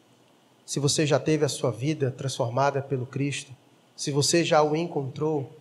Se 0.66 0.80
você 0.80 1.06
já 1.06 1.20
teve 1.20 1.44
a 1.44 1.50
sua 1.50 1.72
vida 1.72 2.12
transformada 2.12 2.82
pelo 2.82 3.06
Cristo, 3.06 3.52
se 3.96 4.12
você 4.12 4.44
já 4.44 4.62
o 4.64 4.76
encontrou, 4.76 5.52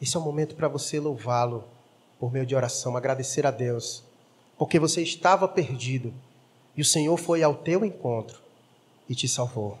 esse 0.00 0.16
é 0.16 0.20
o 0.20 0.22
momento 0.22 0.54
para 0.54 0.68
você 0.68 0.98
louvá-lo 0.98 1.64
por 2.18 2.32
meio 2.32 2.46
de 2.46 2.54
oração, 2.54 2.96
agradecer 2.96 3.46
a 3.46 3.50
Deus, 3.50 4.02
porque 4.58 4.78
você 4.78 5.02
estava 5.02 5.48
perdido 5.48 6.12
e 6.76 6.82
o 6.82 6.84
Senhor 6.84 7.16
foi 7.16 7.42
ao 7.42 7.54
teu 7.54 7.84
encontro 7.84 8.40
e 9.08 9.14
te 9.14 9.28
salvou. 9.28 9.78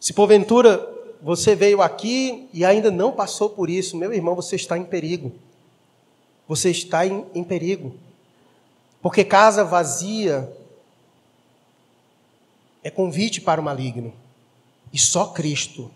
Se 0.00 0.12
porventura 0.12 0.86
você 1.20 1.54
veio 1.54 1.82
aqui 1.82 2.48
e 2.52 2.64
ainda 2.64 2.90
não 2.90 3.12
passou 3.12 3.50
por 3.50 3.68
isso, 3.68 3.96
meu 3.96 4.12
irmão, 4.12 4.34
você 4.34 4.56
está 4.56 4.78
em 4.78 4.84
perigo. 4.84 5.32
Você 6.46 6.70
está 6.70 7.06
em, 7.06 7.26
em 7.34 7.42
perigo. 7.42 7.94
Porque 9.02 9.24
casa 9.24 9.64
vazia 9.64 10.50
é 12.82 12.90
convite 12.90 13.40
para 13.40 13.60
o 13.60 13.64
maligno. 13.64 14.12
E 14.92 14.98
só 14.98 15.26
Cristo, 15.26 15.90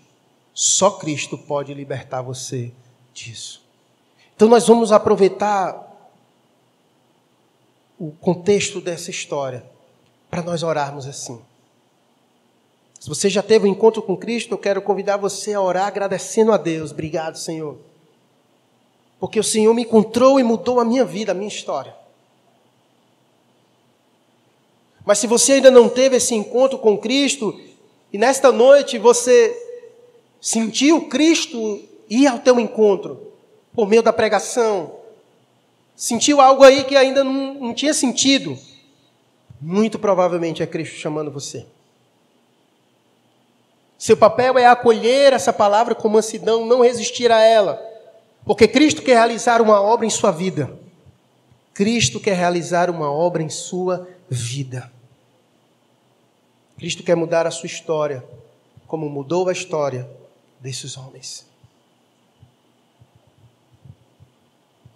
só 0.53 0.91
Cristo 0.93 1.39
pode 1.39 1.73
libertar 1.73 2.23
você 2.23 2.73
disso. 3.13 3.63
Então 4.35 4.49
nós 4.49 4.67
vamos 4.67 4.93
aproveitar 4.93 5.89
o 7.99 8.11
contexto 8.13 8.81
dessa 8.81 9.11
história 9.11 9.65
para 10.29 10.43
nós 10.43 10.63
orarmos 10.63 11.07
assim. 11.07 11.41
Se 12.99 13.09
você 13.09 13.29
já 13.29 13.43
teve 13.43 13.67
um 13.67 13.71
encontro 13.71 14.01
com 14.03 14.17
Cristo, 14.17 14.53
eu 14.53 14.59
quero 14.59 14.81
convidar 14.81 15.17
você 15.17 15.55
a 15.55 15.61
orar 15.61 15.87
agradecendo 15.87 16.53
a 16.53 16.57
Deus. 16.57 16.93
Obrigado, 16.93 17.37
Senhor. 17.37 17.79
Porque 19.19 19.39
o 19.39 19.45
Senhor 19.45 19.73
me 19.75 19.83
encontrou 19.83 20.39
e 20.41 20.43
mudou 20.43 20.81
a 20.81 20.85
minha 20.85 21.05
vida, 21.05 21.33
a 21.33 21.35
minha 21.35 21.49
história. 21.49 21.95
Mas 25.05 25.19
se 25.19 25.27
você 25.27 25.55
ainda 25.55 25.71
não 25.71 25.89
teve 25.89 26.17
esse 26.17 26.35
encontro 26.35 26.79
com 26.79 26.97
Cristo, 26.97 27.59
e 28.13 28.19
nesta 28.19 28.53
noite 28.53 28.99
você 28.99 29.57
sentiu 30.41 31.09
Cristo 31.09 31.81
ir 32.09 32.27
ao 32.27 32.39
teu 32.39 32.61
encontro, 32.61 33.33
por 33.75 33.89
meio 33.89 34.03
da 34.03 34.13
pregação, 34.13 34.97
sentiu 35.97 36.41
algo 36.41 36.63
aí 36.63 36.85
que 36.85 36.97
ainda 36.97 37.25
não, 37.25 37.55
não 37.55 37.75
tinha 37.75 37.95
sentido, 37.95 38.57
muito 39.61 39.99
provavelmente 39.99 40.63
é 40.63 40.67
Cristo 40.67 40.97
chamando 40.97 41.31
você. 41.31 41.65
Seu 43.97 44.17
papel 44.17 44.59
é 44.59 44.67
acolher 44.67 45.33
essa 45.33 45.53
palavra 45.53 45.95
com 45.95 46.09
mansidão, 46.09 46.67
não 46.67 46.83
resistir 46.83 47.31
a 47.31 47.41
ela. 47.41 47.81
Porque 48.45 48.67
Cristo 48.67 49.01
quer 49.01 49.15
realizar 49.15 49.63
uma 49.63 49.81
obra 49.81 50.05
em 50.05 50.11
sua 50.11 50.33
vida. 50.33 50.77
Cristo 51.73 52.19
quer 52.19 52.35
realizar 52.35 52.91
uma 52.91 53.11
obra 53.13 53.45
em 53.45 53.49
sua 53.49 54.09
vida. 54.29 54.92
Cristo 56.83 57.05
quer 57.05 57.15
mudar 57.15 57.47
a 57.47 57.51
sua 57.53 57.69
história, 57.69 58.25
como 58.89 59.09
mudou 59.09 59.49
a 59.49 59.53
história 59.53 60.11
desses 60.59 60.97
homens. 60.97 61.47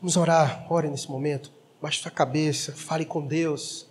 Vamos 0.01 0.17
orar, 0.17 0.67
ore 0.69 0.89
nesse 0.89 1.09
momento. 1.09 1.49
Baixe 1.81 2.03
sua 2.03 2.11
cabeça, 2.11 2.73
fale 2.73 3.05
com 3.05 3.25
Deus. 3.25 3.86